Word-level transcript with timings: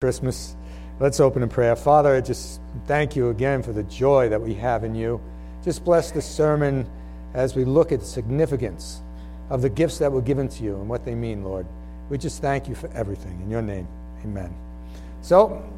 Christmas. 0.00 0.54
Let's 1.00 1.18
open 1.18 1.42
in 1.42 1.48
prayer. 1.48 1.74
Father, 1.74 2.14
I 2.14 2.20
just 2.20 2.60
thank 2.86 3.16
you 3.16 3.30
again 3.30 3.64
for 3.64 3.72
the 3.72 3.82
joy 3.82 4.28
that 4.28 4.40
we 4.40 4.54
have 4.54 4.84
in 4.84 4.94
you. 4.94 5.20
Just 5.64 5.84
bless 5.84 6.12
the 6.12 6.22
sermon 6.22 6.88
as 7.34 7.56
we 7.56 7.64
look 7.64 7.90
at 7.90 7.98
the 7.98 8.06
significance 8.06 9.02
of 9.50 9.60
the 9.60 9.68
gifts 9.68 9.98
that 9.98 10.12
were 10.12 10.22
given 10.22 10.46
to 10.50 10.62
you 10.62 10.76
and 10.76 10.88
what 10.88 11.04
they 11.04 11.16
mean, 11.16 11.42
Lord. 11.42 11.66
We 12.10 12.16
just 12.16 12.40
thank 12.40 12.68
you 12.68 12.76
for 12.76 12.86
everything. 12.92 13.40
In 13.40 13.50
your 13.50 13.60
name, 13.60 13.88
amen. 14.22 14.54
So, 15.20 15.68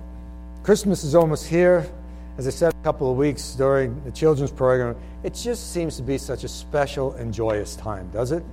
Christmas 0.64 1.02
is 1.02 1.14
almost 1.14 1.46
here. 1.46 1.90
As 2.36 2.46
I 2.46 2.50
said 2.50 2.74
a 2.74 2.84
couple 2.84 3.10
of 3.10 3.16
weeks 3.16 3.54
during 3.54 4.04
the 4.04 4.12
children's 4.12 4.52
program, 4.52 4.96
it 5.22 5.32
just 5.32 5.72
seems 5.72 5.96
to 5.96 6.02
be 6.02 6.18
such 6.18 6.44
a 6.44 6.48
special 6.48 7.14
and 7.14 7.32
joyous 7.32 7.74
time, 7.74 8.10
does 8.10 8.32
it? 8.32 8.44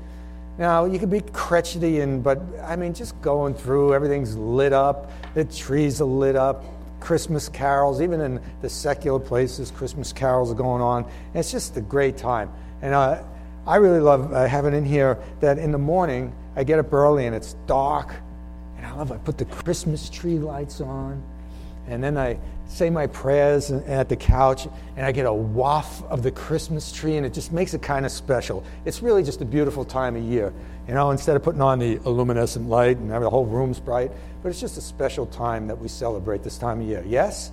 Now, 0.58 0.86
you 0.86 0.98
can 0.98 1.10
be 1.10 1.22
crotchety, 1.22 2.00
and, 2.00 2.24
but 2.24 2.42
I 2.64 2.76
mean, 2.76 2.94
just 2.94 3.20
going 3.22 3.54
through, 3.54 3.94
everything's 3.94 4.36
lit 4.36 4.74
up, 4.74 5.12
the 5.36 5.46
trees 5.46 6.02
are 6.02 6.06
lit 6.06 6.36
up, 6.36 6.64
Christmas 7.00 7.48
carols, 7.48 8.02
even 8.02 8.22
in 8.22 8.42
the 8.62 8.70
secular 8.70 9.20
places, 9.20 9.70
Christmas 9.70 10.12
carols 10.12 10.52
are 10.52 10.56
going 10.56 10.82
on. 10.82 11.04
And 11.04 11.36
it's 11.36 11.52
just 11.52 11.78
a 11.78 11.82
great 11.82 12.18
time. 12.18 12.52
And 12.82 12.96
uh, 12.96 13.22
I 13.68 13.76
really 13.76 14.00
love 14.00 14.34
uh, 14.34 14.48
having 14.48 14.74
in 14.74 14.84
here 14.84 15.20
that 15.42 15.60
in 15.60 15.72
the 15.72 15.78
morning, 15.78 16.34
I 16.56 16.64
get 16.64 16.80
up 16.80 16.92
early 16.92 17.28
and 17.28 17.36
it's 17.36 17.54
dark, 17.68 18.16
and 18.78 18.86
I 18.86 18.94
love, 18.96 19.12
I 19.12 19.18
put 19.18 19.38
the 19.38 19.46
Christmas 19.46 20.10
tree 20.10 20.40
lights 20.40 20.82
on, 20.82 21.22
and 21.88 22.04
then 22.04 22.18
I 22.18 22.40
say 22.68 22.90
my 22.90 23.08
prayers 23.08 23.72
at 23.72 24.10
the 24.10 24.16
couch, 24.16 24.68
and 24.96 25.06
I 25.06 25.12
get 25.12 25.26
a 25.26 25.34
waft 25.34 26.04
of 26.06 26.24
the 26.24 26.32
Christmas 26.32 26.92
tree, 26.92 27.18
and 27.18 27.26
it 27.26 27.34
just 27.34 27.52
makes 27.52 27.74
it 27.74 27.82
kind 27.82 28.06
of 28.06 28.12
special. 28.12 28.64
It's 28.86 29.02
really 29.02 29.24
just 29.24 29.42
a 29.42 29.46
beautiful 29.46 29.86
time 29.86 30.16
of 30.16 30.24
year. 30.24 30.54
You 30.88 30.94
know, 30.94 31.12
instead 31.12 31.36
of 31.36 31.44
putting 31.44 31.62
on 31.62 31.80
the 31.80 31.98
luminescent 32.00 32.70
light 32.70 32.98
and 32.98 33.10
having 33.10 33.24
the 33.24 33.30
whole 33.30 33.46
room's 33.46 33.80
bright, 33.80 34.12
but 34.42 34.50
it's 34.50 34.62
just 34.62 34.78
a 34.78 34.82
special 34.82 35.26
time 35.26 35.68
that 35.68 35.78
we 35.78 35.88
celebrate 35.88 36.44
this 36.44 36.58
time 36.58 36.82
of 36.82 36.88
year. 36.88 37.04
Yes? 37.06 37.52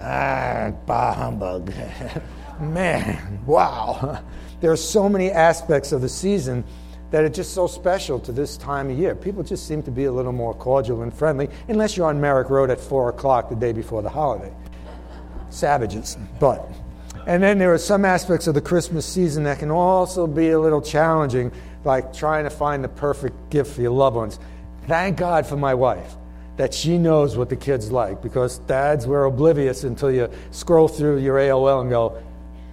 Ah, 0.00 0.72
bah 0.86 1.14
humbug. 1.14 1.72
Man, 2.60 3.40
wow. 3.46 4.22
There 4.62 4.70
are 4.70 4.76
so 4.76 5.08
many 5.08 5.28
aspects 5.28 5.90
of 5.90 6.02
the 6.02 6.08
season 6.08 6.62
that 7.12 7.22
are 7.22 7.28
just 7.28 7.52
so 7.52 7.66
special 7.66 8.18
to 8.18 8.32
this 8.32 8.56
time 8.56 8.90
of 8.90 8.98
year. 8.98 9.14
People 9.14 9.42
just 9.42 9.68
seem 9.68 9.82
to 9.84 9.90
be 9.90 10.04
a 10.04 10.12
little 10.12 10.32
more 10.32 10.54
cordial 10.54 11.02
and 11.02 11.14
friendly, 11.14 11.48
unless 11.68 11.96
you're 11.96 12.08
on 12.08 12.20
Merrick 12.20 12.50
Road 12.50 12.70
at 12.70 12.80
4 12.80 13.10
o'clock 13.10 13.48
the 13.48 13.54
day 13.54 13.72
before 13.72 14.02
the 14.02 14.08
holiday. 14.08 14.52
Savages. 15.50 16.16
But, 16.40 16.66
and 17.26 17.42
then 17.42 17.58
there 17.58 17.72
are 17.72 17.78
some 17.78 18.06
aspects 18.06 18.46
of 18.46 18.54
the 18.54 18.62
Christmas 18.62 19.06
season 19.06 19.44
that 19.44 19.58
can 19.58 19.70
also 19.70 20.26
be 20.26 20.50
a 20.50 20.58
little 20.58 20.80
challenging, 20.80 21.52
like 21.84 22.14
trying 22.14 22.44
to 22.44 22.50
find 22.50 22.82
the 22.82 22.88
perfect 22.88 23.50
gift 23.50 23.74
for 23.74 23.82
your 23.82 23.92
loved 23.92 24.16
ones. 24.16 24.38
Thank 24.88 25.18
God 25.18 25.46
for 25.46 25.56
my 25.56 25.74
wife 25.74 26.16
that 26.56 26.72
she 26.72 26.98
knows 26.98 27.36
what 27.36 27.48
the 27.48 27.56
kids 27.56 27.90
like 27.90 28.22
because 28.22 28.58
dads 28.60 29.06
were 29.06 29.24
oblivious 29.24 29.84
until 29.84 30.10
you 30.10 30.28
scroll 30.50 30.88
through 30.88 31.18
your 31.18 31.36
AOL 31.36 31.80
and 31.80 31.90
go, 31.90 32.22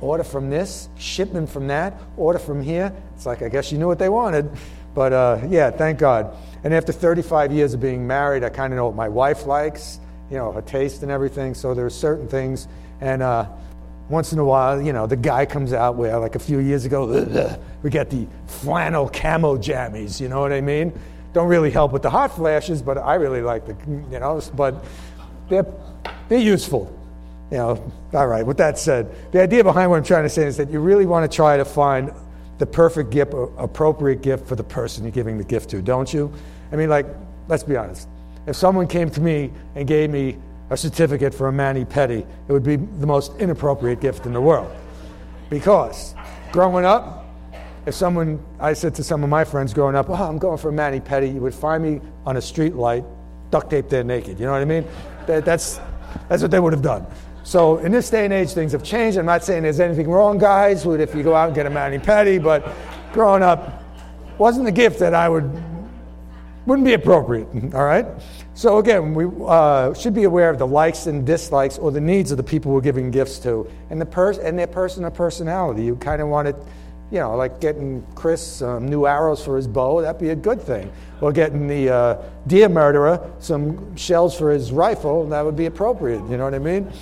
order 0.01 0.23
from 0.23 0.49
this, 0.49 0.89
shipment 0.97 1.49
from 1.49 1.67
that, 1.67 1.99
order 2.17 2.39
from 2.39 2.61
here. 2.61 2.93
It's 3.15 3.25
like, 3.25 3.41
I 3.41 3.49
guess 3.49 3.71
you 3.71 3.77
knew 3.77 3.87
what 3.87 3.99
they 3.99 4.09
wanted. 4.09 4.49
But 4.93 5.13
uh, 5.13 5.41
yeah, 5.49 5.71
thank 5.71 5.99
God. 5.99 6.35
And 6.63 6.73
after 6.73 6.91
35 6.91 7.51
years 7.51 7.73
of 7.73 7.79
being 7.79 8.05
married, 8.07 8.43
I 8.43 8.49
kind 8.49 8.73
of 8.73 8.77
know 8.77 8.85
what 8.85 8.95
my 8.95 9.09
wife 9.09 9.45
likes, 9.45 9.99
you 10.29 10.37
know, 10.37 10.51
her 10.51 10.61
taste 10.61 11.03
and 11.03 11.11
everything. 11.11 11.53
So 11.53 11.73
there 11.73 11.85
are 11.85 11.91
certain 11.91 12.27
things. 12.27 12.67
And 13.01 13.21
uh, 13.21 13.47
once 14.09 14.33
in 14.33 14.39
a 14.39 14.45
while, 14.45 14.81
you 14.81 14.91
know, 14.91 15.07
the 15.07 15.15
guy 15.15 15.45
comes 15.45 15.73
out 15.73 15.95
where, 15.95 16.17
like 16.19 16.35
a 16.35 16.39
few 16.39 16.59
years 16.59 16.85
ago, 16.85 17.05
we 17.83 17.89
got 17.89 18.09
the 18.09 18.27
flannel 18.47 19.09
camo 19.09 19.57
jammies, 19.57 20.19
you 20.19 20.27
know 20.27 20.41
what 20.41 20.51
I 20.51 20.61
mean? 20.61 20.97
Don't 21.31 21.47
really 21.47 21.69
help 21.69 21.91
with 21.91 22.01
the 22.01 22.09
hot 22.09 22.35
flashes, 22.35 22.81
but 22.81 22.97
I 22.97 23.15
really 23.15 23.41
like 23.41 23.65
the, 23.67 23.75
you 24.11 24.19
know, 24.19 24.41
but 24.55 24.83
they're, 25.47 25.65
they're 26.27 26.39
useful 26.39 26.98
you 27.51 27.57
know, 27.57 27.91
all 28.13 28.27
right, 28.27 28.45
with 28.45 28.57
that 28.57 28.77
said, 28.77 29.13
the 29.31 29.41
idea 29.41 29.63
behind 29.63 29.89
what 29.89 29.97
I'm 29.97 30.03
trying 30.03 30.23
to 30.23 30.29
say 30.29 30.45
is 30.45 30.57
that 30.57 30.69
you 30.69 30.79
really 30.79 31.05
want 31.05 31.29
to 31.29 31.35
try 31.35 31.57
to 31.57 31.65
find 31.65 32.11
the 32.59 32.65
perfect 32.65 33.09
gift, 33.09 33.33
uh, 33.33 33.47
appropriate 33.57 34.21
gift 34.21 34.45
for 34.47 34.55
the 34.55 34.63
person 34.63 35.03
you're 35.03 35.11
giving 35.11 35.37
the 35.37 35.43
gift 35.43 35.69
to, 35.71 35.81
don't 35.81 36.13
you? 36.13 36.31
I 36.71 36.75
mean, 36.75 36.89
like, 36.89 37.07
let's 37.47 37.63
be 37.63 37.75
honest. 37.75 38.07
If 38.45 38.55
someone 38.55 38.87
came 38.87 39.09
to 39.11 39.21
me 39.21 39.51
and 39.75 39.87
gave 39.87 40.09
me 40.09 40.37
a 40.69 40.77
certificate 40.77 41.33
for 41.33 41.47
a 41.47 41.51
mani 41.51 41.85
pedi, 41.85 42.19
it 42.47 42.51
would 42.51 42.63
be 42.63 42.75
the 42.75 43.07
most 43.07 43.35
inappropriate 43.39 44.01
gift 44.01 44.25
in 44.25 44.33
the 44.33 44.41
world. 44.41 44.71
Because 45.49 46.13
growing 46.51 46.85
up, 46.85 47.25
if 47.85 47.95
someone, 47.95 48.43
I 48.59 48.73
said 48.73 48.93
to 48.95 49.03
some 49.03 49.23
of 49.23 49.29
my 49.29 49.43
friends 49.43 49.73
growing 49.73 49.95
up, 49.95 50.09
well, 50.09 50.21
I'm 50.21 50.37
going 50.37 50.57
for 50.57 50.69
a 50.69 50.73
mani 50.73 50.99
pedi, 50.99 51.33
you 51.33 51.41
would 51.41 51.55
find 51.55 51.81
me 51.81 52.01
on 52.25 52.37
a 52.37 52.41
street 52.41 52.75
light, 52.75 53.03
duct 53.49 53.71
taped 53.71 53.89
there 53.89 54.03
naked. 54.03 54.39
You 54.39 54.45
know 54.45 54.51
what 54.51 54.61
I 54.61 54.65
mean? 54.65 54.85
That, 55.25 55.45
that's, 55.45 55.79
that's 56.27 56.41
what 56.41 56.51
they 56.51 56.59
would 56.59 56.73
have 56.73 56.83
done. 56.83 57.07
So 57.49 57.79
in 57.79 57.91
this 57.91 58.11
day 58.11 58.25
and 58.25 58.31
age, 58.31 58.51
things 58.51 58.73
have 58.73 58.83
changed. 58.83 59.17
I'm 59.17 59.25
not 59.25 59.43
saying 59.43 59.63
there's 59.63 59.79
anything 59.79 60.07
wrong, 60.07 60.37
guys, 60.37 60.85
with 60.85 61.01
if 61.01 61.15
you 61.15 61.23
go 61.23 61.33
out 61.33 61.47
and 61.47 61.55
get 61.55 61.65
a 61.65 61.69
mani 61.71 61.97
pedi, 61.97 62.41
but 62.41 62.75
growing 63.11 63.41
up 63.41 63.83
wasn't 64.37 64.67
a 64.67 64.71
gift 64.71 64.99
that 64.99 65.15
I 65.15 65.27
would 65.29 65.51
wouldn't 66.67 66.85
be 66.85 66.93
appropriate. 66.93 67.47
All 67.73 67.85
right. 67.85 68.05
So 68.53 68.77
again, 68.77 69.15
we 69.15 69.25
uh, 69.47 69.95
should 69.95 70.13
be 70.13 70.25
aware 70.25 70.51
of 70.51 70.59
the 70.59 70.67
likes 70.67 71.07
and 71.07 71.25
dislikes 71.25 71.79
or 71.79 71.89
the 71.89 71.99
needs 71.99 72.29
of 72.29 72.37
the 72.37 72.43
people 72.43 72.71
we're 72.71 72.81
giving 72.81 73.09
gifts 73.09 73.39
to, 73.39 73.67
and 73.89 73.99
the 73.99 74.05
pers- 74.05 74.37
and 74.37 74.59
their 74.59 74.67
person 74.67 75.09
personality. 75.09 75.83
You 75.83 75.95
kind 75.95 76.21
of 76.21 76.27
want 76.27 76.49
it, 76.49 76.55
you 77.09 77.17
know, 77.17 77.35
like 77.35 77.59
getting 77.59 78.05
Chris 78.13 78.61
um, 78.61 78.87
new 78.87 79.07
arrows 79.07 79.43
for 79.43 79.57
his 79.57 79.67
bow. 79.67 80.03
That'd 80.03 80.21
be 80.21 80.29
a 80.29 80.35
good 80.35 80.61
thing. 80.61 80.91
Or 81.19 81.31
getting 81.31 81.67
the 81.67 81.89
uh, 81.89 82.21
deer 82.45 82.69
murderer 82.69 83.27
some 83.39 83.95
shells 83.95 84.37
for 84.37 84.51
his 84.51 84.71
rifle. 84.71 85.27
That 85.29 85.43
would 85.43 85.55
be 85.55 85.65
appropriate. 85.65 86.21
You 86.29 86.37
know 86.37 86.43
what 86.43 86.53
I 86.53 86.59
mean? 86.59 86.93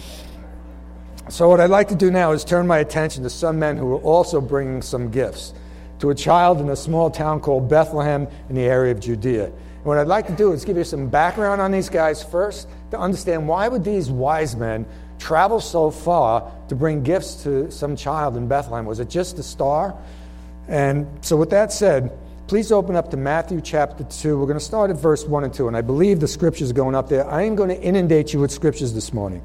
So, 1.29 1.49
what 1.49 1.59
I'd 1.59 1.69
like 1.69 1.89
to 1.89 1.95
do 1.95 2.09
now 2.09 2.31
is 2.31 2.45
turn 2.45 2.67
my 2.67 2.77
attention 2.77 3.23
to 3.23 3.29
some 3.29 3.59
men 3.59 3.75
who 3.75 3.95
are 3.95 3.99
also 3.99 4.39
bringing 4.39 4.81
some 4.81 5.11
gifts 5.11 5.53
to 5.99 6.09
a 6.09 6.15
child 6.15 6.61
in 6.61 6.69
a 6.69 6.75
small 6.75 7.09
town 7.09 7.41
called 7.41 7.67
Bethlehem 7.67 8.29
in 8.47 8.55
the 8.55 8.63
area 8.63 8.93
of 8.93 9.01
Judea. 9.01 9.47
And 9.47 9.83
what 9.83 9.97
I'd 9.97 10.07
like 10.07 10.27
to 10.27 10.33
do 10.33 10.53
is 10.53 10.63
give 10.63 10.77
you 10.77 10.85
some 10.85 11.09
background 11.09 11.59
on 11.59 11.71
these 11.71 11.89
guys 11.89 12.23
first 12.23 12.69
to 12.91 12.99
understand 12.99 13.45
why 13.45 13.67
would 13.67 13.83
these 13.83 14.09
wise 14.09 14.55
men 14.55 14.85
travel 15.19 15.59
so 15.59 15.91
far 15.91 16.49
to 16.69 16.75
bring 16.75 17.03
gifts 17.03 17.43
to 17.43 17.69
some 17.71 17.97
child 17.97 18.37
in 18.37 18.47
Bethlehem? 18.47 18.85
Was 18.85 19.01
it 19.01 19.09
just 19.09 19.37
a 19.37 19.43
star? 19.43 19.97
And 20.69 21.07
so, 21.19 21.35
with 21.35 21.49
that 21.49 21.73
said, 21.73 22.17
please 22.47 22.71
open 22.71 22.95
up 22.95 23.11
to 23.11 23.17
Matthew 23.17 23.59
chapter 23.59 24.05
2. 24.05 24.39
We're 24.39 24.45
going 24.45 24.59
to 24.59 24.63
start 24.63 24.91
at 24.91 24.95
verse 24.95 25.25
1 25.25 25.43
and 25.43 25.53
2. 25.53 25.67
And 25.67 25.75
I 25.75 25.81
believe 25.81 26.21
the 26.21 26.27
scriptures 26.29 26.71
going 26.71 26.95
up 26.95 27.09
there. 27.09 27.29
I 27.29 27.41
am 27.41 27.55
going 27.55 27.69
to 27.69 27.81
inundate 27.81 28.31
you 28.31 28.39
with 28.39 28.49
scriptures 28.49 28.93
this 28.93 29.11
morning. 29.11 29.41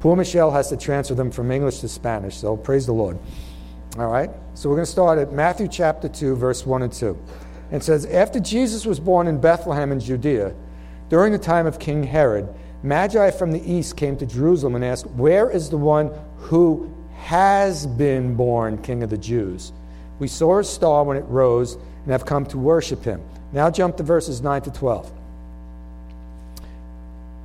Poor 0.00 0.14
Michelle 0.14 0.50
has 0.52 0.68
to 0.68 0.76
transfer 0.76 1.14
them 1.14 1.30
from 1.30 1.50
English 1.50 1.80
to 1.80 1.88
Spanish, 1.88 2.36
so 2.36 2.56
praise 2.56 2.86
the 2.86 2.92
Lord. 2.92 3.18
All 3.98 4.06
right? 4.06 4.30
So 4.54 4.68
we're 4.68 4.76
going 4.76 4.86
to 4.86 4.90
start 4.92 5.18
at 5.18 5.32
Matthew 5.32 5.66
chapter 5.66 6.08
2, 6.08 6.36
verse 6.36 6.64
1 6.64 6.82
and 6.82 6.92
2. 6.92 7.18
It 7.72 7.82
says, 7.82 8.06
After 8.06 8.38
Jesus 8.38 8.86
was 8.86 9.00
born 9.00 9.26
in 9.26 9.40
Bethlehem 9.40 9.90
in 9.90 9.98
Judea, 9.98 10.54
during 11.08 11.32
the 11.32 11.38
time 11.38 11.66
of 11.66 11.78
King 11.78 12.04
Herod, 12.04 12.48
Magi 12.82 13.32
from 13.32 13.50
the 13.50 13.72
east 13.72 13.96
came 13.96 14.16
to 14.18 14.26
Jerusalem 14.26 14.76
and 14.76 14.84
asked, 14.84 15.06
Where 15.10 15.50
is 15.50 15.68
the 15.68 15.78
one 15.78 16.12
who 16.36 16.94
has 17.14 17.86
been 17.86 18.36
born 18.36 18.80
King 18.82 19.02
of 19.02 19.10
the 19.10 19.18
Jews? 19.18 19.72
We 20.20 20.28
saw 20.28 20.58
his 20.58 20.68
star 20.68 21.02
when 21.02 21.16
it 21.16 21.24
rose 21.26 21.74
and 21.74 22.12
have 22.12 22.24
come 22.24 22.46
to 22.46 22.58
worship 22.58 23.04
him. 23.04 23.20
Now 23.52 23.70
jump 23.70 23.96
to 23.96 24.04
verses 24.04 24.42
9 24.42 24.62
to 24.62 24.70
12. 24.70 25.12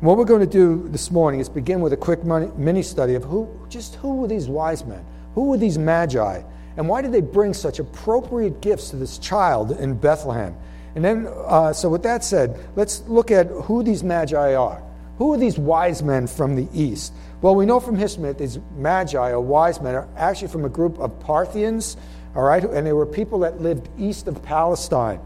What 0.00 0.16
we're 0.16 0.24
going 0.24 0.40
to 0.40 0.46
do 0.46 0.88
this 0.88 1.10
morning 1.10 1.40
is 1.40 1.50
begin 1.50 1.82
with 1.82 1.92
a 1.92 1.96
quick 1.96 2.24
mini 2.24 2.82
study 2.82 3.16
of 3.16 3.24
who, 3.24 3.46
just 3.68 3.96
who 3.96 4.16
were 4.16 4.28
these 4.28 4.48
wise 4.48 4.82
men? 4.82 5.04
Who 5.34 5.44
were 5.44 5.58
these 5.58 5.76
magi? 5.76 6.40
And 6.78 6.88
why 6.88 7.02
did 7.02 7.12
they 7.12 7.20
bring 7.20 7.52
such 7.52 7.78
appropriate 7.78 8.62
gifts 8.62 8.88
to 8.90 8.96
this 8.96 9.18
child 9.18 9.72
in 9.72 9.92
Bethlehem? 9.92 10.56
And 10.94 11.04
then, 11.04 11.28
uh, 11.28 11.74
so 11.74 11.90
with 11.90 12.02
that 12.04 12.24
said, 12.24 12.58
let's 12.76 13.02
look 13.08 13.30
at 13.30 13.48
who 13.48 13.82
these 13.82 14.02
magi 14.02 14.54
are. 14.54 14.82
Who 15.18 15.34
are 15.34 15.36
these 15.36 15.58
wise 15.58 16.02
men 16.02 16.26
from 16.26 16.56
the 16.56 16.66
east? 16.72 17.12
Well, 17.42 17.54
we 17.54 17.66
know 17.66 17.78
from 17.78 17.96
history 17.96 18.22
that 18.22 18.38
these 18.38 18.58
magi 18.78 19.32
or 19.32 19.42
wise 19.42 19.82
men 19.82 19.94
are 19.94 20.08
actually 20.16 20.48
from 20.48 20.64
a 20.64 20.70
group 20.70 20.98
of 20.98 21.20
Parthians, 21.20 21.98
all 22.34 22.44
right, 22.44 22.64
and 22.64 22.86
they 22.86 22.94
were 22.94 23.04
people 23.04 23.40
that 23.40 23.60
lived 23.60 23.90
east 23.98 24.28
of 24.28 24.42
Palestine. 24.42 25.20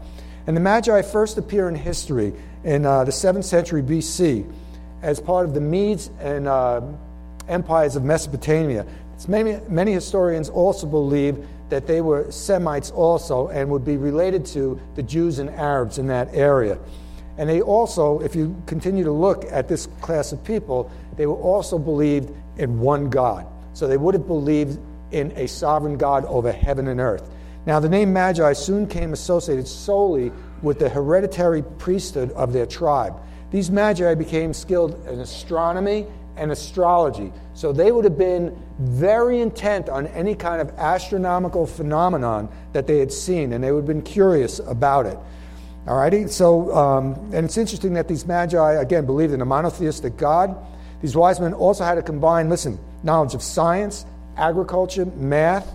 And 0.47 0.57
the 0.57 0.61
magi 0.61 1.01
first 1.01 1.37
appear 1.37 1.69
in 1.69 1.75
history 1.75 2.33
in 2.65 2.85
uh, 2.85 3.05
the 3.05 3.11
7th 3.11 3.45
century 3.45 3.81
BC 3.81 4.51
as 5.05 5.19
part 5.19 5.45
of 5.45 5.53
the 5.53 5.61
Medes 5.61 6.09
and 6.19 6.47
uh, 6.47 6.81
empires 7.47 7.95
of 7.95 8.03
Mesopotamia. 8.03 8.87
Many, 9.27 9.59
many 9.69 9.93
historians 9.93 10.49
also 10.49 10.87
believe 10.87 11.47
that 11.69 11.85
they 11.85 12.01
were 12.01 12.29
Semites 12.31 12.89
also 12.89 13.47
and 13.49 13.69
would 13.69 13.85
be 13.85 13.97
related 13.97 14.45
to 14.47 14.79
the 14.95 15.03
Jews 15.03 15.37
and 15.37 15.51
Arabs 15.51 15.99
in 15.99 16.07
that 16.07 16.33
area. 16.33 16.79
And 17.37 17.47
they 17.47 17.61
also, 17.61 18.19
if 18.19 18.35
you 18.35 18.61
continue 18.65 19.03
to 19.03 19.11
look 19.11 19.45
at 19.51 19.67
this 19.67 19.87
class 20.01 20.31
of 20.31 20.43
people, 20.43 20.91
they 21.17 21.27
were 21.27 21.35
also 21.35 21.77
believed 21.77 22.31
in 22.57 22.79
one 22.79 23.09
God. 23.09 23.45
So 23.73 23.87
they 23.87 23.97
would 23.97 24.15
have 24.15 24.25
believed 24.25 24.79
in 25.11 25.31
a 25.35 25.47
sovereign 25.47 25.97
God 25.97 26.25
over 26.25 26.51
heaven 26.51 26.87
and 26.87 26.99
earth. 26.99 27.29
Now, 27.67 27.79
the 27.79 27.89
name 27.89 28.11
Magi 28.11 28.53
soon 28.53 28.87
came 28.87 29.13
associated 29.13 29.67
solely 29.67 30.31
with 30.63 30.79
the 30.79 30.89
hereditary 30.89 31.61
priesthood 31.61 32.31
of 32.31 32.53
their 32.53 32.65
tribe. 32.65 33.15
These 33.51 33.71
Magi 33.71 34.15
became 34.15 34.53
skilled 34.53 34.93
in 35.07 35.19
astronomy 35.19 36.07
and 36.37 36.51
astrology. 36.51 37.31
So 37.53 37.71
they 37.71 37.91
would 37.91 38.03
have 38.03 38.17
been 38.17 38.57
very 38.79 39.39
intent 39.39 39.87
on 39.87 40.07
any 40.07 40.35
kind 40.35 40.61
of 40.61 40.69
astronomical 40.77 41.65
phenomenon 41.65 42.49
that 42.73 42.87
they 42.87 42.99
had 42.99 43.11
seen, 43.11 43.53
and 43.53 43.63
they 43.63 43.71
would 43.71 43.79
have 43.79 43.87
been 43.87 44.01
curious 44.01 44.59
about 44.59 45.05
it. 45.05 45.17
All 45.87 45.97
righty? 45.97 46.27
So, 46.27 46.75
um, 46.75 47.13
and 47.31 47.45
it's 47.45 47.57
interesting 47.57 47.93
that 47.93 48.07
these 48.07 48.25
magi, 48.25 48.73
again, 48.73 49.05
believed 49.05 49.33
in 49.33 49.41
a 49.41 49.45
monotheistic 49.45 50.17
God. 50.17 50.57
These 51.01 51.15
wise 51.15 51.39
men 51.39 51.53
also 51.53 51.83
had 51.83 51.95
to 51.95 52.01
combine, 52.01 52.49
listen, 52.49 52.79
knowledge 53.03 53.35
of 53.35 53.43
science, 53.43 54.05
agriculture, 54.35 55.05
math, 55.05 55.71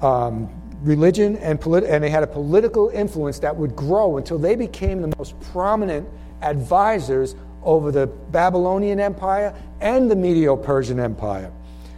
um, 0.00 0.48
religion, 0.82 1.36
and, 1.36 1.64
and 1.64 2.04
they 2.04 2.10
had 2.10 2.22
a 2.22 2.26
political 2.26 2.88
influence 2.90 3.38
that 3.40 3.56
would 3.56 3.74
grow 3.76 4.16
until 4.16 4.38
they 4.38 4.56
became 4.56 5.00
the 5.00 5.14
most 5.16 5.38
prominent 5.52 6.08
advisors 6.42 7.34
over 7.62 7.92
the 7.92 8.06
Babylonian 8.06 8.98
Empire 9.00 9.54
and 9.80 10.10
the 10.10 10.16
Medo 10.16 10.56
Persian 10.56 10.98
Empire. 10.98 11.52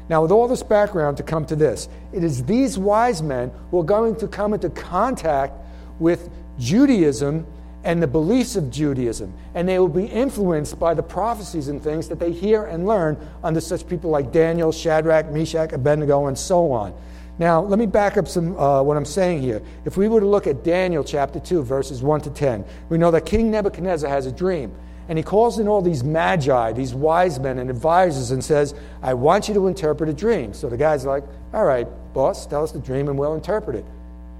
Now, 0.08 0.20
with 0.20 0.30
all 0.30 0.46
this 0.46 0.62
background 0.62 1.16
to 1.16 1.22
come 1.22 1.46
to 1.46 1.56
this, 1.56 1.88
it 2.12 2.22
is 2.22 2.44
these 2.44 2.78
wise 2.78 3.22
men 3.22 3.50
who 3.70 3.80
are 3.80 3.84
going 3.84 4.16
to 4.16 4.28
come 4.28 4.52
into 4.52 4.68
contact 4.68 5.54
with 5.98 6.28
Judaism 6.58 7.46
and 7.84 8.02
the 8.02 8.06
beliefs 8.06 8.56
of 8.56 8.70
Judaism. 8.70 9.32
And 9.54 9.66
they 9.66 9.78
will 9.78 9.88
be 9.88 10.06
influenced 10.06 10.78
by 10.78 10.92
the 10.92 11.02
prophecies 11.02 11.68
and 11.68 11.82
things 11.82 12.08
that 12.08 12.18
they 12.18 12.32
hear 12.32 12.64
and 12.64 12.86
learn 12.86 13.16
under 13.42 13.60
such 13.60 13.86
people 13.88 14.10
like 14.10 14.32
Daniel, 14.32 14.72
Shadrach, 14.72 15.30
Meshach, 15.30 15.72
Abednego, 15.72 16.26
and 16.26 16.38
so 16.38 16.70
on. 16.72 16.94
Now, 17.38 17.60
let 17.60 17.78
me 17.80 17.86
back 17.86 18.16
up 18.16 18.28
some 18.28 18.56
uh, 18.56 18.82
what 18.82 18.96
I'm 18.96 19.04
saying 19.04 19.42
here. 19.42 19.60
If 19.84 19.96
we 19.96 20.06
were 20.06 20.20
to 20.20 20.26
look 20.26 20.46
at 20.46 20.62
Daniel 20.62 21.02
chapter 21.02 21.40
2, 21.40 21.62
verses 21.64 22.00
1 22.00 22.20
to 22.22 22.30
10, 22.30 22.64
we 22.88 22.98
know 22.98 23.10
that 23.10 23.26
King 23.26 23.50
Nebuchadnezzar 23.50 24.08
has 24.08 24.26
a 24.26 24.32
dream. 24.32 24.72
And 25.08 25.18
he 25.18 25.24
calls 25.24 25.58
in 25.58 25.68
all 25.68 25.82
these 25.82 26.02
magi, 26.02 26.72
these 26.72 26.94
wise 26.94 27.38
men 27.38 27.58
and 27.58 27.68
advisors, 27.68 28.30
and 28.30 28.42
says, 28.42 28.74
I 29.02 29.14
want 29.14 29.48
you 29.48 29.54
to 29.54 29.66
interpret 29.66 30.08
a 30.08 30.14
dream. 30.14 30.54
So 30.54 30.68
the 30.68 30.76
guy's 30.76 31.04
like, 31.04 31.24
All 31.52 31.64
right, 31.64 31.86
boss, 32.14 32.46
tell 32.46 32.62
us 32.62 32.72
the 32.72 32.78
dream 32.78 33.08
and 33.08 33.18
we'll 33.18 33.34
interpret 33.34 33.76
it. 33.76 33.84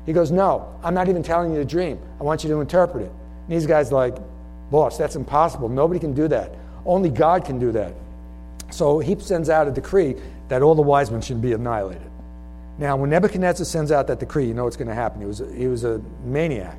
He 0.07 0.13
goes, 0.13 0.31
No, 0.31 0.79
I'm 0.83 0.95
not 0.95 1.09
even 1.09 1.23
telling 1.23 1.53
you 1.53 1.59
the 1.59 1.65
dream. 1.65 1.99
I 2.19 2.23
want 2.23 2.45
you 2.45 2.51
to 2.51 2.61
interpret 2.61 3.05
it. 3.05 3.13
And 3.47 3.57
these 3.57 3.67
guys 3.67 3.91
are 3.91 3.95
like, 3.95 4.17
Boss, 4.71 4.97
that's 4.97 5.17
impossible. 5.17 5.69
Nobody 5.69 6.01
can 6.01 6.15
do 6.15 6.29
that. 6.29 6.55
Only 6.87 7.11
God 7.11 7.45
can 7.45 7.59
do 7.59 7.73
that. 7.73 7.95
So 8.71 9.01
he 9.01 9.19
sends 9.19 9.51
out 9.51 9.69
a 9.69 9.71
decree 9.71 10.17
that 10.49 10.63
all 10.63 10.75
the 10.75 10.83
wise 10.83 11.11
men 11.11 11.21
should 11.21 11.43
be 11.43 11.53
annihilated. 11.53 12.11
Now, 12.79 12.97
when 12.97 13.11
Nebuchadnezzar 13.11 13.65
sends 13.65 13.93
out 13.93 14.09
that 14.09 14.19
decree, 14.21 14.47
you 14.47 14.55
know 14.55 14.65
what's 14.65 14.77
going 14.77 14.89
to 14.89 14.95
happen. 14.95 15.21
He 15.21 15.27
was, 15.27 15.41
a, 15.41 15.53
he 15.53 15.67
was 15.69 15.85
a 15.85 16.01
maniac. 16.25 16.79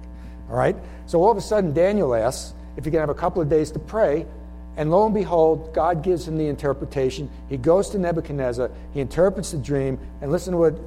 All 0.50 0.58
right? 0.58 0.76
So 1.06 1.22
all 1.24 1.32
of 1.32 1.38
a 1.38 1.42
sudden, 1.42 1.74
Daniel 1.74 2.14
asks 2.14 2.54
if 2.78 2.86
he 2.86 2.92
can 2.92 3.00
have 3.00 3.10
a 3.10 3.16
couple 3.16 3.42
of 3.42 3.50
days 3.50 3.72
to 3.72 3.80
pray. 3.80 4.26
And 4.78 4.92
lo 4.92 5.06
and 5.06 5.16
behold, 5.16 5.74
God 5.74 6.04
gives 6.04 6.28
him 6.28 6.38
the 6.38 6.48
interpretation. 6.48 7.30
He 7.48 7.56
goes 7.56 7.90
to 7.92 7.98
Nebuchadnezzar, 7.98 8.70
he 8.94 9.00
interprets 9.00 9.52
the 9.52 9.58
dream, 9.58 9.98
and 10.22 10.32
listen 10.32 10.52
to 10.52 10.58
what 10.58 10.78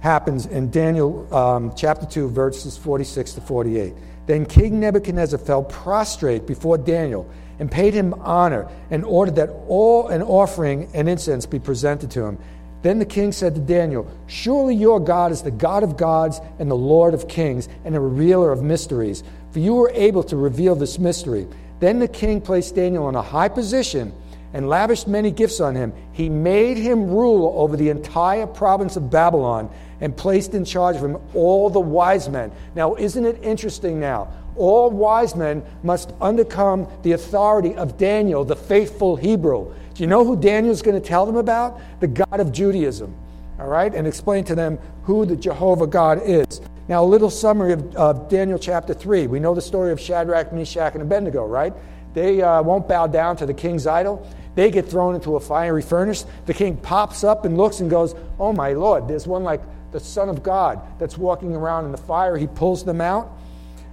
happens 0.00 0.46
in 0.46 0.70
Daniel 0.70 1.32
um, 1.34 1.72
chapter 1.74 2.04
2, 2.04 2.28
verses 2.28 2.76
46 2.76 3.34
to 3.34 3.40
48. 3.40 3.94
Then 4.26 4.44
King 4.44 4.80
Nebuchadnezzar 4.80 5.38
fell 5.38 5.62
prostrate 5.62 6.46
before 6.46 6.76
Daniel 6.76 7.28
and 7.58 7.70
paid 7.70 7.94
him 7.94 8.14
honor 8.14 8.68
and 8.90 9.04
ordered 9.04 9.36
that 9.36 9.50
all 9.68 10.08
an 10.08 10.22
offering 10.22 10.90
and 10.94 11.08
incense 11.08 11.46
be 11.46 11.58
presented 11.58 12.10
to 12.10 12.24
him. 12.24 12.38
Then 12.82 12.98
the 12.98 13.06
king 13.06 13.32
said 13.32 13.54
to 13.54 13.60
Daniel, 13.60 14.10
Surely 14.26 14.74
your 14.74 15.00
God 15.00 15.32
is 15.32 15.42
the 15.42 15.50
God 15.50 15.82
of 15.82 15.96
gods 15.96 16.40
and 16.58 16.70
the 16.70 16.76
Lord 16.76 17.14
of 17.14 17.28
kings 17.28 17.68
and 17.84 17.94
a 17.94 18.00
revealer 18.00 18.50
of 18.52 18.62
mysteries, 18.62 19.22
for 19.52 19.60
you 19.60 19.74
were 19.74 19.92
able 19.94 20.24
to 20.24 20.36
reveal 20.36 20.74
this 20.74 20.98
mystery. 20.98 21.46
Then 21.78 22.00
the 22.00 22.08
king 22.08 22.40
placed 22.40 22.74
Daniel 22.74 23.08
in 23.08 23.14
a 23.14 23.22
high 23.22 23.48
position 23.48 24.12
and 24.52 24.68
lavished 24.68 25.08
many 25.08 25.30
gifts 25.30 25.60
on 25.60 25.74
him. 25.74 25.92
He 26.12 26.28
made 26.28 26.76
him 26.76 27.10
rule 27.10 27.52
over 27.56 27.76
the 27.76 27.88
entire 27.88 28.46
province 28.46 28.96
of 28.96 29.10
Babylon 29.10 29.70
and 30.00 30.16
placed 30.16 30.54
in 30.54 30.64
charge 30.64 30.96
of 30.96 31.04
him 31.04 31.16
all 31.34 31.70
the 31.70 31.80
wise 31.80 32.28
men. 32.28 32.52
Now, 32.74 32.96
isn't 32.96 33.24
it 33.24 33.42
interesting 33.42 34.00
now? 34.00 34.28
All 34.56 34.90
wise 34.90 35.34
men 35.34 35.62
must 35.82 36.10
undercome 36.18 36.90
the 37.02 37.12
authority 37.12 37.74
of 37.74 37.96
Daniel, 37.96 38.44
the 38.44 38.56
faithful 38.56 39.16
Hebrew. 39.16 39.74
Do 39.94 40.02
you 40.02 40.06
know 40.06 40.24
who 40.24 40.36
Daniel's 40.36 40.82
going 40.82 41.00
to 41.00 41.06
tell 41.06 41.26
them 41.26 41.36
about? 41.36 41.80
The 42.00 42.08
God 42.08 42.40
of 42.40 42.52
Judaism. 42.52 43.14
All 43.58 43.68
right? 43.68 43.94
And 43.94 44.06
explain 44.06 44.44
to 44.44 44.54
them 44.54 44.78
who 45.02 45.26
the 45.26 45.36
Jehovah 45.36 45.86
God 45.86 46.22
is. 46.24 46.60
Now, 46.88 47.04
a 47.04 47.06
little 47.06 47.30
summary 47.30 47.72
of, 47.72 47.94
of 47.96 48.28
Daniel 48.28 48.58
chapter 48.58 48.94
3. 48.94 49.26
We 49.26 49.38
know 49.38 49.54
the 49.54 49.60
story 49.60 49.92
of 49.92 50.00
Shadrach, 50.00 50.52
Meshach, 50.52 50.94
and 50.94 51.02
Abednego, 51.02 51.46
right? 51.46 51.72
They 52.14 52.42
uh, 52.42 52.62
won't 52.62 52.88
bow 52.88 53.06
down 53.06 53.36
to 53.36 53.46
the 53.46 53.54
king's 53.54 53.86
idol. 53.86 54.28
They 54.54 54.70
get 54.70 54.86
thrown 54.86 55.14
into 55.14 55.36
a 55.36 55.40
fiery 55.40 55.82
furnace. 55.82 56.26
The 56.46 56.54
king 56.54 56.76
pops 56.76 57.24
up 57.24 57.44
and 57.44 57.56
looks 57.56 57.80
and 57.80 57.90
goes, 57.90 58.14
Oh 58.38 58.52
my 58.52 58.72
Lord, 58.72 59.08
there's 59.08 59.26
one 59.26 59.44
like 59.44 59.62
the 59.92 60.00
Son 60.00 60.28
of 60.28 60.42
God 60.42 60.80
that's 60.98 61.16
walking 61.16 61.54
around 61.54 61.86
in 61.86 61.92
the 61.92 61.98
fire. 61.98 62.36
He 62.36 62.46
pulls 62.46 62.84
them 62.84 63.00
out. 63.00 63.38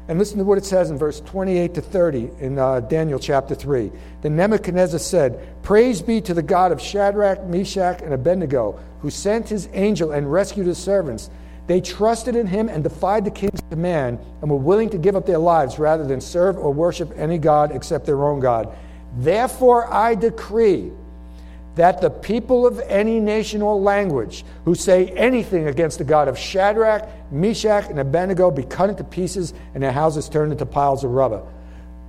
And 0.10 0.18
listen 0.18 0.40
to 0.40 0.44
what 0.44 0.58
it 0.58 0.66
says 0.66 0.90
in 0.90 0.98
verse 0.98 1.22
28 1.22 1.76
to 1.76 1.82
30 1.82 2.32
in 2.40 2.58
uh, 2.58 2.80
Daniel 2.80 3.20
chapter 3.20 3.54
3. 3.54 3.92
Then 4.22 4.36
Nebuchadnezzar 4.36 4.98
said, 4.98 5.62
Praise 5.62 6.02
be 6.02 6.20
to 6.22 6.34
the 6.34 6.42
God 6.42 6.72
of 6.72 6.82
Shadrach, 6.82 7.46
Meshach, 7.46 8.02
and 8.02 8.12
Abednego, 8.12 8.80
who 9.02 9.12
sent 9.12 9.48
his 9.48 9.70
angel 9.72 10.12
and 10.12 10.32
rescued 10.32 10.66
his 10.66 10.80
servants. 10.80 11.30
They 11.68 11.80
trusted 11.80 12.36
in 12.36 12.48
him 12.48 12.70
and 12.70 12.82
defied 12.82 13.24
the 13.24 13.30
king's 13.30 13.62
command 13.70 14.18
and 14.42 14.50
were 14.50 14.58
willing 14.58 14.90
to 14.90 14.98
give 14.98 15.16
up 15.16 15.28
their 15.28 15.38
lives 15.38 15.78
rather 15.78 16.08
than 16.08 16.22
serve 16.22 16.58
or 16.58 16.74
worship 16.74 17.14
any 17.16 17.38
God 17.38 17.72
except 17.76 18.08
their 18.08 18.26
own 18.26 18.40
God. 18.40 18.76
Therefore, 19.18 19.94
I 19.94 20.16
decree 20.16 20.92
that 21.76 22.02
the 22.02 22.10
people 22.10 22.68
of 22.68 22.80
any 22.88 23.20
nation 23.20 23.62
or 23.62 23.76
language 23.76 24.44
who 24.66 24.76
say 24.76 25.08
anything 25.10 25.68
against 25.68 25.98
the 25.98 26.04
God 26.04 26.28
of 26.28 26.38
Shadrach, 26.38 27.08
Meshach, 27.32 27.90
and 27.90 28.00
Abednego 28.00 28.52
be 28.52 28.64
cut 28.64 28.90
into 28.90 29.04
pieces 29.04 29.54
and 29.74 29.84
their 29.84 29.92
houses 29.92 30.28
turned 30.28 30.52
into 30.52 30.66
piles 30.66 31.04
of 31.04 31.12
rubber. 31.12 31.42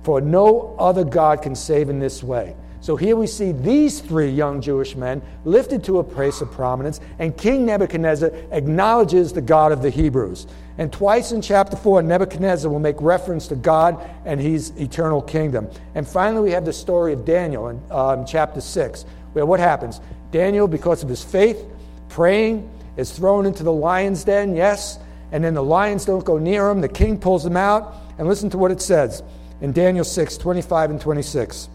For 0.03 0.19
no 0.19 0.75
other 0.79 1.03
God 1.03 1.41
can 1.41 1.55
save 1.55 1.89
in 1.89 1.99
this 1.99 2.23
way. 2.23 2.55
So 2.81 2.95
here 2.95 3.15
we 3.15 3.27
see 3.27 3.51
these 3.51 3.99
three 3.99 4.31
young 4.31 4.59
Jewish 4.59 4.95
men 4.95 5.21
lifted 5.45 5.83
to 5.83 5.99
a 5.99 6.03
place 6.03 6.41
of 6.41 6.51
prominence, 6.51 6.99
and 7.19 7.37
King 7.37 7.63
Nebuchadnezzar 7.67 8.31
acknowledges 8.51 9.31
the 9.31 9.41
God 9.41 9.71
of 9.71 9.83
the 9.83 9.91
Hebrews. 9.91 10.47
And 10.79 10.91
twice 10.91 11.31
in 11.31 11.43
chapter 11.43 11.77
4, 11.77 12.01
Nebuchadnezzar 12.01 12.71
will 12.71 12.79
make 12.79 12.99
reference 12.99 13.47
to 13.49 13.55
God 13.55 14.03
and 14.25 14.41
his 14.41 14.71
eternal 14.79 15.21
kingdom. 15.21 15.69
And 15.93 16.07
finally, 16.07 16.41
we 16.41 16.51
have 16.51 16.65
the 16.65 16.73
story 16.73 17.13
of 17.13 17.23
Daniel 17.23 17.67
in 17.67 17.79
um, 17.91 18.25
chapter 18.25 18.59
6 18.59 19.05
well, 19.33 19.47
what 19.47 19.59
happens? 19.59 19.99
Daniel, 20.31 20.67
because 20.67 21.03
of 21.03 21.09
his 21.09 21.23
faith, 21.23 21.63
praying, 22.09 22.69
is 22.97 23.11
thrown 23.11 23.45
into 23.45 23.63
the 23.63 23.71
lion's 23.71 24.23
den, 24.23 24.55
yes, 24.55 24.99
and 25.31 25.43
then 25.43 25.53
the 25.53 25.63
lions 25.63 26.05
don't 26.05 26.25
go 26.25 26.37
near 26.37 26.69
him. 26.69 26.81
The 26.81 26.89
king 26.89 27.19
pulls 27.19 27.45
him 27.45 27.57
out, 27.57 27.95
and 28.17 28.27
listen 28.27 28.49
to 28.51 28.57
what 28.57 28.71
it 28.71 28.81
says 28.81 29.23
in 29.61 29.71
Daniel 29.71 30.05
6 30.05 30.37
25 30.37 30.91
and 30.91 31.01
26. 31.01 31.69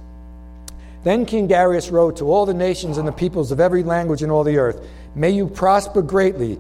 Then 1.05 1.25
King 1.25 1.47
Darius 1.47 1.91
wrote 1.91 2.17
to 2.17 2.25
all 2.25 2.47
the 2.47 2.55
nations 2.55 2.99
and 2.99 3.07
the 3.07 3.13
peoples 3.13 3.53
of 3.53 3.61
every 3.61 3.85
language 3.85 4.23
in 4.23 4.31
all 4.31 4.43
the 4.43 4.59
earth 4.59 4.85
May 5.17 5.31
you 5.31 5.49
prosper 5.49 6.03
greatly. 6.03 6.59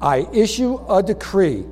I 0.00 0.26
issue 0.32 0.80
a 0.88 1.02
decree 1.02 1.66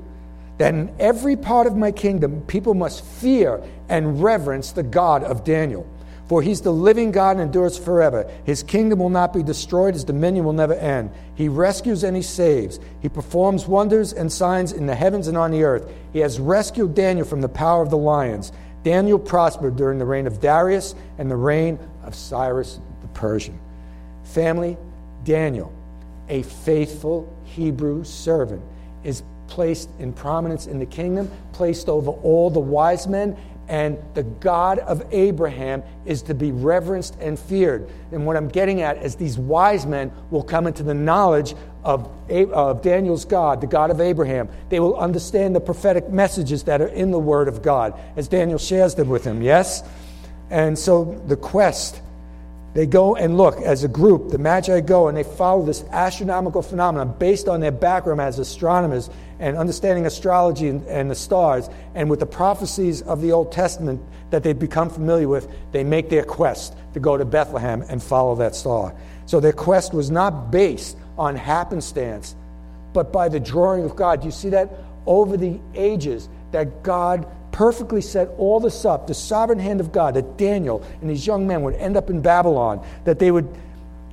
that 0.59 0.75
in 0.75 0.95
every 0.99 1.35
part 1.35 1.67
of 1.67 1.77
my 1.77 1.93
kingdom 1.93 2.43
people 2.43 2.75
must 2.75 3.05
fear 3.05 3.63
and 3.89 4.23
reverence 4.23 4.73
the 4.73 4.83
God 4.83 5.25
of 5.25 5.45
Daniel. 5.45 5.87
For 6.29 6.43
he's 6.43 6.61
the 6.61 6.73
living 6.73 7.13
God 7.13 7.33
and 7.37 7.43
endures 7.43 7.79
forever. 7.79 8.29
His 8.45 8.63
kingdom 8.63 8.99
will 8.99 9.11
not 9.11 9.33
be 9.33 9.43
destroyed, 9.43 9.95
his 9.95 10.03
dominion 10.03 10.45
will 10.45 10.53
never 10.53 10.75
end. 10.75 11.11
He 11.37 11.49
rescues 11.49 12.03
and 12.03 12.17
he 12.17 12.23
saves. 12.23 12.81
He 13.01 13.09
performs 13.09 13.69
wonders 13.69 14.13
and 14.13 14.33
signs 14.33 14.73
in 14.73 14.87
the 14.87 14.95
heavens 14.95 15.29
and 15.29 15.37
on 15.37 15.53
the 15.53 15.63
earth. 15.63 15.89
He 16.13 16.19
has 16.21 16.41
rescued 16.41 16.95
Daniel 16.95 17.27
from 17.27 17.41
the 17.41 17.49
power 17.49 17.83
of 17.83 17.91
the 17.91 17.97
lions. 17.97 18.51
Daniel 18.83 19.19
prospered 19.19 19.77
during 19.77 19.99
the 19.99 20.05
reign 20.05 20.27
of 20.27 20.41
Darius 20.41 20.95
and 21.19 21.31
the 21.31 21.37
reign 21.37 21.79
of 22.03 22.15
Cyrus 22.15 22.81
the 23.03 23.09
Persian. 23.09 23.59
Family, 24.25 24.77
Daniel, 25.25 25.73
a 26.29 26.43
faithful 26.43 27.33
Hebrew 27.45 28.03
servant, 28.05 28.63
is 29.05 29.23
placed 29.47 29.89
in 30.01 30.13
prominence 30.13 30.67
in 30.67 30.79
the 30.81 30.87
kingdom, 30.87 31.31
placed 31.53 31.89
over 31.89 32.11
all 32.11 32.51
the 32.51 32.61
wise 32.61 33.07
men, 33.07 33.37
And 33.69 33.99
the 34.15 34.23
God 34.23 34.79
of 34.79 35.05
Abraham 35.11 35.83
is 36.05 36.23
to 36.23 36.35
be 36.35 36.53
reverenced 36.53 37.17
and 37.21 37.39
feared. 37.39 37.89
And 38.13 38.25
what 38.25 38.37
I'm 38.37 38.49
getting 38.49 38.83
at 38.83 39.03
is 39.03 39.17
these 39.17 39.39
wise 39.39 39.87
men 39.87 40.13
will 40.31 40.45
come 40.45 40.67
into 40.67 40.83
the 40.83 40.95
knowledge 40.95 41.55
of, 41.83 42.09
of 42.31 42.83
Daniel's 42.83 43.25
God, 43.25 43.61
the 43.61 43.67
God 43.67 43.91
of 43.91 44.01
Abraham. 44.01 44.49
They 44.69 44.81
will 44.81 44.97
understand 44.97 45.55
the 45.55 45.61
prophetic 45.61 46.09
messages 46.11 46.65
that 46.65 46.81
are 46.81 46.89
in 46.89 47.11
the 47.11 47.19
Word 47.19 47.49
of 47.49 47.63
God, 47.63 47.99
as 48.17 48.29
Daniel 48.29 48.59
shares 48.59 48.95
them 48.95 49.09
with 49.09 49.25
him, 49.25 49.43
yes? 49.43 49.83
And 50.51 50.79
so 50.79 51.21
the 51.27 51.37
quest 51.37 52.01
they 52.77 52.85
go 52.85 53.17
and 53.17 53.39
look 53.39 53.63
as 53.63 53.85
a 53.85 53.89
group, 53.89 54.29
the 54.29 54.37
Magi 54.37 54.81
go 54.81 55.09
and 55.09 55.17
they 55.17 55.23
follow 55.23 55.65
this 55.65 55.83
astronomical 55.93 56.61
phenomenon 56.61 57.17
based 57.19 57.49
on 57.49 57.61
their 57.61 57.71
background 57.71 58.21
as 58.21 58.39
astronomers 58.39 59.09
and 59.39 59.57
understanding 59.57 60.05
astrology 60.05 60.69
and, 60.69 60.87
and, 60.87 61.11
the 61.11 61.15
stars. 61.15 61.71
And 61.95 62.11
with 62.11 62.21
the 62.21 62.27
prophecies 62.27 63.01
of 63.01 63.23
the 63.23 63.33
Old 63.33 63.51
Testament 63.51 64.03
that 64.29 64.43
they've 64.43 64.59
become 64.59 64.91
familiar 64.91 65.27
with, 65.27 65.49
they 65.73 65.85
make 65.85 66.11
their 66.11 66.23
quest 66.23 66.77
to 66.93 67.01
go 67.01 67.17
to 67.17 67.25
Bethlehem 67.25 67.83
and 67.89 68.03
follow 68.03 68.35
that 68.37 68.55
star. 68.55 68.95
So 69.25 69.41
their 69.41 69.55
quest 69.55 69.95
was 69.95 70.11
not 70.11 70.51
based 70.51 70.99
on 71.17 71.35
happenstance, 71.35 72.37
but 72.93 73.11
by 73.11 73.31
the 73.31 73.41
drawing 73.41 73.85
of 73.85 73.97
God. 73.97 74.21
Do 74.21 74.27
you 74.27 74.33
see 74.33 74.51
that 74.51 74.71
over 75.07 75.39
the 75.39 75.59
ages, 75.75 76.29
that 76.53 76.83
God 76.83 77.27
perfectly 77.57 78.03
set 78.03 78.29
all 78.37 78.61
this 78.61 78.85
up, 78.85 79.07
the 79.07 79.15
sovereign 79.15 79.59
hand 79.59 79.81
of 79.81 79.91
God, 79.91 80.13
that 80.13 80.37
Daniel 80.37 80.85
and 81.01 81.09
these 81.09 81.27
young 81.27 81.47
men 81.47 81.63
would 81.63 81.73
end 81.77 81.97
up 81.97 82.11
in 82.11 82.21
Babylon, 82.21 82.87
that 83.05 83.19
they 83.19 83.31
would 83.31 83.49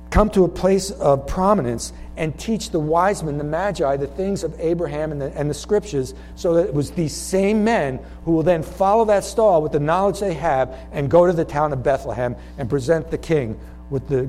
come 0.08 0.30
to 0.30 0.44
a 0.44 0.48
place 0.48 0.90
of 0.92 1.26
prominence 1.26 1.92
and 2.16 2.38
teach 2.38 2.70
the 2.70 2.80
wise 2.80 3.22
men, 3.22 3.36
the 3.36 3.44
magi, 3.44 3.98
the 3.98 4.06
things 4.06 4.44
of 4.44 4.58
Abraham 4.58 5.12
and 5.12 5.20
the, 5.20 5.30
and 5.38 5.50
the 5.50 5.54
scriptures, 5.54 6.14
so 6.36 6.54
that 6.54 6.68
it 6.68 6.72
was 6.72 6.92
these 6.92 7.14
same 7.14 7.62
men 7.62 8.00
who 8.24 8.32
will 8.32 8.42
then 8.42 8.62
follow 8.62 9.04
that 9.04 9.24
star 9.24 9.60
with 9.60 9.72
the 9.72 9.80
knowledge 9.80 10.20
they 10.20 10.32
have 10.32 10.74
and 10.92 11.10
go 11.10 11.26
to 11.26 11.32
the 11.34 11.44
town 11.44 11.70
of 11.74 11.82
Bethlehem 11.82 12.36
and 12.56 12.70
present 12.70 13.10
the 13.10 13.18
king 13.18 13.60
with 13.90 14.08
the 14.08 14.26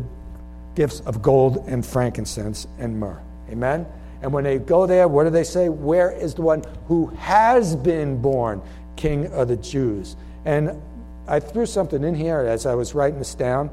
gifts 0.75 1.00
of 1.05 1.22
gold 1.22 1.63
and 1.67 1.86
frankincense 1.86 2.67
and 2.79 3.00
myrrh. 3.00 3.22
Amen? 3.50 3.86
And 4.22 4.34
when 4.34 4.43
they 4.43 4.57
go 4.57 4.86
there, 4.88 5.07
what 5.07 5.24
do 5.24 5.29
they 5.29 5.43
say? 5.45 5.69
Where 5.69 6.12
is 6.12 6.34
the 6.34 6.41
one 6.41 6.63
who 6.88 7.07
has 7.17 7.77
been 7.77 8.22
born? 8.22 8.62
King 8.96 9.28
of 9.28 9.48
the 9.48 9.58
Jews. 9.58 10.16
And 10.46 10.82
I 11.28 11.40
threw 11.40 11.66
something 11.66 12.04
in 12.04 12.16
here 12.16 12.40
as 12.40 12.66
I 12.66 12.75
was 12.75 12.94
writing 12.94 13.20
this 13.20 13.36
down. 13.36 13.70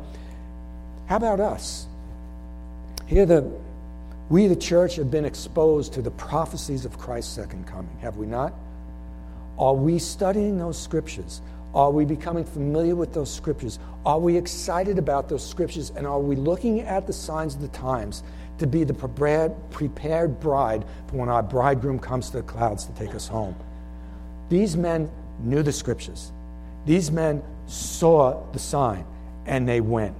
How 1.07 1.17
about 1.17 1.41
us? 1.41 1.87
Here, 3.07 3.26
the, 3.26 3.50
we, 4.31 4.47
the 4.47 4.57
church, 4.57 4.97
have 4.97 5.11
been 5.11 5.25
exposed 5.25 5.93
to 5.95 6.02
the 6.02 6.11
prophecies 6.11 6.85
of 6.85 6.99
Christ's 6.99 7.35
second 7.35 7.67
coming, 7.67 7.95
have 8.00 8.17
we 8.17 8.26
not? 8.26 8.55
Are 9.59 9.75
we 9.75 9.99
studying 9.99 10.57
those 10.57 10.81
scriptures? 10.81 11.43
Are 11.75 11.91
we 11.91 12.05
becoming 12.05 12.45
familiar 12.45 12.95
with 12.95 13.12
those 13.12 13.33
scriptures? 13.33 13.79
Are 14.05 14.19
we 14.19 14.37
excited 14.37 14.99
about 14.99 15.29
those 15.29 15.47
scriptures? 15.47 15.91
And 15.97 16.07
are 16.07 16.21
we 16.21 16.37
looking 16.37 16.81
at 16.81 17.07
the 17.07 17.12
signs 17.12 17.55
of 17.55 17.61
the 17.61 17.69
times 17.69 18.23
to 18.59 18.67
be 18.67 18.85
the 18.85 18.95
prepared, 18.95 19.52
prepared 19.71 20.38
bride 20.41 20.85
for 21.07 21.17
when 21.17 21.29
our 21.29 21.43
bridegroom 21.43 21.99
comes 21.99 22.31
to 22.31 22.38
the 22.38 22.43
clouds 22.43 22.85
to 22.87 22.93
take 22.93 23.14
us 23.14 23.26
home? 23.26 23.55
These 24.52 24.76
men 24.76 25.11
knew 25.38 25.62
the 25.62 25.73
scriptures. 25.73 26.30
These 26.85 27.11
men 27.11 27.42
saw 27.66 28.44
the 28.52 28.59
sign 28.59 29.06
and 29.47 29.66
they 29.66 29.80
went. 29.80 30.14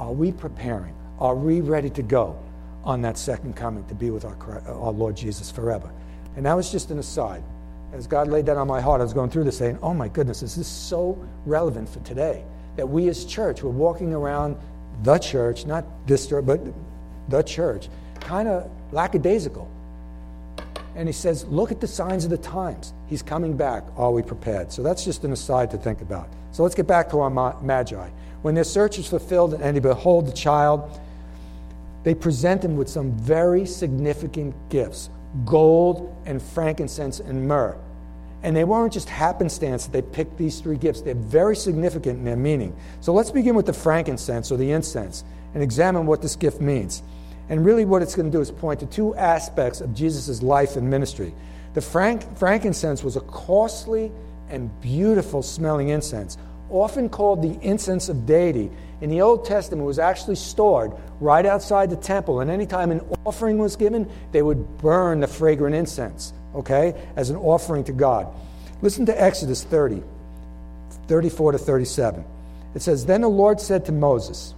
Are 0.00 0.10
we 0.10 0.32
preparing? 0.32 0.92
Are 1.20 1.36
we 1.36 1.60
ready 1.60 1.88
to 1.90 2.02
go 2.02 2.36
on 2.82 3.02
that 3.02 3.16
second 3.16 3.54
coming 3.54 3.86
to 3.86 3.94
be 3.94 4.10
with 4.10 4.24
our, 4.24 4.34
uh, 4.66 4.72
our 4.72 4.90
Lord 4.90 5.16
Jesus 5.16 5.52
forever? 5.52 5.92
And 6.34 6.44
that 6.44 6.54
was 6.54 6.72
just 6.72 6.90
an 6.90 6.98
aside. 6.98 7.44
As 7.92 8.08
God 8.08 8.26
laid 8.26 8.46
that 8.46 8.56
on 8.56 8.66
my 8.66 8.80
heart, 8.80 9.00
I 9.00 9.04
was 9.04 9.12
going 9.12 9.30
through 9.30 9.44
this 9.44 9.58
saying, 9.58 9.78
oh 9.80 9.94
my 9.94 10.08
goodness, 10.08 10.40
this 10.40 10.58
is 10.58 10.66
so 10.66 11.16
relevant 11.46 11.88
for 11.88 12.00
today. 12.00 12.44
That 12.74 12.88
we 12.88 13.08
as 13.08 13.24
church, 13.24 13.62
we're 13.62 13.70
walking 13.70 14.12
around 14.12 14.56
the 15.04 15.18
church, 15.18 15.66
not 15.66 15.84
this 16.04 16.26
church, 16.26 16.44
but 16.44 16.60
the 17.28 17.42
church, 17.44 17.90
kind 18.18 18.48
of 18.48 18.68
lackadaisical 18.90 19.70
and 20.98 21.08
he 21.08 21.12
says, 21.12 21.44
Look 21.46 21.70
at 21.70 21.80
the 21.80 21.86
signs 21.86 22.24
of 22.24 22.30
the 22.30 22.38
times. 22.38 22.92
He's 23.06 23.22
coming 23.22 23.56
back. 23.56 23.84
Are 23.96 24.10
we 24.10 24.20
prepared? 24.20 24.72
So 24.72 24.82
that's 24.82 25.04
just 25.04 25.24
an 25.24 25.32
aside 25.32 25.70
to 25.70 25.78
think 25.78 26.02
about. 26.02 26.28
So 26.50 26.64
let's 26.64 26.74
get 26.74 26.88
back 26.88 27.08
to 27.10 27.20
our 27.20 27.30
magi. 27.62 28.08
When 28.42 28.54
their 28.54 28.64
search 28.64 28.98
is 28.98 29.06
fulfilled 29.06 29.54
and 29.54 29.76
they 29.76 29.80
behold 29.80 30.26
the 30.26 30.32
child, 30.32 31.00
they 32.02 32.14
present 32.14 32.64
him 32.64 32.76
with 32.76 32.88
some 32.88 33.12
very 33.12 33.64
significant 33.64 34.54
gifts 34.70 35.08
gold 35.44 36.16
and 36.26 36.42
frankincense 36.42 37.20
and 37.20 37.46
myrrh. 37.46 37.78
And 38.42 38.56
they 38.56 38.64
weren't 38.64 38.92
just 38.92 39.08
happenstance 39.08 39.86
that 39.86 39.92
they 39.92 40.02
picked 40.02 40.36
these 40.36 40.60
three 40.60 40.78
gifts, 40.78 41.02
they're 41.02 41.14
very 41.14 41.54
significant 41.54 42.18
in 42.18 42.24
their 42.24 42.36
meaning. 42.36 42.74
So 43.00 43.12
let's 43.12 43.30
begin 43.30 43.54
with 43.54 43.66
the 43.66 43.72
frankincense 43.72 44.50
or 44.50 44.56
the 44.56 44.72
incense 44.72 45.22
and 45.54 45.62
examine 45.62 46.06
what 46.06 46.22
this 46.22 46.34
gift 46.34 46.60
means. 46.60 47.02
And 47.48 47.64
really, 47.64 47.84
what 47.84 48.02
it's 48.02 48.14
going 48.14 48.30
to 48.30 48.36
do 48.36 48.40
is 48.40 48.50
point 48.50 48.80
to 48.80 48.86
two 48.86 49.14
aspects 49.14 49.80
of 49.80 49.94
Jesus' 49.94 50.42
life 50.42 50.76
and 50.76 50.90
ministry. 50.90 51.34
The 51.74 51.80
frank, 51.80 52.36
frankincense 52.36 53.02
was 53.02 53.16
a 53.16 53.20
costly 53.20 54.12
and 54.50 54.68
beautiful 54.80 55.42
smelling 55.42 55.88
incense, 55.88 56.36
often 56.70 57.08
called 57.08 57.42
the 57.42 57.58
incense 57.66 58.08
of 58.08 58.26
deity. 58.26 58.70
In 59.00 59.10
the 59.10 59.20
Old 59.20 59.44
Testament, 59.44 59.82
it 59.82 59.86
was 59.86 59.98
actually 59.98 60.36
stored 60.36 60.92
right 61.20 61.46
outside 61.46 61.90
the 61.90 61.96
temple, 61.96 62.40
and 62.40 62.50
anytime 62.50 62.90
an 62.90 63.00
offering 63.24 63.58
was 63.58 63.76
given, 63.76 64.10
they 64.32 64.42
would 64.42 64.78
burn 64.78 65.20
the 65.20 65.26
fragrant 65.26 65.74
incense, 65.74 66.32
okay, 66.54 66.94
as 67.16 67.30
an 67.30 67.36
offering 67.36 67.84
to 67.84 67.92
God. 67.92 68.26
Listen 68.82 69.06
to 69.06 69.22
Exodus 69.22 69.64
30, 69.64 70.02
34 71.06 71.52
to 71.52 71.58
37. 71.58 72.24
It 72.74 72.82
says, 72.82 73.06
Then 73.06 73.22
the 73.22 73.28
Lord 73.28 73.60
said 73.60 73.84
to 73.86 73.92
Moses, 73.92 74.54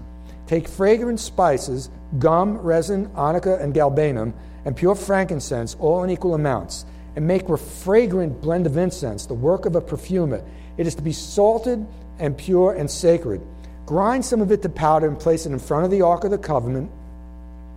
Take 0.46 0.68
fragrant 0.68 1.20
spices, 1.20 1.90
gum, 2.18 2.58
resin, 2.58 3.08
onycha, 3.10 3.60
and 3.60 3.74
galbanum, 3.74 4.32
and 4.64 4.76
pure 4.76 4.94
frankincense, 4.94 5.76
all 5.78 6.02
in 6.02 6.10
equal 6.10 6.34
amounts, 6.34 6.84
and 7.16 7.26
make 7.26 7.48
a 7.48 7.56
fragrant 7.56 8.40
blend 8.40 8.66
of 8.66 8.76
incense, 8.76 9.26
the 9.26 9.34
work 9.34 9.66
of 9.66 9.76
a 9.76 9.80
perfumer. 9.80 10.42
It 10.76 10.86
is 10.86 10.94
to 10.96 11.02
be 11.02 11.12
salted 11.12 11.86
and 12.18 12.36
pure 12.36 12.72
and 12.74 12.90
sacred. 12.90 13.40
Grind 13.86 14.24
some 14.24 14.40
of 14.40 14.52
it 14.52 14.62
to 14.62 14.68
powder 14.68 15.08
and 15.08 15.18
place 15.18 15.46
it 15.46 15.52
in 15.52 15.58
front 15.58 15.84
of 15.84 15.90
the 15.90 16.02
ark 16.02 16.24
of 16.24 16.30
the 16.30 16.38
covenant 16.38 16.90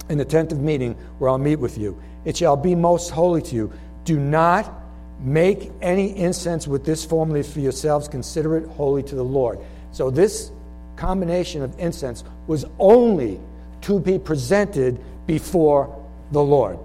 in 0.09 0.17
the 0.17 0.25
tent 0.25 0.51
of 0.51 0.59
meeting 0.59 0.93
where 1.17 1.29
I'll 1.29 1.37
meet 1.37 1.55
with 1.55 1.77
you. 1.77 1.99
It 2.25 2.37
shall 2.37 2.57
be 2.57 2.75
most 2.75 3.09
holy 3.09 3.41
to 3.43 3.55
you. 3.55 3.73
Do 4.05 4.19
not 4.19 4.71
make 5.19 5.71
any 5.81 6.15
incense 6.17 6.67
with 6.67 6.85
this 6.85 7.05
formula 7.05 7.43
for 7.43 7.59
yourselves. 7.59 8.07
Consider 8.07 8.57
it 8.57 8.67
holy 8.69 9.03
to 9.03 9.15
the 9.15 9.23
Lord. 9.23 9.59
So, 9.91 10.09
this 10.09 10.51
combination 10.95 11.61
of 11.61 11.77
incense 11.79 12.23
was 12.47 12.65
only 12.79 13.39
to 13.83 13.99
be 13.99 14.19
presented 14.19 14.99
before 15.25 16.03
the 16.31 16.41
Lord. 16.41 16.79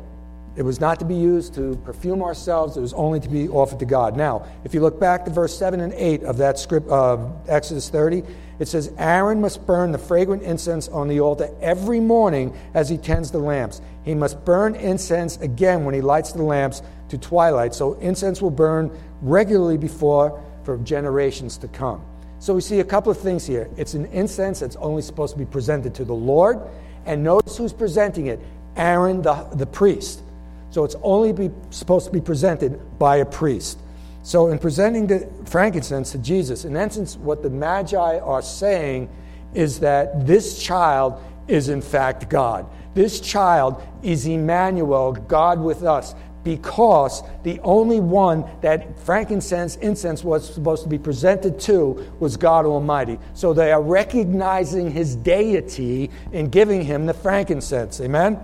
It 0.56 0.64
was 0.64 0.80
not 0.80 0.98
to 0.98 1.04
be 1.04 1.14
used 1.14 1.54
to 1.54 1.76
perfume 1.84 2.20
ourselves, 2.20 2.76
it 2.76 2.80
was 2.80 2.92
only 2.92 3.20
to 3.20 3.28
be 3.28 3.48
offered 3.48 3.78
to 3.78 3.84
God. 3.84 4.16
Now, 4.16 4.44
if 4.64 4.74
you 4.74 4.80
look 4.80 4.98
back 4.98 5.24
to 5.24 5.30
verse 5.30 5.56
7 5.56 5.78
and 5.78 5.92
8 5.92 6.24
of 6.24 6.36
that 6.38 6.58
script 6.58 6.88
of 6.88 7.32
Exodus 7.48 7.88
30, 7.88 8.24
it 8.58 8.66
says, 8.66 8.92
Aaron 8.98 9.40
must 9.40 9.64
burn 9.66 9.92
the 9.92 9.98
fragrant 9.98 10.42
incense 10.42 10.88
on 10.88 11.06
the 11.06 11.20
altar 11.20 11.48
every 11.60 12.00
morning 12.00 12.56
as 12.74 12.88
he 12.88 12.98
tends 12.98 13.30
the 13.30 13.38
lamps. 13.38 13.80
He 14.04 14.16
must 14.16 14.44
burn 14.44 14.74
incense 14.74 15.36
again 15.36 15.84
when 15.84 15.94
he 15.94 16.00
lights 16.00 16.32
the 16.32 16.42
lamps 16.42 16.82
to 17.10 17.18
twilight. 17.18 17.72
So 17.72 17.94
incense 17.94 18.42
will 18.42 18.50
burn 18.50 18.90
regularly 19.22 19.78
before 19.78 20.42
for 20.64 20.76
generations 20.78 21.56
to 21.58 21.68
come. 21.68 22.04
So 22.40 22.54
we 22.54 22.60
see 22.60 22.80
a 22.80 22.84
couple 22.84 23.12
of 23.12 23.18
things 23.18 23.46
here. 23.46 23.68
It's 23.76 23.94
an 23.94 24.06
incense 24.06 24.60
that's 24.60 24.76
only 24.76 25.02
supposed 25.02 25.34
to 25.34 25.38
be 25.38 25.46
presented 25.46 25.94
to 25.94 26.04
the 26.04 26.14
Lord. 26.14 26.60
And 27.08 27.24
notice 27.24 27.56
who's 27.56 27.72
presenting 27.72 28.26
it 28.26 28.38
Aaron, 28.76 29.22
the, 29.22 29.48
the 29.54 29.66
priest. 29.66 30.22
So 30.70 30.84
it's 30.84 30.94
only 31.02 31.32
be, 31.32 31.50
supposed 31.70 32.06
to 32.06 32.12
be 32.12 32.20
presented 32.20 32.78
by 32.98 33.16
a 33.16 33.24
priest. 33.24 33.80
So, 34.22 34.48
in 34.48 34.58
presenting 34.58 35.06
the 35.06 35.26
frankincense 35.46 36.12
to 36.12 36.18
Jesus, 36.18 36.66
in 36.66 36.76
essence, 36.76 37.16
what 37.16 37.42
the 37.42 37.48
Magi 37.48 38.18
are 38.18 38.42
saying 38.42 39.08
is 39.54 39.80
that 39.80 40.26
this 40.26 40.62
child 40.62 41.22
is 41.46 41.70
in 41.70 41.80
fact 41.80 42.28
God. 42.28 42.66
This 42.92 43.20
child 43.20 43.82
is 44.02 44.26
Emmanuel, 44.26 45.12
God 45.12 45.60
with 45.60 45.82
us 45.82 46.14
because 46.48 47.22
the 47.42 47.60
only 47.60 48.00
one 48.00 48.42
that 48.62 48.98
frankincense, 49.00 49.76
incense 49.76 50.24
was 50.24 50.54
supposed 50.54 50.82
to 50.82 50.88
be 50.88 50.96
presented 50.96 51.60
to 51.60 52.10
was 52.20 52.38
God 52.38 52.64
Almighty. 52.64 53.18
So 53.34 53.52
they 53.52 53.70
are 53.70 53.82
recognizing 53.82 54.90
his 54.90 55.14
deity 55.14 56.10
in 56.32 56.48
giving 56.48 56.80
him 56.80 57.04
the 57.04 57.12
frankincense. 57.12 58.00
Amen? 58.00 58.40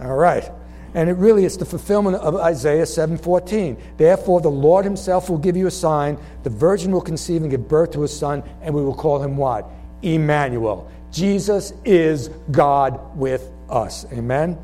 All 0.00 0.16
right. 0.16 0.50
And 0.94 1.10
it 1.10 1.18
really 1.18 1.44
is 1.44 1.58
the 1.58 1.66
fulfillment 1.66 2.16
of 2.16 2.36
Isaiah 2.36 2.86
7:14. 2.86 3.76
Therefore 3.98 4.40
the 4.40 4.50
Lord 4.50 4.86
himself 4.86 5.28
will 5.28 5.36
give 5.36 5.58
you 5.58 5.66
a 5.66 5.70
sign, 5.70 6.16
the 6.42 6.48
virgin 6.48 6.90
will 6.90 7.02
conceive 7.02 7.42
and 7.42 7.50
give 7.50 7.68
birth 7.68 7.90
to 7.90 8.04
a 8.04 8.08
son, 8.08 8.42
and 8.62 8.74
we 8.74 8.82
will 8.82 8.94
call 8.94 9.22
him 9.22 9.36
what? 9.36 9.70
Emmanuel. 10.00 10.88
Jesus 11.12 11.74
is 11.84 12.30
God 12.50 12.98
with 13.14 13.50
us. 13.68 14.06
Amen. 14.10 14.56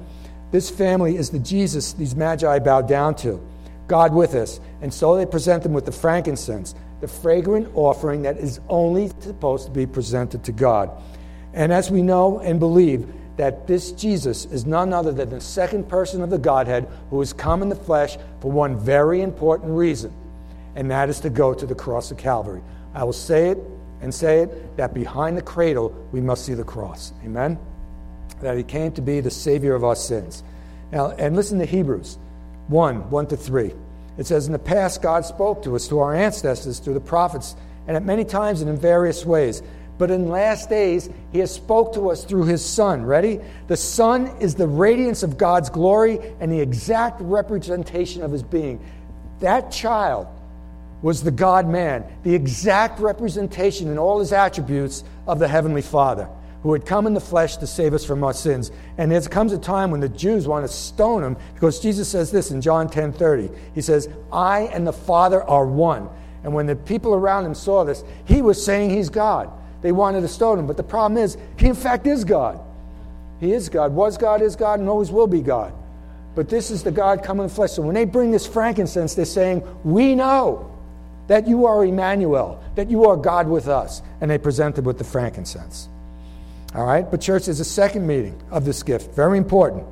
This 0.56 0.70
family 0.70 1.18
is 1.18 1.28
the 1.28 1.38
Jesus 1.38 1.92
these 1.92 2.16
magi 2.16 2.58
bow 2.60 2.80
down 2.80 3.14
to, 3.16 3.46
God 3.88 4.14
with 4.14 4.34
us. 4.34 4.58
And 4.80 4.90
so 4.90 5.14
they 5.14 5.26
present 5.26 5.62
them 5.62 5.75
with 5.75 5.84
the 5.84 5.92
frankincense. 5.92 6.75
the 7.02 7.08
fragrant 7.08 7.68
offering 7.75 8.22
that 8.22 8.38
is 8.38 8.58
only 8.70 9.10
supposed 9.20 9.66
to 9.66 9.70
be 9.70 9.84
presented 9.84 10.42
to 10.44 10.52
God. 10.52 10.90
And 11.52 11.75
as 11.75 11.90
we 11.90 12.00
know 12.00 12.38
and 12.38 12.58
believe, 12.58 13.06
that 13.36 13.66
this 13.66 13.92
Jesus 13.92 14.46
is 14.46 14.64
none 14.64 14.94
other 14.94 15.12
than 15.12 15.28
the 15.28 15.42
second 15.42 15.90
person 15.90 16.22
of 16.22 16.30
the 16.30 16.38
Godhead 16.38 16.88
who 17.10 17.18
has 17.18 17.34
come 17.34 17.60
in 17.60 17.68
the 17.68 17.76
flesh 17.76 18.16
for 18.40 18.50
one 18.50 18.78
very 18.78 19.20
important 19.20 19.72
reason, 19.72 20.10
and 20.75 20.90
that 20.90 21.10
is 21.10 21.20
to 21.20 21.28
go 21.28 21.52
to 21.52 21.66
the 21.66 21.75
cross 21.75 22.10
of 22.10 22.16
Calvary. 22.16 22.62
I 22.94 23.04
will 23.04 23.12
say 23.12 23.50
it 23.50 23.58
and 24.00 24.14
say 24.14 24.40
it 24.44 24.78
that 24.78 24.94
behind 24.94 25.36
the 25.36 25.42
cradle 25.42 25.90
we 26.12 26.22
must 26.22 26.46
see 26.46 26.54
the 26.54 26.64
cross. 26.64 27.12
Amen? 27.26 27.58
That 28.40 28.57
he 28.57 28.62
came 28.62 28.93
to 28.93 29.02
be 29.02 29.21
the 29.21 29.31
Savior 29.31 29.75
of 29.75 29.85
our 29.85 29.97
sins. 29.97 30.43
Now, 30.93 31.11
and 31.11 31.35
listen 31.35 31.59
to 31.59 31.64
Hebrews 31.64 32.19
1 32.69 33.11
1 33.11 33.26
to 33.28 33.37
3. 33.37 33.73
It 34.19 34.26
says, 34.26 34.47
In 34.47 34.52
the 34.52 34.59
past, 34.59 35.02
God 35.02 35.25
spoke 35.25 35.62
to 35.64 35.76
us, 35.76 35.88
to 35.88 35.99
our 36.00 36.14
ancestors, 36.14 36.78
through 36.78 36.95
the 36.95 37.00
prophets, 37.00 37.55
and 37.87 37.97
at 37.97 38.05
many 38.05 38.25
times 38.25 38.61
and 38.61 38.71
in 38.71 38.76
various 38.76 39.25
ways. 39.25 39.62
But 39.99 40.11
in 40.11 40.28
last 40.28 40.69
days, 40.69 41.09
he 41.33 41.38
has 41.38 41.52
spoke 41.52 41.95
to 41.95 42.11
us 42.11 42.25
through 42.25 42.45
his 42.45 42.64
Son. 42.64 43.05
Ready? 43.05 43.40
The 43.66 43.76
Son 43.76 44.26
is 44.40 44.55
the 44.55 44.66
radiance 44.66 45.23
of 45.23 45.38
God's 45.38 45.71
glory 45.71 46.19
and 46.40 46.52
the 46.52 46.61
exact 46.61 47.21
representation 47.23 48.23
of 48.23 48.31
his 48.31 48.43
being. 48.43 48.85
That 49.40 49.71
child 49.71 50.26
was 51.02 51.23
the 51.23 51.31
God 51.31 51.69
man, 51.69 52.05
the 52.25 52.35
exact 52.35 53.00
representation 53.00 53.88
in 53.88 53.99
all 53.99 54.19
his 54.19 54.33
attributes 54.33 55.05
of 55.26 55.38
the 55.38 55.49
Heavenly 55.49 55.83
Father, 55.83 56.28
who 56.66 56.73
had 56.73 56.85
come 56.85 57.06
in 57.06 57.14
the 57.14 57.20
flesh 57.20 57.58
to 57.58 57.66
save 57.66 57.94
us 57.94 58.04
from 58.04 58.25
our 58.25 58.32
sins. 58.32 58.73
And 58.99 59.12
there 59.12 59.20
comes 59.20 59.52
a 59.52 59.58
time 59.58 59.92
when 59.92 60.00
the 60.00 60.08
Jews 60.08 60.49
want 60.49 60.66
to 60.66 60.73
stone 60.73 61.23
him 61.23 61.37
because 61.54 61.78
Jesus 61.78 62.08
says 62.08 62.32
this 62.32 62.50
in 62.50 62.61
John 62.61 62.88
10 62.88 63.12
30. 63.12 63.50
He 63.73 63.80
says, 63.80 64.08
I 64.32 64.62
and 64.62 64.85
the 64.85 64.92
Father 64.92 65.44
are 65.44 65.64
one. 65.64 66.08
And 66.42 66.52
when 66.52 66.66
the 66.66 66.75
people 66.75 67.14
around 67.14 67.46
him 67.46 67.54
saw 67.54 67.85
this, 67.85 68.02
he 68.25 68.42
was 68.42 68.64
saying 68.64 68.90
he's 68.90 69.08
God. 69.08 69.49
They 69.80 69.92
wanted 69.92 70.23
to 70.23 70.28
stone 70.28 70.58
him. 70.58 70.66
But 70.66 70.76
the 70.76 70.82
problem 70.82 71.23
is, 71.23 71.38
he 71.56 71.68
in 71.68 71.76
fact 71.76 72.04
is 72.08 72.25
God. 72.25 72.58
He 73.38 73.52
is 73.52 73.68
God, 73.68 73.92
was 73.92 74.18
God, 74.18 74.42
is 74.42 74.56
God, 74.56 74.80
and 74.80 74.88
always 74.88 75.12
will 75.12 75.28
be 75.28 75.42
God. 75.42 75.73
But 76.35 76.49
this 76.49 76.73
is 76.73 76.82
the 76.82 76.90
God 76.90 77.23
coming 77.23 77.44
in 77.44 77.49
flesh. 77.49 77.75
So 77.75 77.82
when 77.82 77.94
they 77.94 78.04
bring 78.04 78.32
this 78.32 78.44
frankincense, 78.44 79.14
they're 79.14 79.25
saying, 79.25 79.62
We 79.85 80.16
know 80.16 80.76
that 81.28 81.46
you 81.46 81.64
are 81.66 81.85
Emmanuel, 81.85 82.61
that 82.75 82.90
you 82.90 83.04
are 83.04 83.16
God 83.16 83.46
with 83.46 83.68
us. 83.68 84.02
And 84.20 84.28
they 84.28 84.38
present 84.38 84.78
it 84.78 84.82
with 84.82 84.99
the 84.99 85.04
frankincense. 85.04 85.90
All 86.76 86.85
right? 86.85 87.11
But, 87.11 87.23
church, 87.23 87.49
is 87.49 87.59
a 87.59 87.64
second 87.64 88.06
meeting 88.06 88.40
of 88.50 88.66
this 88.66 88.83
gift, 88.83 89.14
very 89.14 89.38
important. 89.38 89.85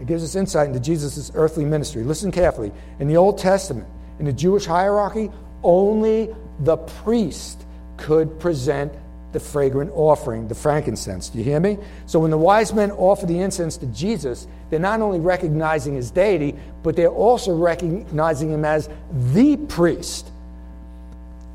It 0.00 0.06
gives 0.06 0.22
us 0.22 0.36
insight 0.36 0.68
into 0.68 0.78
Jesus' 0.78 1.32
earthly 1.34 1.64
ministry. 1.64 2.04
Listen 2.04 2.30
carefully. 2.30 2.70
In 3.00 3.08
the 3.08 3.16
Old 3.16 3.38
Testament, 3.38 3.88
in 4.20 4.24
the 4.24 4.32
Jewish 4.32 4.64
hierarchy, 4.64 5.30
only 5.64 6.32
the 6.60 6.76
priest 6.76 7.66
could 7.96 8.38
present 8.38 8.92
the 9.32 9.40
fragrant 9.40 9.90
offering, 9.94 10.46
the 10.46 10.54
frankincense. 10.54 11.28
Do 11.28 11.38
you 11.38 11.44
hear 11.44 11.58
me? 11.60 11.76
So 12.06 12.20
when 12.20 12.30
the 12.30 12.38
wise 12.38 12.72
men 12.72 12.92
offer 12.92 13.26
the 13.26 13.40
incense 13.40 13.76
to 13.78 13.86
Jesus, 13.86 14.46
they're 14.70 14.78
not 14.78 15.00
only 15.00 15.18
recognizing 15.18 15.96
his 15.96 16.10
deity, 16.10 16.54
but 16.82 16.94
they're 16.94 17.08
also 17.08 17.54
recognizing 17.54 18.50
him 18.50 18.64
as 18.64 18.88
the 19.32 19.56
priest, 19.56 20.30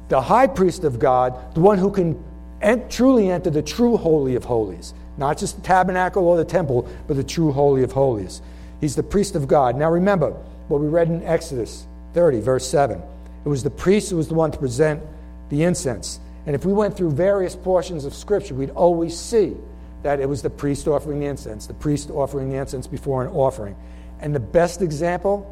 the 0.09 0.21
high 0.21 0.47
priest 0.47 0.83
of 0.83 0.99
God, 0.99 1.55
the 1.55 1.61
one 1.61 1.77
who 1.77 1.89
can 1.89 2.21
ent- 2.63 2.89
truly 2.89 3.29
enter 3.29 3.49
the 3.49 3.61
true 3.61 3.97
Holy 3.97 4.35
of 4.35 4.45
Holies. 4.45 4.93
Not 5.17 5.37
just 5.37 5.55
the 5.55 5.61
tabernacle 5.61 6.27
or 6.27 6.37
the 6.37 6.45
temple, 6.45 6.89
but 7.07 7.15
the 7.15 7.23
true 7.23 7.51
Holy 7.51 7.83
of 7.83 7.91
Holies. 7.91 8.41
He's 8.81 8.95
the 8.95 9.03
priest 9.03 9.35
of 9.35 9.47
God. 9.47 9.75
Now 9.75 9.91
remember 9.91 10.31
what 10.67 10.81
we 10.81 10.87
read 10.87 11.07
in 11.07 11.23
Exodus 11.23 11.85
30, 12.13 12.41
verse 12.41 12.67
7. 12.67 13.01
It 13.45 13.49
was 13.49 13.63
the 13.63 13.69
priest 13.69 14.09
who 14.09 14.17
was 14.17 14.27
the 14.27 14.33
one 14.33 14.51
to 14.51 14.57
present 14.57 15.01
the 15.49 15.63
incense. 15.63 16.19
And 16.45 16.55
if 16.55 16.65
we 16.65 16.73
went 16.73 16.97
through 16.97 17.11
various 17.11 17.55
portions 17.55 18.05
of 18.05 18.13
Scripture, 18.13 18.55
we'd 18.55 18.71
always 18.71 19.17
see 19.17 19.55
that 20.01 20.19
it 20.19 20.27
was 20.27 20.41
the 20.41 20.49
priest 20.49 20.87
offering 20.87 21.19
the 21.19 21.25
incense, 21.25 21.67
the 21.67 21.73
priest 21.73 22.09
offering 22.09 22.49
the 22.49 22.57
incense 22.57 22.87
before 22.87 23.23
an 23.23 23.31
offering. 23.31 23.75
And 24.19 24.35
the 24.35 24.39
best 24.39 24.81
example 24.81 25.49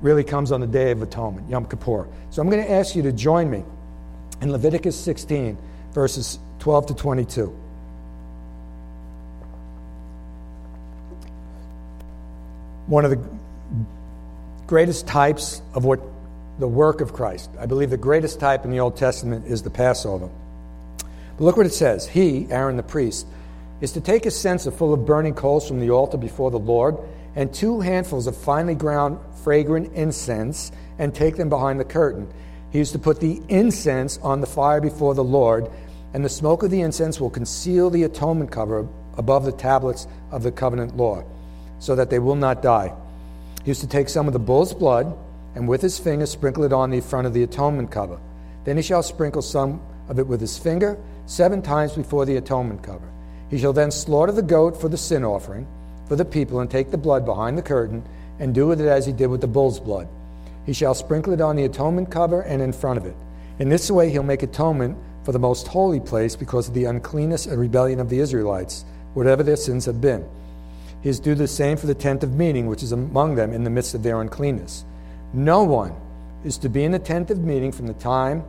really 0.00 0.24
comes 0.24 0.52
on 0.52 0.60
the 0.60 0.66
Day 0.66 0.90
of 0.90 1.02
Atonement, 1.02 1.48
Yom 1.48 1.66
Kippur. 1.66 2.08
So 2.30 2.42
I'm 2.42 2.50
going 2.50 2.62
to 2.62 2.70
ask 2.70 2.94
you 2.94 3.02
to 3.02 3.12
join 3.12 3.50
me 3.50 3.64
in 4.40 4.52
Leviticus 4.52 4.98
16, 4.98 5.56
verses 5.96 6.38
12 6.58 6.88
to 6.88 6.94
22. 6.94 7.46
One 12.86 13.06
of 13.06 13.10
the 13.10 13.18
greatest 14.66 15.06
types 15.06 15.62
of 15.72 15.86
what 15.86 16.00
the 16.58 16.68
work 16.68 17.00
of 17.00 17.14
Christ. 17.14 17.48
I 17.58 17.64
believe 17.64 17.88
the 17.88 17.96
greatest 17.96 18.38
type 18.38 18.66
in 18.66 18.70
the 18.70 18.80
Old 18.80 18.98
Testament 18.98 19.46
is 19.46 19.62
the 19.62 19.70
Passover. 19.70 20.28
But 20.98 21.40
look 21.44 21.56
what 21.56 21.64
it 21.64 21.72
says. 21.72 22.06
He, 22.06 22.46
Aaron 22.50 22.76
the 22.76 22.82
priest, 22.82 23.26
is 23.80 23.92
to 23.92 24.02
take 24.02 24.26
a 24.26 24.30
censer 24.30 24.70
full 24.70 24.92
of 24.92 25.06
burning 25.06 25.32
coals 25.32 25.66
from 25.66 25.80
the 25.80 25.88
altar 25.88 26.18
before 26.18 26.50
the 26.50 26.58
Lord, 26.58 26.98
and 27.34 27.54
two 27.54 27.80
handfuls 27.80 28.26
of 28.26 28.36
finely 28.36 28.74
ground 28.74 29.18
fragrant 29.44 29.94
incense, 29.94 30.72
and 30.98 31.14
take 31.14 31.36
them 31.36 31.48
behind 31.48 31.80
the 31.80 31.84
curtain. 31.84 32.30
He 32.70 32.80
is 32.80 32.92
to 32.92 32.98
put 32.98 33.20
the 33.20 33.40
incense 33.48 34.18
on 34.18 34.42
the 34.42 34.46
fire 34.46 34.82
before 34.82 35.14
the 35.14 35.24
Lord, 35.24 35.70
and 36.14 36.24
the 36.24 36.28
smoke 36.28 36.62
of 36.62 36.70
the 36.70 36.80
incense 36.80 37.20
will 37.20 37.30
conceal 37.30 37.90
the 37.90 38.04
atonement 38.04 38.50
cover 38.50 38.88
above 39.16 39.44
the 39.44 39.52
tablets 39.52 40.06
of 40.30 40.42
the 40.42 40.52
covenant 40.52 40.96
law, 40.96 41.24
so 41.78 41.94
that 41.94 42.10
they 42.10 42.18
will 42.18 42.36
not 42.36 42.62
die. 42.62 42.92
He 43.64 43.70
is 43.70 43.80
to 43.80 43.86
take 43.86 44.08
some 44.08 44.26
of 44.26 44.32
the 44.32 44.38
bull's 44.38 44.72
blood 44.72 45.16
and 45.54 45.66
with 45.66 45.82
his 45.82 45.98
finger 45.98 46.26
sprinkle 46.26 46.64
it 46.64 46.72
on 46.72 46.90
the 46.90 47.00
front 47.00 47.26
of 47.26 47.34
the 47.34 47.42
atonement 47.42 47.90
cover. 47.90 48.18
Then 48.64 48.76
he 48.76 48.82
shall 48.82 49.02
sprinkle 49.02 49.42
some 49.42 49.80
of 50.08 50.18
it 50.18 50.26
with 50.26 50.40
his 50.40 50.58
finger 50.58 50.98
seven 51.26 51.62
times 51.62 51.94
before 51.94 52.24
the 52.26 52.36
atonement 52.36 52.82
cover. 52.82 53.08
He 53.50 53.58
shall 53.58 53.72
then 53.72 53.90
slaughter 53.90 54.32
the 54.32 54.42
goat 54.42 54.80
for 54.80 54.88
the 54.88 54.98
sin 54.98 55.24
offering 55.24 55.66
for 56.06 56.16
the 56.16 56.24
people 56.24 56.60
and 56.60 56.70
take 56.70 56.90
the 56.90 56.98
blood 56.98 57.24
behind 57.24 57.58
the 57.58 57.62
curtain 57.62 58.04
and 58.38 58.54
do 58.54 58.66
with 58.66 58.80
it 58.80 58.86
as 58.86 59.06
he 59.06 59.12
did 59.12 59.28
with 59.28 59.40
the 59.40 59.46
bull's 59.46 59.80
blood. 59.80 60.08
He 60.64 60.72
shall 60.72 60.94
sprinkle 60.94 61.32
it 61.32 61.40
on 61.40 61.56
the 61.56 61.64
atonement 61.64 62.10
cover 62.10 62.42
and 62.42 62.60
in 62.60 62.72
front 62.72 62.98
of 62.98 63.06
it. 63.06 63.16
In 63.58 63.68
this 63.68 63.90
way 63.90 64.10
he'll 64.10 64.22
make 64.22 64.42
atonement 64.42 64.98
for 65.26 65.32
the 65.32 65.38
most 65.40 65.66
holy 65.66 65.98
place 65.98 66.36
because 66.36 66.68
of 66.68 66.74
the 66.74 66.84
uncleanness 66.84 67.46
and 67.46 67.60
rebellion 67.60 67.98
of 67.98 68.08
the 68.08 68.20
Israelites, 68.20 68.84
whatever 69.14 69.42
their 69.42 69.56
sins 69.56 69.84
have 69.84 70.00
been. 70.00 70.24
He 71.02 71.08
is 71.08 71.18
do 71.18 71.34
the 71.34 71.48
same 71.48 71.76
for 71.76 71.88
the 71.88 71.96
tent 71.96 72.22
of 72.22 72.34
meeting, 72.34 72.68
which 72.68 72.84
is 72.84 72.92
among 72.92 73.34
them 73.34 73.52
in 73.52 73.64
the 73.64 73.70
midst 73.70 73.92
of 73.92 74.04
their 74.04 74.20
uncleanness. 74.20 74.84
No 75.32 75.64
one 75.64 75.96
is 76.44 76.56
to 76.58 76.68
be 76.68 76.84
in 76.84 76.92
the 76.92 77.00
tent 77.00 77.32
of 77.32 77.40
meeting 77.40 77.72
from 77.72 77.88
the 77.88 77.94
time 77.94 78.44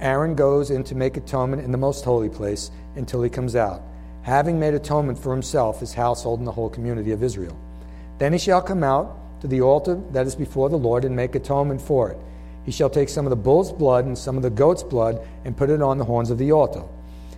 Aaron 0.00 0.34
goes 0.34 0.70
in 0.70 0.84
to 0.84 0.94
make 0.94 1.18
atonement 1.18 1.64
in 1.64 1.70
the 1.70 1.76
most 1.76 2.02
holy 2.02 2.30
place 2.30 2.70
until 2.96 3.22
he 3.22 3.28
comes 3.28 3.54
out, 3.54 3.82
having 4.22 4.58
made 4.58 4.72
atonement 4.72 5.18
for 5.18 5.32
himself, 5.32 5.80
his 5.80 5.92
household, 5.92 6.38
and 6.38 6.48
the 6.48 6.52
whole 6.52 6.70
community 6.70 7.12
of 7.12 7.22
Israel. 7.22 7.56
Then 8.16 8.32
he 8.32 8.38
shall 8.38 8.62
come 8.62 8.82
out 8.82 9.40
to 9.42 9.48
the 9.48 9.60
altar 9.60 10.00
that 10.12 10.26
is 10.26 10.34
before 10.34 10.70
the 10.70 10.78
Lord 10.78 11.04
and 11.04 11.14
make 11.14 11.34
atonement 11.34 11.82
for 11.82 12.10
it. 12.10 12.16
He 12.64 12.72
shall 12.72 12.90
take 12.90 13.08
some 13.08 13.26
of 13.26 13.30
the 13.30 13.36
bull's 13.36 13.72
blood 13.72 14.04
and 14.04 14.16
some 14.16 14.36
of 14.36 14.42
the 14.42 14.50
goat's 14.50 14.82
blood 14.82 15.26
and 15.44 15.56
put 15.56 15.70
it 15.70 15.82
on 15.82 15.98
the 15.98 16.04
horns 16.04 16.30
of 16.30 16.38
the 16.38 16.52
altar. 16.52 16.82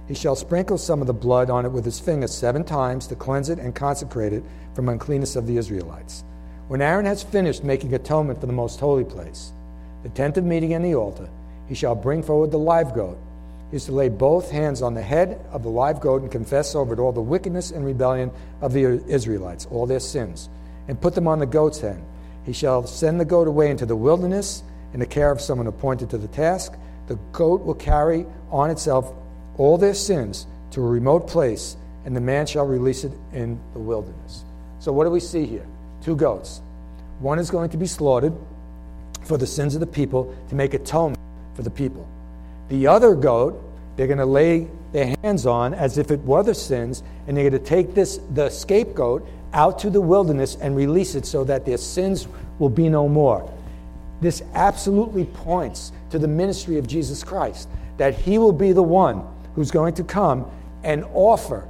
He 0.06 0.14
shall 0.14 0.36
sprinkle 0.36 0.76
some 0.76 1.00
of 1.00 1.06
the 1.06 1.14
blood 1.14 1.48
on 1.48 1.64
it 1.64 1.72
with 1.72 1.84
his 1.84 1.98
finger 1.98 2.26
seven 2.26 2.62
times 2.62 3.06
to 3.06 3.16
cleanse 3.16 3.48
it 3.48 3.58
and 3.58 3.74
consecrate 3.74 4.34
it 4.34 4.44
from 4.74 4.88
uncleanness 4.88 5.34
of 5.34 5.46
the 5.46 5.56
Israelites. 5.56 6.24
When 6.68 6.82
Aaron 6.82 7.06
has 7.06 7.22
finished 7.22 7.64
making 7.64 7.94
atonement 7.94 8.40
for 8.40 8.46
the 8.46 8.52
most 8.52 8.80
holy 8.80 9.04
place, 9.04 9.52
the 10.02 10.10
tent 10.10 10.36
of 10.36 10.44
meeting 10.44 10.74
and 10.74 10.84
the 10.84 10.94
altar, 10.94 11.28
he 11.68 11.74
shall 11.74 11.94
bring 11.94 12.22
forward 12.22 12.50
the 12.50 12.58
live 12.58 12.94
goat. 12.94 13.18
He 13.70 13.78
is 13.78 13.86
to 13.86 13.92
lay 13.92 14.10
both 14.10 14.50
hands 14.50 14.82
on 14.82 14.92
the 14.92 15.02
head 15.02 15.40
of 15.50 15.62
the 15.62 15.70
live 15.70 16.00
goat 16.00 16.20
and 16.20 16.30
confess 16.30 16.74
over 16.74 16.92
it 16.92 17.00
all 17.00 17.12
the 17.12 17.22
wickedness 17.22 17.70
and 17.70 17.84
rebellion 17.84 18.30
of 18.60 18.74
the 18.74 19.02
Israelites, 19.08 19.66
all 19.70 19.86
their 19.86 20.00
sins, 20.00 20.50
and 20.86 21.00
put 21.00 21.14
them 21.14 21.26
on 21.26 21.38
the 21.38 21.46
goat's 21.46 21.80
head. 21.80 22.02
He 22.44 22.52
shall 22.52 22.86
send 22.86 23.18
the 23.18 23.24
goat 23.24 23.48
away 23.48 23.70
into 23.70 23.86
the 23.86 23.96
wilderness 23.96 24.62
in 24.94 25.00
the 25.00 25.06
care 25.06 25.30
of 25.30 25.42
someone 25.42 25.66
appointed 25.66 26.08
to 26.10 26.18
the 26.18 26.28
task. 26.28 26.72
The 27.08 27.16
goat 27.32 27.62
will 27.62 27.74
carry 27.74 28.24
on 28.50 28.70
itself 28.70 29.12
all 29.58 29.76
their 29.76 29.92
sins 29.92 30.46
to 30.70 30.80
a 30.80 30.88
remote 30.88 31.28
place, 31.28 31.76
and 32.06 32.16
the 32.16 32.20
man 32.22 32.46
shall 32.46 32.64
release 32.64 33.04
it 33.04 33.12
in 33.34 33.60
the 33.74 33.78
wilderness. 33.78 34.44
So, 34.78 34.90
what 34.92 35.04
do 35.04 35.10
we 35.10 35.20
see 35.20 35.44
here? 35.44 35.66
two 36.04 36.14
goats. 36.14 36.60
One 37.18 37.38
is 37.38 37.50
going 37.50 37.70
to 37.70 37.76
be 37.76 37.86
slaughtered 37.86 38.34
for 39.22 39.38
the 39.38 39.46
sins 39.46 39.74
of 39.74 39.80
the 39.80 39.86
people 39.86 40.36
to 40.50 40.54
make 40.54 40.74
atonement 40.74 41.18
for 41.54 41.62
the 41.62 41.70
people. 41.70 42.06
The 42.68 42.86
other 42.86 43.14
goat, 43.14 43.60
they're 43.96 44.06
going 44.06 44.18
to 44.18 44.26
lay 44.26 44.68
their 44.92 45.16
hands 45.22 45.46
on 45.46 45.72
as 45.72 45.96
if 45.96 46.10
it 46.10 46.20
were 46.20 46.42
the 46.42 46.54
sins, 46.54 47.02
and 47.26 47.36
they're 47.36 47.48
going 47.48 47.62
to 47.62 47.68
take 47.68 47.94
this 47.94 48.20
the 48.34 48.50
scapegoat 48.50 49.26
out 49.54 49.78
to 49.78 49.90
the 49.90 50.00
wilderness 50.00 50.56
and 50.60 50.76
release 50.76 51.14
it 51.14 51.24
so 51.24 51.44
that 51.44 51.64
their 51.64 51.78
sins 51.78 52.28
will 52.58 52.68
be 52.68 52.88
no 52.88 53.08
more. 53.08 53.50
This 54.20 54.42
absolutely 54.54 55.24
points 55.24 55.92
to 56.10 56.18
the 56.18 56.28
ministry 56.28 56.78
of 56.78 56.86
Jesus 56.86 57.22
Christ, 57.24 57.68
that 57.98 58.14
he 58.14 58.38
will 58.38 58.52
be 58.52 58.72
the 58.72 58.82
one 58.82 59.26
who's 59.54 59.70
going 59.70 59.94
to 59.94 60.04
come 60.04 60.50
and 60.82 61.04
offer, 61.12 61.68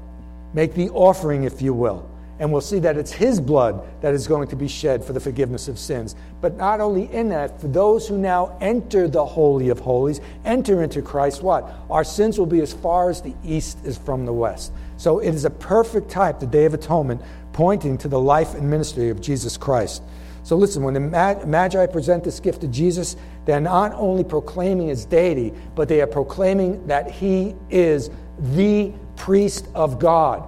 make 0.53 0.75
the 0.75 0.91
offering, 0.91 1.45
if 1.45 1.61
you 1.63 1.75
will, 1.75 2.09
And 2.39 2.51
we'll 2.51 2.61
see 2.61 2.81
that 2.81 2.97
it's 2.97 3.13
his 3.13 3.41
blood 3.41 3.87
that 4.03 4.13
is 4.13 4.27
going 4.27 4.49
to 4.49 4.57
be 4.57 4.67
shed 4.67 5.05
for 5.05 5.13
the 5.13 5.21
forgiveness 5.21 5.69
of 5.69 5.79
sins. 5.79 6.17
But 6.41 6.57
not 6.57 6.81
only 6.81 7.11
in 7.13 7.29
that, 7.29 7.61
for 7.61 7.69
those 7.69 8.09
who 8.09 8.19
now 8.19 8.57
enter 8.61 9.07
the 9.07 9.25
Holy 9.25 9.69
of 9.69 9.79
Holies, 9.79 10.21
enter 10.45 10.83
into 10.83 11.01
Christ, 11.01 11.43
what? 11.43 11.73
Our 11.89 12.03
sins 12.03 12.39
will 12.39 12.47
be 12.47 12.61
as 12.61 12.73
far 12.73 13.09
as 13.09 13.23
the 13.23 13.35
east 13.45 13.79
is 13.85 13.97
from 13.97 14.27
the 14.27 14.33
west. 14.33 14.73
So 14.97 15.21
it 15.21 15.33
is 15.33 15.45
a 15.45 15.51
perfect 15.51 16.11
type, 16.11 16.41
the 16.41 16.47
Day 16.47 16.65
of 16.65 16.75
Atonement, 16.75 17.23
pointing 17.53 17.99
to 17.99 18.09
the 18.09 18.21
life 18.21 18.55
and 18.55 18.69
ministry 18.69 19.11
of 19.11 19.21
Jesus 19.21 19.57
Christ. 19.57 20.03
So 20.45 20.57
listen, 20.57 20.83
when 20.83 20.95
the 20.95 21.01
Magi 21.47 21.87
present 21.87 22.23
this 22.23 22.39
gift 22.39 22.61
to 22.61 22.69
Jesus, 22.69 23.17
they're 23.47 23.61
not 23.61 23.93
only 23.95 24.25
proclaiming 24.25 24.89
his 24.89 25.07
deity, 25.07 25.55
but 25.75 25.89
they 25.89 26.03
are 26.03 26.07
proclaiming 26.07 26.87
that 26.87 27.11
he 27.11 27.55
is 27.71 28.11
the 28.39 28.93
priest 29.17 29.67
of 29.75 29.99
God. 29.99 30.47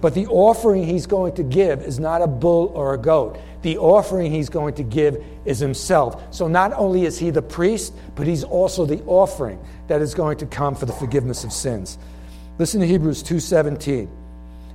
But 0.00 0.14
the 0.14 0.26
offering 0.28 0.84
he's 0.84 1.06
going 1.06 1.34
to 1.34 1.42
give 1.42 1.82
is 1.82 1.98
not 1.98 2.22
a 2.22 2.26
bull 2.26 2.72
or 2.74 2.94
a 2.94 2.98
goat. 2.98 3.38
The 3.62 3.78
offering 3.78 4.30
he's 4.30 4.48
going 4.48 4.74
to 4.74 4.82
give 4.84 5.24
is 5.44 5.58
himself. 5.58 6.34
So 6.34 6.46
not 6.46 6.72
only 6.74 7.04
is 7.04 7.18
he 7.18 7.30
the 7.30 7.42
priest, 7.42 7.94
but 8.14 8.26
he's 8.26 8.44
also 8.44 8.86
the 8.86 9.02
offering 9.04 9.58
that 9.88 10.00
is 10.00 10.14
going 10.14 10.38
to 10.38 10.46
come 10.46 10.74
for 10.74 10.86
the 10.86 10.92
forgiveness 10.92 11.44
of 11.44 11.52
sins. 11.52 11.98
Listen 12.58 12.80
to 12.80 12.86
Hebrews 12.86 13.22
2:17. 13.22 14.08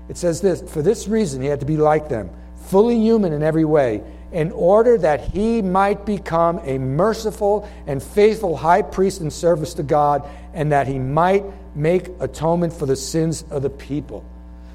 It 0.09 0.17
says 0.17 0.41
this, 0.41 0.61
for 0.61 0.81
this 0.81 1.07
reason 1.07 1.41
he 1.41 1.47
had 1.47 1.59
to 1.59 1.65
be 1.65 1.77
like 1.77 2.09
them, 2.09 2.29
fully 2.67 2.97
human 2.97 3.33
in 3.33 3.43
every 3.43 3.65
way, 3.65 4.01
in 4.31 4.51
order 4.51 4.97
that 4.97 5.21
he 5.21 5.61
might 5.61 6.05
become 6.05 6.59
a 6.63 6.77
merciful 6.77 7.69
and 7.87 8.01
faithful 8.01 8.57
high 8.57 8.81
priest 8.81 9.21
in 9.21 9.31
service 9.31 9.73
to 9.75 9.83
God, 9.83 10.27
and 10.53 10.71
that 10.71 10.87
he 10.87 10.99
might 10.99 11.43
make 11.75 12.09
atonement 12.19 12.73
for 12.73 12.85
the 12.85 12.95
sins 12.95 13.45
of 13.49 13.61
the 13.61 13.69
people. 13.69 14.25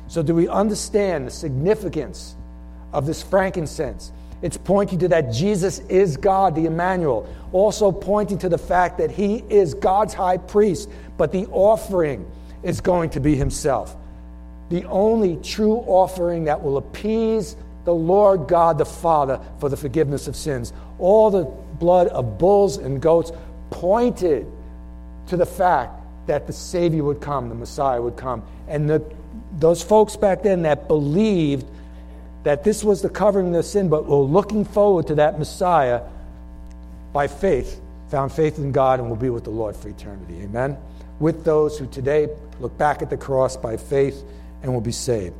So, 0.09 0.23
do 0.23 0.35
we 0.35 0.49
understand 0.49 1.27
the 1.27 1.31
significance 1.31 2.37
of 2.93 3.07
this 3.07 3.23
frankincense? 3.23 4.12
It's 4.43 4.57
pointing 4.57 4.99
to 5.01 5.09
that 5.09 5.33
Jesus 5.33 5.79
is 5.88 6.17
God, 6.17 6.55
the 6.57 6.67
Emmanuel. 6.67 7.29
Also 7.53 7.93
pointing 7.93 8.38
to 8.38 8.49
the 8.49 8.59
fact 8.59 8.99
that 8.99 9.11
he 9.11 9.45
is 9.49 9.73
God's 9.75 10.12
high 10.12 10.38
priest, 10.38 10.91
but 11.17 11.31
the 11.31 11.47
offering 11.47 12.29
is 12.62 12.81
going 12.81 13.11
to 13.11 13.21
be 13.21 13.37
himself. 13.37 13.97
The 14.69 14.85
only 14.87 15.37
true 15.37 15.77
offering 15.87 16.45
that 16.45 16.62
will 16.62 16.77
appease 16.77 17.57
the 17.85 17.95
Lord 17.95 18.49
God 18.49 18.79
the 18.79 18.85
Father 18.85 19.40
for 19.59 19.68
the 19.68 19.77
forgiveness 19.77 20.29
of 20.29 20.37
sins. 20.37 20.73
All 20.99 21.31
the 21.31 21.45
blood 21.45 22.09
of 22.09 22.38
bulls 22.38 22.77
and 22.77 23.01
goats 23.01 23.33
pointed 23.71 24.47
to 25.29 25.37
the 25.37 25.47
fact 25.47 26.01
that 26.27 26.47
the 26.47 26.53
Savior 26.53 27.03
would 27.03 27.21
come, 27.21 27.49
the 27.49 27.55
Messiah 27.55 28.01
would 28.01 28.16
come. 28.16 28.45
And 28.68 28.88
the 28.88 29.03
those 29.59 29.83
folks 29.83 30.16
back 30.16 30.42
then 30.42 30.62
that 30.62 30.88
believed 30.88 31.66
that 32.42 32.64
this 32.64 32.83
was 32.83 33.03
the 33.03 33.09
covering 33.09 33.49
of 33.49 33.53
their 33.53 33.62
sin, 33.62 33.88
but 33.88 34.07
were 34.07 34.16
looking 34.16 34.64
forward 34.64 35.07
to 35.09 35.14
that 35.16 35.38
Messiah 35.38 36.03
by 37.12 37.29
faith, 37.29 37.81
found 38.09 38.33
faith 38.33 38.59
in 38.59 38.73
God 38.73 38.99
and 38.99 39.09
will 39.09 39.16
be 39.16 39.31
with 39.31 39.45
the 39.45 39.51
Lord 39.51 39.77
for 39.77 39.88
eternity. 39.88 40.40
Amen? 40.42 40.77
With 41.21 41.45
those 41.45 41.79
who 41.79 41.87
today 41.87 42.29
look 42.59 42.77
back 42.79 43.03
at 43.03 43.11
the 43.11 43.16
cross 43.16 43.57
by 43.57 43.77
faith 43.77 44.23
and 44.62 44.73
will 44.73 44.81
be 44.81 44.92
saved. 44.92 45.35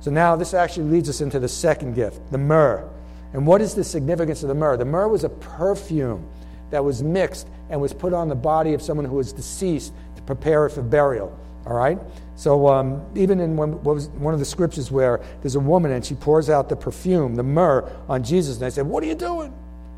So 0.00 0.10
now 0.10 0.36
this 0.36 0.54
actually 0.54 0.90
leads 0.90 1.08
us 1.08 1.20
into 1.20 1.38
the 1.38 1.48
second 1.48 1.94
gift, 1.94 2.30
the 2.30 2.38
myrrh. 2.38 2.88
And 3.32 3.46
what 3.46 3.60
is 3.60 3.74
the 3.74 3.84
significance 3.84 4.42
of 4.42 4.48
the 4.48 4.54
myrrh? 4.54 4.76
The 4.76 4.84
myrrh 4.84 5.08
was 5.08 5.24
a 5.24 5.28
perfume 5.28 6.26
that 6.70 6.84
was 6.84 7.02
mixed 7.02 7.48
and 7.70 7.80
was 7.80 7.92
put 7.92 8.12
on 8.12 8.28
the 8.28 8.34
body 8.34 8.74
of 8.74 8.82
someone 8.82 9.04
who 9.04 9.16
was 9.16 9.32
deceased 9.32 9.92
to 10.16 10.22
prepare 10.22 10.66
it 10.66 10.70
for 10.70 10.82
burial. 10.82 11.38
All 11.66 11.74
right? 11.74 11.98
So 12.36 12.68
um, 12.68 13.04
even 13.14 13.40
in 13.40 13.56
one, 13.56 13.72
one 13.82 14.32
of 14.32 14.40
the 14.40 14.46
scriptures 14.46 14.90
where 14.90 15.20
there's 15.42 15.56
a 15.56 15.60
woman 15.60 15.92
and 15.92 16.04
she 16.04 16.14
pours 16.14 16.48
out 16.48 16.68
the 16.68 16.76
perfume, 16.76 17.34
the 17.34 17.42
myrrh, 17.42 17.90
on 18.08 18.22
Jesus, 18.22 18.56
and 18.56 18.64
I 18.64 18.68
said, 18.68 18.86
What 18.86 19.02
are 19.02 19.06
you 19.06 19.14
doing? 19.14 19.52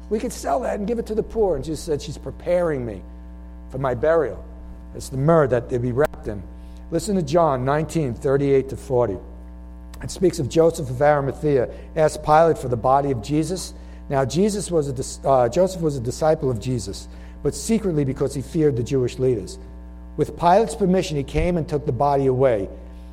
We 0.08 0.18
could 0.18 0.32
sell 0.32 0.60
that 0.60 0.78
and 0.78 0.88
give 0.88 0.98
it 0.98 1.06
to 1.06 1.14
the 1.14 1.22
poor. 1.22 1.56
And 1.56 1.64
she 1.64 1.76
said, 1.76 2.02
She's 2.02 2.18
preparing 2.18 2.84
me 2.84 3.02
for 3.70 3.78
my 3.78 3.94
burial. 3.94 4.44
It's 4.94 5.10
the 5.10 5.18
myrrh 5.18 5.46
that 5.48 5.68
they 5.68 5.78
be 5.78 5.92
wrapped 5.92 6.26
in. 6.26 6.42
Listen 6.90 7.14
to 7.14 7.22
John 7.22 7.64
19, 7.64 8.14
38 8.14 8.68
to 8.70 8.76
40. 8.76 9.18
It 10.02 10.10
speaks 10.10 10.38
of 10.38 10.48
Joseph 10.48 10.88
of 10.90 11.02
Arimathea 11.02 11.68
asked 11.94 12.22
Pilate 12.22 12.58
for 12.58 12.68
the 12.68 12.76
body 12.76 13.10
of 13.10 13.22
Jesus. 13.22 13.74
Now, 14.08 14.24
Jesus 14.24 14.70
was 14.70 14.88
a, 14.88 15.28
uh, 15.28 15.48
Joseph 15.48 15.82
was 15.82 15.96
a 15.96 16.00
disciple 16.00 16.50
of 16.50 16.58
Jesus, 16.58 17.08
but 17.42 17.54
secretly 17.54 18.04
because 18.04 18.34
he 18.34 18.42
feared 18.42 18.76
the 18.76 18.82
Jewish 18.82 19.18
leaders. 19.18 19.58
With 20.16 20.36
Pilate's 20.36 20.74
permission, 20.74 21.16
he 21.16 21.22
came 21.22 21.56
and 21.56 21.68
took 21.68 21.86
the 21.86 21.92
body 21.92 22.26
away. 22.26 22.68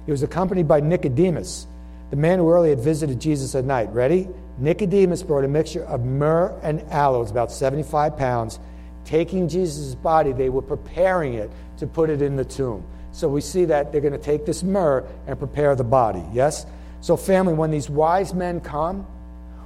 He 0.06 0.12
was 0.12 0.24
accompanied 0.24 0.68
by 0.68 0.80
Nicodemus, 0.80 1.68
the 2.10 2.16
man 2.16 2.40
who 2.40 2.50
earlier 2.50 2.76
had 2.76 2.84
visited 2.84 3.20
Jesus 3.20 3.54
at 3.54 3.66
night. 3.66 3.90
Ready? 3.94 4.28
Nicodemus 4.58 5.22
brought 5.24 5.44
a 5.44 5.48
mixture 5.48 5.84
of 5.84 6.04
myrrh 6.04 6.58
and 6.64 6.82
aloes, 6.90 7.30
about 7.30 7.52
75 7.52 8.18
pounds. 8.18 8.60
Taking 9.06 9.48
Jesus' 9.48 9.94
body, 9.94 10.32
they 10.32 10.50
were 10.50 10.62
preparing 10.62 11.34
it 11.34 11.52
to 11.78 11.88
put 11.88 12.10
it 12.10 12.22
in 12.22 12.36
the 12.36 12.46
tomb. 12.46 12.84
So 13.12 13.28
we 13.28 13.42
see 13.42 13.66
that 13.66 13.92
they're 13.92 14.02
going 14.02 14.14
to 14.14 14.20
take 14.20 14.46
this 14.46 14.64
myrrh 14.64 15.06
and 15.28 15.38
prepare 15.38 15.76
the 15.76 15.84
body. 15.84 16.24
Yes? 16.34 16.66
So, 17.02 17.16
family, 17.16 17.54
when 17.54 17.72
these 17.72 17.90
wise 17.90 18.34
men 18.34 18.60
come, 18.60 19.06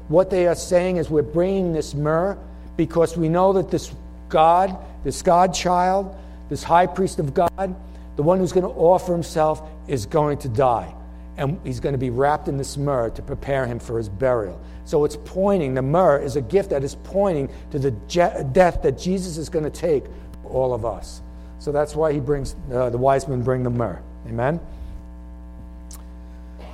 what 0.08 0.30
they 0.30 0.48
are 0.48 0.56
saying 0.56 0.98
is 0.98 1.10
we're 1.10 1.22
bringing 1.22 1.74
this 1.74 1.94
myrrh 1.94 2.38
because 2.76 3.16
we 3.16 3.30
know 3.30 3.54
that 3.54 3.72
this 3.72 3.94
God, 4.30 4.78
this 5.04 5.22
God 5.22 5.54
child, 5.54 6.16
this 6.50 6.64
high 6.64 6.88
priest 6.88 7.20
of 7.20 7.34
God, 7.34 7.76
the 8.18 8.24
one 8.24 8.40
who's 8.40 8.52
going 8.52 8.66
to 8.66 8.70
offer 8.70 9.14
himself, 9.14 9.62
is 9.88 10.06
going 10.06 10.38
to 10.40 10.50
die. 10.50 10.94
And 11.38 11.60
he's 11.64 11.80
going 11.80 11.94
to 11.94 12.00
be 12.00 12.10
wrapped 12.10 12.48
in 12.48 12.58
this 12.58 12.78
myrrh 12.78 13.10
to 13.12 13.22
prepare 13.22 13.66
him 13.66 13.80
for 13.80 13.98
his 13.98 14.10
burial. 14.10 14.62
So 14.84 15.06
it's 15.06 15.18
pointing, 15.24 15.74
the 15.74 15.82
myrrh 15.82 16.20
is 16.20 16.36
a 16.36 16.42
gift 16.42 16.72
that 16.72 16.84
is 16.84 16.96
pointing 17.04 17.50
to 17.72 17.80
the 17.80 17.92
je- 18.08 18.44
death 18.52 18.82
that 18.84 18.98
Jesus 18.98 19.38
is 19.38 19.48
going 19.48 19.64
to 19.64 19.72
take 19.72 20.04
for 20.44 20.50
all 20.50 20.74
of 20.74 20.86
us. 20.86 21.22
So 21.60 21.72
that's 21.72 21.96
why 21.96 22.12
he 22.12 22.20
brings, 22.20 22.56
uh, 22.72 22.90
the 22.90 22.98
wise 22.98 23.28
men 23.28 23.44
bring 23.44 23.64
the 23.64 23.70
myrrh. 23.70 24.02
Amen? 24.28 24.60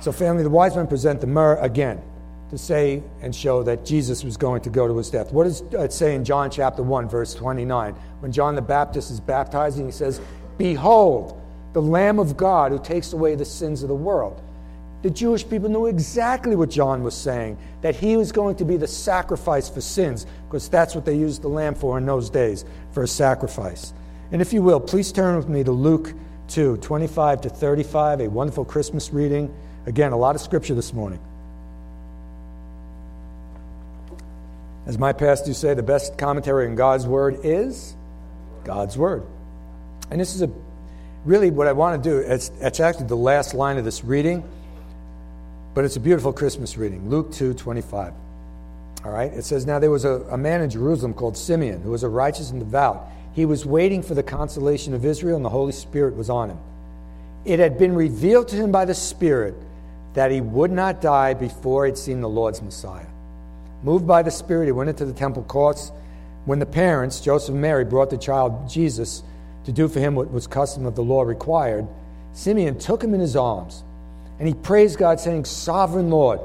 So, 0.00 0.12
family, 0.12 0.42
the 0.42 0.50
wise 0.50 0.76
men 0.76 0.86
present 0.86 1.20
the 1.20 1.26
myrrh 1.26 1.56
again 1.56 2.00
to 2.50 2.58
say 2.58 3.02
and 3.20 3.34
show 3.34 3.62
that 3.64 3.84
Jesus 3.84 4.24
was 4.24 4.36
going 4.36 4.62
to 4.62 4.70
go 4.70 4.86
to 4.86 4.96
his 4.96 5.10
death. 5.10 5.32
What 5.32 5.44
does 5.44 5.62
it 5.72 5.92
say 5.92 6.14
in 6.14 6.24
John 6.24 6.50
chapter 6.50 6.82
1, 6.82 7.08
verse 7.08 7.34
29? 7.34 7.94
When 8.20 8.32
John 8.32 8.54
the 8.54 8.62
Baptist 8.62 9.10
is 9.10 9.20
baptizing, 9.20 9.86
he 9.86 9.92
says, 9.92 10.20
Behold, 10.56 11.40
the 11.72 11.82
Lamb 11.82 12.18
of 12.18 12.36
God 12.36 12.72
who 12.72 12.78
takes 12.78 13.12
away 13.12 13.34
the 13.34 13.44
sins 13.44 13.82
of 13.82 13.88
the 13.88 13.94
world. 13.94 14.40
The 15.02 15.10
Jewish 15.10 15.48
people 15.48 15.68
knew 15.68 15.86
exactly 15.86 16.56
what 16.56 16.70
John 16.70 17.04
was 17.04 17.14
saying, 17.14 17.58
that 17.82 17.94
he 17.94 18.16
was 18.16 18.32
going 18.32 18.56
to 18.56 18.64
be 18.64 18.76
the 18.76 18.88
sacrifice 18.88 19.68
for 19.68 19.80
sins, 19.80 20.26
because 20.48 20.68
that's 20.68 20.94
what 20.94 21.04
they 21.04 21.16
used 21.16 21.42
the 21.42 21.48
lamb 21.48 21.74
for 21.74 21.98
in 21.98 22.06
those 22.06 22.30
days, 22.30 22.64
for 22.92 23.04
a 23.04 23.08
sacrifice. 23.08 23.92
And 24.32 24.42
if 24.42 24.52
you 24.52 24.62
will, 24.62 24.80
please 24.80 25.12
turn 25.12 25.36
with 25.36 25.48
me 25.48 25.62
to 25.62 25.70
Luke 25.70 26.14
2, 26.48 26.78
25 26.78 27.42
to 27.42 27.48
35, 27.48 28.22
a 28.22 28.28
wonderful 28.28 28.64
Christmas 28.64 29.12
reading. 29.12 29.54
Again, 29.88 30.12
a 30.12 30.18
lot 30.18 30.34
of 30.34 30.42
scripture 30.42 30.74
this 30.74 30.92
morning. 30.92 31.18
As 34.84 34.98
my 34.98 35.14
pastors 35.14 35.56
say, 35.56 35.72
the 35.72 35.82
best 35.82 36.18
commentary 36.18 36.66
on 36.66 36.74
God's 36.74 37.06
Word 37.06 37.40
is 37.42 37.96
God's 38.64 38.98
Word. 38.98 39.22
And 40.10 40.20
this 40.20 40.34
is 40.34 40.42
a 40.42 40.50
really 41.24 41.50
what 41.50 41.66
I 41.66 41.72
want 41.72 42.04
to 42.04 42.10
do. 42.10 42.18
It's, 42.18 42.50
it's 42.60 42.80
actually 42.80 43.06
the 43.06 43.16
last 43.16 43.54
line 43.54 43.78
of 43.78 43.86
this 43.86 44.04
reading, 44.04 44.46
but 45.72 45.86
it's 45.86 45.96
a 45.96 46.00
beautiful 46.00 46.34
Christmas 46.34 46.76
reading. 46.76 47.08
Luke 47.08 47.32
2 47.32 47.54
25. 47.54 48.12
All 49.06 49.10
right, 49.10 49.32
it 49.32 49.46
says, 49.46 49.64
Now 49.64 49.78
there 49.78 49.90
was 49.90 50.04
a, 50.04 50.20
a 50.30 50.36
man 50.36 50.60
in 50.60 50.68
Jerusalem 50.68 51.14
called 51.14 51.34
Simeon 51.34 51.80
who 51.80 51.92
was 51.92 52.02
a 52.02 52.10
righteous 52.10 52.50
and 52.50 52.60
devout. 52.60 53.08
He 53.32 53.46
was 53.46 53.64
waiting 53.64 54.02
for 54.02 54.12
the 54.12 54.22
consolation 54.22 54.92
of 54.92 55.06
Israel, 55.06 55.36
and 55.36 55.44
the 55.46 55.48
Holy 55.50 55.72
Spirit 55.72 56.14
was 56.14 56.28
on 56.28 56.50
him. 56.50 56.58
It 57.46 57.58
had 57.58 57.78
been 57.78 57.94
revealed 57.94 58.48
to 58.48 58.56
him 58.56 58.70
by 58.70 58.84
the 58.84 58.94
Spirit 58.94 59.54
that 60.14 60.30
he 60.30 60.40
would 60.40 60.70
not 60.70 61.00
die 61.00 61.34
before 61.34 61.86
he'd 61.86 61.98
seen 61.98 62.20
the 62.20 62.28
Lord's 62.28 62.62
Messiah. 62.62 63.06
Moved 63.82 64.06
by 64.06 64.22
the 64.22 64.30
Spirit, 64.30 64.66
he 64.66 64.72
went 64.72 64.90
into 64.90 65.04
the 65.04 65.12
temple 65.12 65.44
courts. 65.44 65.92
When 66.44 66.58
the 66.58 66.66
parents, 66.66 67.20
Joseph 67.20 67.52
and 67.52 67.60
Mary, 67.60 67.84
brought 67.84 68.10
the 68.10 68.18
child 68.18 68.68
Jesus 68.68 69.22
to 69.64 69.72
do 69.72 69.86
for 69.86 70.00
him 70.00 70.14
what 70.14 70.30
was 70.30 70.46
custom 70.46 70.86
of 70.86 70.96
the 70.96 71.02
law 71.02 71.22
required, 71.22 71.86
Simeon 72.32 72.78
took 72.78 73.02
him 73.02 73.14
in 73.14 73.20
his 73.20 73.36
arms 73.36 73.82
and 74.38 74.46
he 74.46 74.54
praised 74.54 74.98
God, 74.98 75.20
saying, 75.20 75.44
Sovereign 75.44 76.10
Lord, 76.10 76.40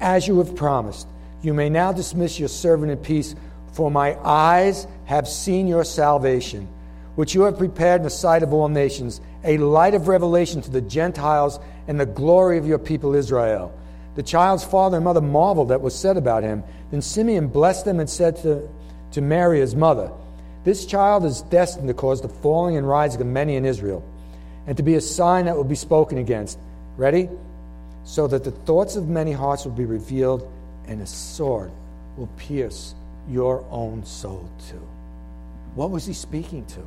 as 0.00 0.26
you 0.26 0.38
have 0.38 0.56
promised, 0.56 1.06
you 1.40 1.54
may 1.54 1.68
now 1.68 1.92
dismiss 1.92 2.38
your 2.38 2.48
servant 2.48 2.90
in 2.90 2.98
peace, 2.98 3.34
for 3.72 3.90
my 3.90 4.16
eyes 4.24 4.86
have 5.06 5.28
seen 5.28 5.66
your 5.66 5.84
salvation, 5.84 6.68
which 7.14 7.34
you 7.34 7.42
have 7.42 7.58
prepared 7.58 8.00
in 8.00 8.04
the 8.04 8.10
sight 8.10 8.42
of 8.42 8.52
all 8.52 8.68
nations, 8.68 9.20
a 9.44 9.58
light 9.58 9.94
of 9.94 10.08
revelation 10.08 10.62
to 10.62 10.70
the 10.70 10.80
Gentiles 10.80 11.58
and 11.88 11.98
the 11.98 12.06
glory 12.06 12.58
of 12.58 12.66
your 12.66 12.78
people 12.78 13.14
Israel. 13.14 13.76
The 14.14 14.22
child's 14.22 14.64
father 14.64 14.98
and 14.98 15.04
mother 15.04 15.20
marveled 15.20 15.72
at 15.72 15.80
what 15.80 15.84
was 15.84 15.98
said 15.98 16.16
about 16.16 16.42
him. 16.42 16.62
Then 16.90 17.02
Simeon 17.02 17.48
blessed 17.48 17.84
them 17.84 17.98
and 17.98 18.08
said 18.08 18.36
to, 18.42 18.68
to 19.12 19.20
Mary, 19.20 19.60
his 19.60 19.74
mother, 19.74 20.10
This 20.64 20.84
child 20.84 21.24
is 21.24 21.42
destined 21.42 21.88
to 21.88 21.94
cause 21.94 22.20
the 22.20 22.28
falling 22.28 22.76
and 22.76 22.86
rising 22.86 23.20
of 23.20 23.26
many 23.26 23.56
in 23.56 23.64
Israel, 23.64 24.04
and 24.66 24.76
to 24.76 24.82
be 24.82 24.94
a 24.94 25.00
sign 25.00 25.46
that 25.46 25.56
will 25.56 25.64
be 25.64 25.74
spoken 25.74 26.18
against. 26.18 26.58
Ready? 26.96 27.28
so 28.04 28.26
that 28.26 28.44
the 28.44 28.50
thoughts 28.50 28.96
of 28.96 29.08
many 29.08 29.32
hearts 29.32 29.64
will 29.64 29.72
be 29.72 29.84
revealed, 29.84 30.50
and 30.86 31.00
a 31.00 31.06
sword 31.06 31.70
will 32.16 32.28
pierce 32.36 32.94
your 33.28 33.64
own 33.70 34.04
soul 34.04 34.48
too. 34.68 34.86
What 35.74 35.90
was 35.90 36.04
he 36.04 36.12
speaking 36.12 36.66
to? 36.66 36.80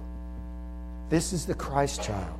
This 1.09 1.33
is 1.33 1.45
the 1.45 1.53
Christ 1.53 2.03
child. 2.03 2.39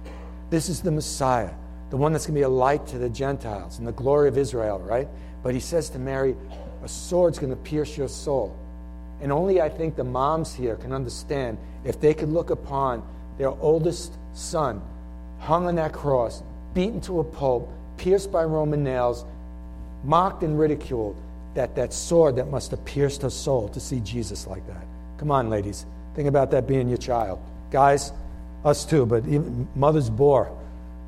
This 0.49 0.69
is 0.69 0.81
the 0.81 0.91
Messiah, 0.91 1.51
the 1.89 1.97
one 1.97 2.13
that's 2.13 2.25
going 2.25 2.35
to 2.35 2.39
be 2.39 2.43
a 2.43 2.49
light 2.49 2.85
to 2.87 2.97
the 2.97 3.09
Gentiles 3.09 3.79
and 3.79 3.87
the 3.87 3.91
glory 3.91 4.27
of 4.27 4.37
Israel, 4.37 4.79
right? 4.79 5.07
But 5.43 5.53
he 5.53 5.59
says 5.59 5.89
to 5.91 5.99
Mary, 5.99 6.35
a 6.83 6.87
sword's 6.87 7.39
going 7.39 7.51
to 7.51 7.55
pierce 7.55 7.97
your 7.97 8.07
soul. 8.07 8.55
And 9.21 9.31
only 9.31 9.61
I 9.61 9.69
think 9.69 9.95
the 9.95 10.03
moms 10.03 10.53
here 10.53 10.75
can 10.75 10.91
understand 10.91 11.57
if 11.83 11.99
they 11.99 12.13
could 12.13 12.29
look 12.29 12.49
upon 12.49 13.07
their 13.37 13.49
oldest 13.49 14.13
son 14.33 14.81
hung 15.39 15.67
on 15.67 15.75
that 15.75 15.93
cross, 15.93 16.43
beaten 16.73 16.99
to 17.01 17.19
a 17.19 17.23
pulp, 17.23 17.69
pierced 17.97 18.31
by 18.31 18.43
Roman 18.43 18.83
nails, 18.83 19.25
mocked 20.03 20.43
and 20.43 20.59
ridiculed, 20.59 21.15
that 21.53 21.75
that 21.75 21.93
sword 21.93 22.35
that 22.35 22.49
must 22.49 22.71
have 22.71 22.83
pierced 22.85 23.21
her 23.21 23.29
soul 23.29 23.69
to 23.69 23.79
see 23.79 23.99
Jesus 24.01 24.47
like 24.47 24.65
that. 24.67 24.85
Come 25.17 25.31
on, 25.31 25.49
ladies. 25.49 25.85
Think 26.15 26.27
about 26.27 26.51
that 26.51 26.67
being 26.67 26.89
your 26.89 26.97
child. 26.97 27.39
Guys, 27.71 28.11
us 28.65 28.85
too, 28.85 29.05
but 29.05 29.25
even 29.27 29.67
mothers 29.75 30.09
bore. 30.09 30.51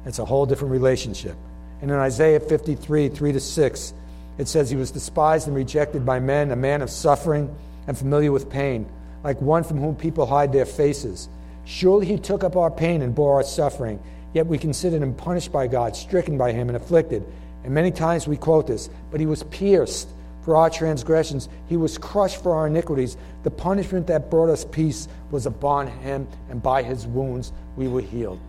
It's 0.06 0.20
a 0.20 0.26
whole 0.26 0.46
different 0.46 0.72
relationship. 0.72 1.36
And 1.82 1.92
in 1.92 1.98
Isaiah 1.98 2.40
53, 2.40 3.10
3 3.10 3.32
to 3.34 3.40
6, 3.40 3.94
it 4.38 4.48
says, 4.48 4.70
He 4.70 4.76
was 4.76 4.92
despised 4.92 5.48
and 5.48 5.56
rejected 5.56 6.06
by 6.06 6.20
men, 6.20 6.52
a 6.52 6.56
man 6.56 6.82
of 6.82 6.90
suffering 6.90 7.54
and 7.88 7.98
familiar 7.98 8.32
with 8.32 8.50
pain, 8.50 8.90
like 9.24 9.42
one 9.42 9.64
from 9.64 9.80
whom 9.80 9.96
people 9.96 10.26
hide 10.26 10.54
their 10.54 10.66
faces. 10.66 11.28
Surely 11.66 12.06
he 12.06 12.18
took 12.18 12.44
up 12.44 12.56
our 12.56 12.72
pain 12.72 13.02
and 13.02 13.14
bore 13.14 13.36
our 13.36 13.44
suffering, 13.44 14.00
yet 14.34 14.48
we 14.48 14.58
considered 14.58 15.02
him 15.02 15.14
punished 15.14 15.52
by 15.52 15.68
God, 15.68 15.96
stricken 15.96 16.38
by 16.38 16.52
him, 16.54 16.70
and 16.70 16.78
afflicted. 16.78 17.26
And 17.64 17.74
many 17.74 17.92
times 17.92 18.28
we 18.28 18.38
quote 18.38 18.68
this, 18.68 18.90
but 19.12 19.20
he 19.20 19.26
was 19.26 19.44
pierced 19.44 20.08
for 20.48 20.56
our 20.56 20.70
transgressions, 20.70 21.50
he 21.68 21.76
was 21.76 21.98
crushed 21.98 22.42
for 22.42 22.56
our 22.56 22.68
iniquities. 22.68 23.18
The 23.44 23.52
punishment 23.52 24.08
that 24.08 24.30
brought 24.30 24.50
us 24.50 24.64
peace 24.64 25.10
was 25.30 25.46
upon 25.46 25.88
him, 25.88 26.26
and 26.50 26.64
by 26.64 26.84
his 26.84 27.06
wounds 27.06 27.52
we 27.76 27.90
were 27.90 28.00
healed. 28.00 28.40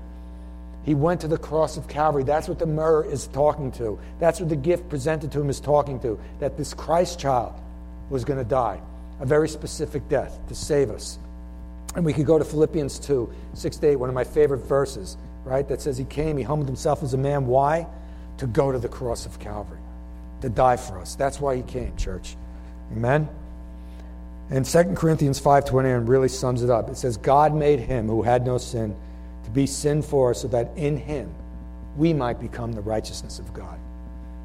He 0.85 0.95
went 0.95 1.23
to 1.23 1.27
the 1.27 1.37
cross 1.37 1.77
of 1.77 1.89
Calvary. 1.89 2.23
That's 2.23 2.47
what 2.47 2.61
the 2.61 2.67
myrrh 2.67 3.03
is 3.03 3.27
talking 3.27 3.73
to. 3.73 3.99
That's 4.21 4.39
what 4.39 4.49
the 4.49 4.55
gift 4.55 4.89
presented 4.89 5.33
to 5.33 5.41
him 5.41 5.51
is 5.51 5.59
talking 5.59 5.99
to. 6.03 6.21
That 6.39 6.57
this 6.57 6.73
Christ 6.73 7.19
child 7.19 7.53
was 8.11 8.25
going 8.25 8.39
to 8.39 8.49
die 8.49 8.81
a 9.19 9.27
very 9.27 9.49
specific 9.49 10.09
death 10.09 10.39
to 10.47 10.55
save 10.55 10.91
us. 10.91 11.19
And 11.97 12.05
we 12.05 12.13
could 12.13 12.27
go 12.27 12.39
to 12.39 12.45
Philippians 12.45 13.01
2, 13.01 13.29
6 13.55 13.77
to 13.79 13.89
8, 13.89 13.97
one 13.97 14.09
of 14.09 14.15
my 14.15 14.23
favorite 14.23 14.59
verses, 14.59 15.17
right? 15.43 15.67
That 15.67 15.81
says 15.81 15.99
he 15.99 16.05
came, 16.05 16.37
he 16.37 16.45
humbled 16.45 16.69
himself 16.69 17.03
as 17.03 17.13
a 17.13 17.19
man. 17.19 17.49
Why? 17.49 17.89
To 18.37 18.47
go 18.47 18.71
to 18.71 18.79
the 18.79 18.89
cross 18.89 19.27
of 19.27 19.41
Calvary, 19.41 19.78
to 20.41 20.49
die 20.49 20.77
for 20.77 20.99
us. 20.99 21.15
That's 21.15 21.41
why 21.41 21.57
he 21.57 21.63
came, 21.63 21.97
church. 21.97 22.37
Amen? 22.93 23.29
And 24.51 24.65
2 24.65 24.95
Corinthians 24.95 25.41
5.21 25.41 26.09
really 26.09 26.29
sums 26.29 26.63
it 26.63 26.71
up. 26.71 26.89
It 26.89 26.97
says, 26.97 27.17
God 27.17 27.55
made 27.55 27.81
him 27.81 28.07
who 28.07 28.23
had 28.23 28.47
no 28.47 28.57
sin 28.59 28.97
to 29.45 29.51
be 29.51 29.67
sin 29.67 30.03
for 30.03 30.31
us 30.31 30.43
so 30.43 30.49
that 30.49 30.71
in 30.77 30.97
him 30.97 31.33
we 31.97 32.13
might 32.13 32.41
become 32.41 32.73
the 32.73 32.81
righteousness 32.81 33.39
of 33.39 33.53
God. 33.53 33.79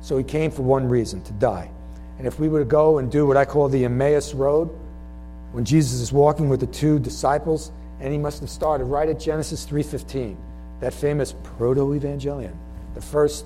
So 0.02 0.18
he 0.18 0.24
came 0.24 0.52
for 0.52 0.64
one 0.64 0.90
reason, 0.90 1.22
to 1.24 1.34
die. 1.34 1.70
And 2.18 2.28
if 2.28 2.40
we 2.40 2.50
were 2.50 2.60
to 2.60 2.66
go 2.66 2.98
and 2.98 3.10
do 3.12 3.26
what 3.26 3.38
I 3.38 3.46
call 3.46 3.70
the 3.70 3.86
Emmaus 3.86 4.34
Road, 4.34 4.70
when 5.54 5.64
Jesus 5.64 6.02
is 6.02 6.12
walking 6.12 6.50
with 6.50 6.60
the 6.60 6.68
two 6.68 7.00
disciples, 7.00 7.72
and 8.02 8.12
he 8.12 8.18
must 8.18 8.42
have 8.42 8.50
started 8.50 8.86
right 8.86 9.08
at 9.08 9.20
Genesis 9.20 9.66
3:15, 9.66 10.36
that 10.82 10.94
famous 10.94 11.34
proto-evangelion, 11.44 12.54
the 12.96 13.02
first 13.02 13.46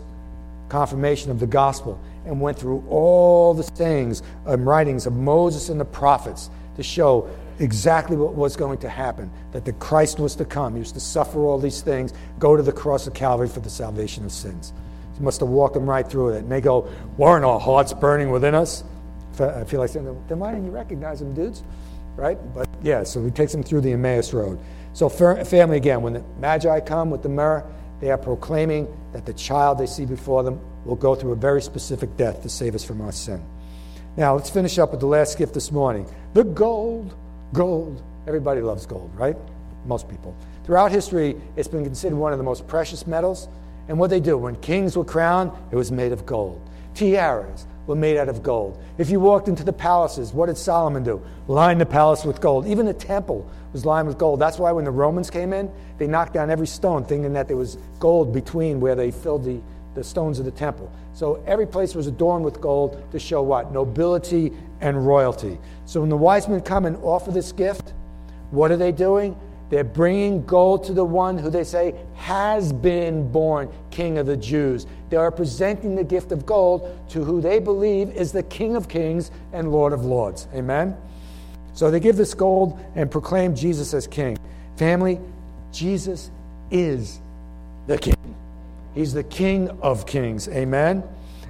confirmation 0.70 1.32
of 1.32 1.40
the 1.40 1.48
gospel, 1.48 2.00
and 2.26 2.42
went 2.42 2.60
through 2.60 2.84
all 2.90 3.54
the 3.54 3.64
sayings 3.64 4.22
and 4.46 4.66
writings 4.66 5.06
of 5.06 5.14
Moses 5.14 5.70
and 5.70 5.80
the 5.80 5.86
prophets 5.86 6.50
to 6.76 6.84
show 6.84 7.30
exactly 7.60 8.16
what 8.16 8.36
was 8.36 8.56
going 8.56 8.78
to 8.80 8.90
happen 8.90 9.32
that 9.52 9.66
the 9.66 9.74
Christ 9.74 10.20
was 10.20 10.36
to 10.36 10.46
come. 10.46 10.74
He 10.74 10.80
was 10.80 10.92
to 10.92 11.00
suffer 11.00 11.40
all 11.40 11.58
these 11.58 11.82
things, 11.82 12.14
go 12.40 12.56
to 12.56 12.64
the 12.64 12.72
cross 12.72 13.08
of 13.08 13.14
Calvary 13.14 13.48
for 13.48 13.62
the 13.62 13.70
salvation 13.70 14.26
of 14.26 14.32
sins. 14.32 14.74
He 15.18 15.24
must 15.24 15.40
have 15.40 15.50
walked 15.50 15.74
them 15.74 15.90
right 15.90 16.08
through 16.08 16.30
it. 16.30 16.40
And 16.40 16.52
they 16.52 16.62
go, 16.62 16.88
Weren't 17.18 17.44
our 17.44 17.60
hearts 17.60 17.94
burning 17.94 18.30
within 18.30 18.54
us? 18.54 18.84
I 19.40 19.64
feel 19.64 19.80
like 19.80 19.90
saying, 19.90 20.06
Then 20.28 20.40
why 20.40 20.52
didn't 20.52 20.66
you 20.66 20.72
recognize 20.72 21.20
them, 21.20 21.34
dudes? 21.34 21.64
Right? 22.16 22.38
But 22.54 22.68
yeah, 22.84 23.04
so 23.04 23.24
he 23.24 23.32
takes 23.32 23.52
them 23.52 23.64
through 23.64 23.82
the 23.82 23.94
Emmaus 23.94 24.34
Road. 24.34 24.60
So, 24.94 25.10
family, 25.10 25.78
again, 25.78 26.02
when 26.02 26.14
the 26.14 26.24
Magi 26.40 26.80
come 26.80 27.12
with 27.12 27.22
the 27.22 27.30
myrrh, 27.30 27.64
they 28.00 28.12
are 28.12 28.18
proclaiming 28.18 28.88
that 29.14 29.26
the 29.26 29.34
child 29.34 29.80
they 29.80 29.86
see 29.86 30.06
before 30.06 30.44
them 30.44 30.60
will 30.86 30.96
go 30.96 31.16
through 31.16 31.32
a 31.32 31.36
very 31.36 31.62
specific 31.62 32.16
death 32.18 32.42
to 32.44 32.50
save 32.50 32.76
us 32.76 32.84
from 32.84 33.02
our 33.02 33.12
sin. 33.12 33.44
Now, 34.16 34.36
let's 34.36 34.50
finish 34.50 34.80
up 34.80 34.92
with 34.92 35.00
the 35.00 35.08
last 35.08 35.38
gift 35.38 35.54
this 35.54 35.72
morning 35.72 36.10
the 36.34 36.44
gold. 36.44 37.16
Gold. 37.54 38.04
Everybody 38.28 38.62
loves 38.62 38.86
gold, 38.86 39.12
right? 39.16 39.38
Most 39.86 40.10
people. 40.10 40.36
Throughout 40.66 40.92
history, 40.92 41.36
it's 41.56 41.68
been 41.68 41.84
considered 41.84 42.18
one 42.18 42.34
of 42.34 42.38
the 42.38 42.44
most 42.44 42.68
precious 42.68 43.08
metals. 43.08 43.48
And 43.88 43.98
what 43.98 44.10
they 44.10 44.20
do, 44.20 44.38
when 44.38 44.56
kings 44.58 44.98
were 44.98 45.06
crowned, 45.06 45.52
it 45.72 45.76
was 45.76 45.92
made 45.94 46.12
of 46.12 46.26
gold. 46.26 46.62
Tiaras 46.94 47.66
were 47.88 47.95
made 47.95 48.17
out 48.17 48.30
of 48.30 48.43
gold. 48.43 48.82
If 48.97 49.10
you 49.10 49.19
walked 49.19 49.47
into 49.47 49.63
the 49.63 49.73
palaces, 49.73 50.34
what 50.34 50.47
did 50.47 50.58
Solomon 50.58 51.04
do? 51.04 51.21
Line 51.47 51.78
the 51.78 51.86
palace 51.86 52.26
with 52.26 52.41
gold. 52.41 52.67
Even 52.67 52.86
the 52.86 52.93
temple 52.93 53.50
was 53.73 53.86
lined 53.86 54.08
with 54.08 54.17
gold. 54.17 54.39
That's 54.39 54.60
why 54.60 54.71
when 54.71 54.86
the 54.86 54.91
Romans 54.91 55.30
came 55.30 55.54
in, 55.54 55.71
they 55.97 56.06
knocked 56.06 56.34
down 56.34 56.50
every 56.50 56.67
stone, 56.67 57.06
thinking 57.06 57.34
that 57.34 57.47
there 57.47 57.58
was 57.58 57.78
gold 58.00 58.34
between 58.34 58.80
where 58.80 58.93
they 58.95 59.10
filled 59.10 59.45
the, 59.45 59.62
the 59.95 60.04
stones 60.04 60.38
of 60.38 60.45
the 60.45 60.52
temple. 60.52 60.91
So 61.13 61.41
every 61.47 61.65
place 61.65 61.95
was 61.95 62.08
adorned 62.08 62.45
with 62.45 62.62
gold 62.62 63.04
to 63.12 63.19
show 63.19 63.41
what? 63.41 63.71
Nobility 63.71 64.52
and 64.82 65.08
royalty. 65.08 65.58
So 65.86 66.02
when 66.02 66.10
the 66.10 66.17
wise 66.17 66.47
men 66.47 66.62
come 66.62 66.86
and 66.86 66.97
offer 66.97 67.32
this 67.32 67.52
gift, 67.52 67.93
what 68.52 68.69
are 68.69 68.78
they 68.78 68.91
doing? 68.91 69.36
They're 69.70 69.84
bringing 69.84 70.46
gold 70.46 70.86
to 70.86 70.94
the 70.94 71.04
one 71.04 71.38
who 71.38 71.50
they 71.50 71.66
say 71.66 71.94
has 72.16 72.72
been 72.72 73.30
born 73.32 73.70
King 73.92 74.18
of 74.18 74.26
the 74.26 74.38
Jews. 74.38 74.86
They 75.10 75.18
are 75.18 75.32
presenting 75.32 75.96
the 75.96 76.04
gift 76.04 76.32
of 76.32 76.46
gold 76.46 76.90
to 77.10 77.24
who 77.24 77.42
they 77.42 77.60
believe 77.60 78.10
is 78.12 78.32
the 78.32 78.44
King 78.44 78.76
of 78.76 78.88
Kings 78.88 79.30
and 79.52 79.72
Lord 79.72 79.92
of 79.92 80.06
Lords. 80.06 80.48
Amen? 80.54 80.96
So 81.74 81.92
they 81.92 82.00
give 82.00 82.16
this 82.16 82.34
gold 82.34 82.80
and 82.96 83.12
proclaim 83.12 83.56
Jesus 83.56 83.94
as 83.94 84.08
King. 84.08 84.38
Family, 84.78 85.20
Jesus 85.72 86.32
is 86.72 87.20
the 87.88 87.98
King. 87.98 88.16
He's 88.96 89.14
the 89.14 89.24
King 89.24 89.70
of 89.82 90.06
Kings. 90.06 90.48
Amen? 90.48 91.04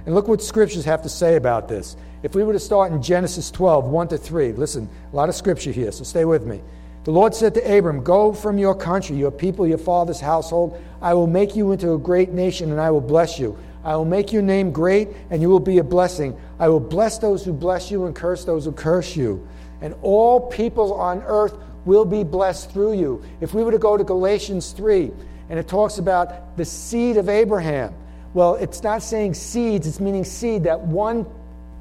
And 0.06 0.14
look 0.14 0.26
what 0.26 0.42
scriptures 0.42 0.84
have 0.84 1.02
to 1.02 1.08
say 1.08 1.36
about 1.36 1.68
this. 1.68 1.96
If 2.22 2.34
we 2.34 2.42
were 2.42 2.52
to 2.52 2.58
start 2.58 2.90
in 2.90 3.00
Genesis 3.00 3.50
12, 3.50 3.84
1 3.84 4.08
to 4.08 4.18
3, 4.18 4.52
listen, 4.52 4.88
a 5.12 5.16
lot 5.16 5.28
of 5.28 5.36
scripture 5.36 5.70
here, 5.70 5.92
so 5.92 6.02
stay 6.02 6.24
with 6.24 6.44
me. 6.44 6.60
The 7.08 7.14
Lord 7.14 7.34
said 7.34 7.54
to 7.54 7.78
Abram, 7.78 8.04
Go 8.04 8.34
from 8.34 8.58
your 8.58 8.74
country, 8.74 9.16
your 9.16 9.30
people, 9.30 9.66
your 9.66 9.78
father's 9.78 10.20
household. 10.20 10.78
I 11.00 11.14
will 11.14 11.26
make 11.26 11.56
you 11.56 11.72
into 11.72 11.94
a 11.94 11.98
great 11.98 12.32
nation, 12.32 12.70
and 12.70 12.78
I 12.78 12.90
will 12.90 13.00
bless 13.00 13.38
you. 13.38 13.56
I 13.82 13.96
will 13.96 14.04
make 14.04 14.30
your 14.30 14.42
name 14.42 14.72
great, 14.72 15.08
and 15.30 15.40
you 15.40 15.48
will 15.48 15.58
be 15.58 15.78
a 15.78 15.82
blessing. 15.82 16.38
I 16.58 16.68
will 16.68 16.80
bless 16.80 17.16
those 17.16 17.42
who 17.42 17.54
bless 17.54 17.90
you, 17.90 18.04
and 18.04 18.14
curse 18.14 18.44
those 18.44 18.66
who 18.66 18.72
curse 18.72 19.16
you. 19.16 19.48
And 19.80 19.94
all 20.02 20.38
peoples 20.38 20.92
on 20.92 21.22
earth 21.22 21.56
will 21.86 22.04
be 22.04 22.24
blessed 22.24 22.72
through 22.72 22.98
you. 22.98 23.22
If 23.40 23.54
we 23.54 23.64
were 23.64 23.72
to 23.72 23.78
go 23.78 23.96
to 23.96 24.04
Galatians 24.04 24.72
3, 24.72 25.10
and 25.48 25.58
it 25.58 25.66
talks 25.66 25.96
about 25.96 26.58
the 26.58 26.64
seed 26.66 27.16
of 27.16 27.30
Abraham, 27.30 27.94
well, 28.34 28.56
it's 28.56 28.82
not 28.82 29.02
saying 29.02 29.32
seeds, 29.32 29.86
it's 29.86 29.98
meaning 29.98 30.24
seed, 30.24 30.64
that 30.64 30.78
one 30.78 31.24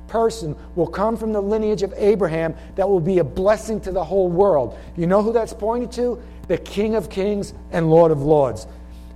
person 0.07 0.55
will 0.75 0.87
come 0.87 1.17
from 1.17 1.33
the 1.33 1.41
lineage 1.41 1.83
of 1.83 1.93
Abraham 1.97 2.55
that 2.75 2.87
will 2.87 2.99
be 2.99 3.19
a 3.19 3.23
blessing 3.23 3.79
to 3.81 3.91
the 3.91 4.03
whole 4.03 4.29
world. 4.29 4.77
You 4.95 5.07
know 5.07 5.21
who 5.21 5.33
that's 5.33 5.53
pointing 5.53 5.89
to? 5.91 6.21
The 6.47 6.57
King 6.57 6.95
of 6.95 7.09
Kings 7.09 7.53
and 7.71 7.89
Lord 7.89 8.11
of 8.11 8.21
Lords. 8.21 8.67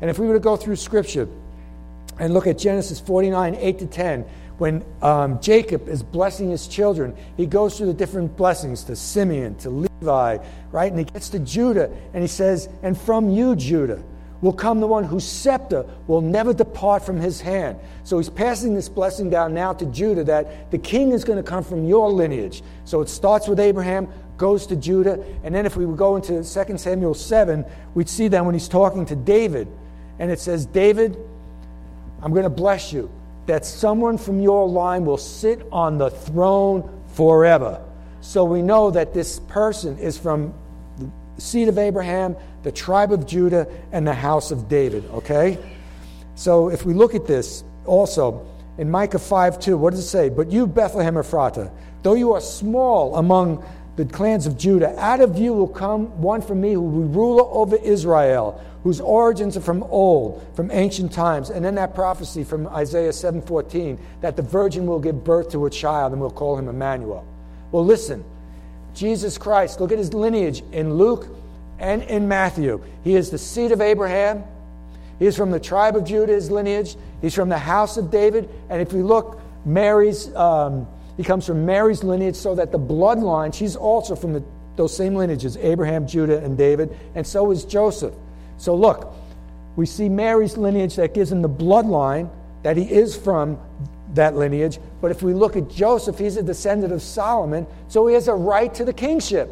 And 0.01 0.09
if 0.09 0.19
we 0.19 0.27
were 0.27 0.33
to 0.33 0.39
go 0.39 0.57
through 0.57 0.75
Scripture 0.75 1.27
and 2.19 2.33
look 2.33 2.47
at 2.47 2.57
Genesis 2.57 2.99
49, 2.99 3.55
8 3.55 3.79
to 3.79 3.87
10, 3.87 4.25
when 4.57 4.85
um, 5.01 5.41
Jacob 5.41 5.87
is 5.87 6.03
blessing 6.03 6.51
his 6.51 6.67
children, 6.67 7.15
he 7.35 7.47
goes 7.47 7.77
through 7.77 7.87
the 7.87 7.93
different 7.93 8.37
blessings 8.37 8.83
to 8.83 8.95
Simeon, 8.95 9.55
to 9.55 9.69
Levi, 9.71 10.37
right? 10.71 10.91
And 10.91 10.99
he 10.99 11.05
gets 11.05 11.29
to 11.29 11.39
Judah, 11.39 11.91
and 12.13 12.21
he 12.21 12.27
says, 12.27 12.69
And 12.83 12.95
from 12.95 13.31
you, 13.31 13.55
Judah, 13.55 14.03
will 14.41 14.53
come 14.53 14.79
the 14.79 14.87
one 14.87 15.03
whose 15.03 15.23
scepter 15.23 15.85
will 16.07 16.21
never 16.21 16.53
depart 16.53 17.05
from 17.05 17.19
his 17.19 17.39
hand. 17.41 17.77
So 18.03 18.17
he's 18.17 18.29
passing 18.29 18.73
this 18.73 18.89
blessing 18.89 19.29
down 19.29 19.53
now 19.53 19.73
to 19.73 19.85
Judah 19.85 20.23
that 20.25 20.71
the 20.71 20.77
king 20.77 21.11
is 21.11 21.23
going 21.23 21.37
to 21.37 21.47
come 21.47 21.63
from 21.63 21.85
your 21.85 22.11
lineage. 22.11 22.63
So 22.85 23.01
it 23.01 23.09
starts 23.09 23.47
with 23.47 23.59
Abraham, 23.59 24.07
goes 24.37 24.65
to 24.67 24.75
Judah, 24.75 25.23
and 25.43 25.53
then 25.53 25.65
if 25.65 25.77
we 25.77 25.85
would 25.85 25.97
go 25.97 26.15
into 26.15 26.43
2 26.43 26.77
Samuel 26.77 27.13
7, 27.13 27.63
we'd 27.93 28.09
see 28.09 28.27
that 28.29 28.43
when 28.43 28.55
he's 28.55 28.67
talking 28.67 29.05
to 29.05 29.15
David, 29.15 29.67
and 30.17 30.31
it 30.31 30.39
says, 30.39 30.65
David, 30.65 31.17
I'm 32.21 32.31
going 32.31 32.43
to 32.43 32.49
bless 32.49 32.91
you, 32.91 33.11
that 33.45 33.65
someone 33.65 34.17
from 34.17 34.39
your 34.39 34.67
line 34.67 35.05
will 35.05 35.17
sit 35.17 35.61
on 35.71 35.97
the 35.97 36.09
throne 36.09 37.03
forever. 37.07 37.83
So 38.21 38.45
we 38.45 38.61
know 38.61 38.91
that 38.91 39.13
this 39.13 39.39
person 39.39 39.97
is 39.97 40.17
from 40.17 40.53
seed 41.41 41.67
of 41.67 41.77
Abraham, 41.77 42.35
the 42.63 42.71
tribe 42.71 43.11
of 43.11 43.25
Judah, 43.25 43.67
and 43.91 44.05
the 44.07 44.13
house 44.13 44.51
of 44.51 44.69
David. 44.69 45.05
Okay? 45.11 45.57
So 46.35 46.69
if 46.69 46.85
we 46.85 46.93
look 46.93 47.15
at 47.15 47.25
this 47.25 47.63
also, 47.85 48.47
in 48.77 48.89
Micah 48.89 49.19
5 49.19 49.59
2, 49.59 49.77
what 49.77 49.91
does 49.91 49.99
it 49.99 50.07
say? 50.07 50.29
But 50.29 50.51
you, 50.51 50.67
Bethlehem 50.67 51.15
Ephratah, 51.15 51.71
though 52.03 52.13
you 52.13 52.33
are 52.33 52.41
small 52.41 53.15
among 53.17 53.65
the 53.95 54.05
clans 54.05 54.47
of 54.47 54.57
Judah, 54.57 54.97
out 54.99 55.19
of 55.19 55.37
you 55.37 55.53
will 55.53 55.67
come 55.67 56.21
one 56.21 56.41
from 56.41 56.61
me 56.61 56.73
who 56.73 56.81
will 56.81 57.01
be 57.01 57.15
ruler 57.15 57.43
over 57.43 57.75
Israel, 57.75 58.63
whose 58.83 59.01
origins 59.01 59.57
are 59.57 59.61
from 59.61 59.83
old, 59.83 60.41
from 60.55 60.71
ancient 60.71 61.11
times. 61.11 61.49
And 61.49 61.63
then 61.63 61.75
that 61.75 61.93
prophecy 61.93 62.43
from 62.43 62.67
Isaiah 62.67 63.11
7:14 63.11 63.99
that 64.21 64.35
the 64.35 64.41
virgin 64.41 64.85
will 64.85 64.99
give 64.99 65.23
birth 65.23 65.49
to 65.49 65.65
a 65.65 65.69
child 65.69 66.13
and 66.13 66.21
we'll 66.21 66.31
call 66.31 66.55
him 66.55 66.69
Emmanuel. 66.69 67.25
Well, 67.71 67.85
listen, 67.85 68.23
Jesus 69.01 69.39
Christ, 69.39 69.81
look 69.81 69.91
at 69.91 69.97
his 69.97 70.13
lineage 70.13 70.61
in 70.71 70.93
Luke 70.93 71.25
and 71.79 72.03
in 72.03 72.27
Matthew. 72.27 72.83
He 73.03 73.15
is 73.15 73.31
the 73.31 73.39
seed 73.39 73.71
of 73.71 73.81
Abraham. 73.81 74.43
He 75.17 75.25
is 75.25 75.35
from 75.35 75.49
the 75.49 75.59
tribe 75.59 75.95
of 75.95 76.03
Judah, 76.03 76.33
his 76.33 76.51
lineage. 76.51 76.95
He's 77.19 77.33
from 77.33 77.49
the 77.49 77.57
house 77.57 77.97
of 77.97 78.11
David. 78.11 78.47
And 78.69 78.79
if 78.79 78.93
you 78.93 79.03
look, 79.03 79.41
Mary's, 79.65 80.31
um, 80.35 80.85
he 81.17 81.23
comes 81.23 81.47
from 81.47 81.65
Mary's 81.65 82.03
lineage, 82.03 82.35
so 82.35 82.53
that 82.53 82.71
the 82.71 82.77
bloodline, 82.77 83.55
she's 83.55 83.75
also 83.75 84.15
from 84.15 84.33
the, 84.33 84.43
those 84.75 84.95
same 84.95 85.15
lineages 85.15 85.57
Abraham, 85.57 86.05
Judah, 86.05 86.37
and 86.37 86.55
David. 86.55 86.95
And 87.15 87.25
so 87.25 87.49
is 87.49 87.65
Joseph. 87.65 88.13
So 88.59 88.75
look, 88.75 89.15
we 89.75 89.87
see 89.87 90.09
Mary's 90.09 90.57
lineage 90.57 90.95
that 90.97 91.15
gives 91.15 91.31
him 91.31 91.41
the 91.41 91.49
bloodline 91.49 92.29
that 92.61 92.77
he 92.77 92.83
is 92.83 93.17
from 93.17 93.57
that 94.15 94.35
lineage. 94.35 94.79
But 95.01 95.11
if 95.11 95.21
we 95.21 95.33
look 95.33 95.55
at 95.55 95.69
Joseph, 95.69 96.17
he's 96.17 96.37
a 96.37 96.43
descendant 96.43 96.93
of 96.93 97.01
Solomon, 97.01 97.67
so 97.87 98.07
he 98.07 98.13
has 98.13 98.27
a 98.27 98.33
right 98.33 98.73
to 98.75 98.85
the 98.85 98.93
kingship. 98.93 99.49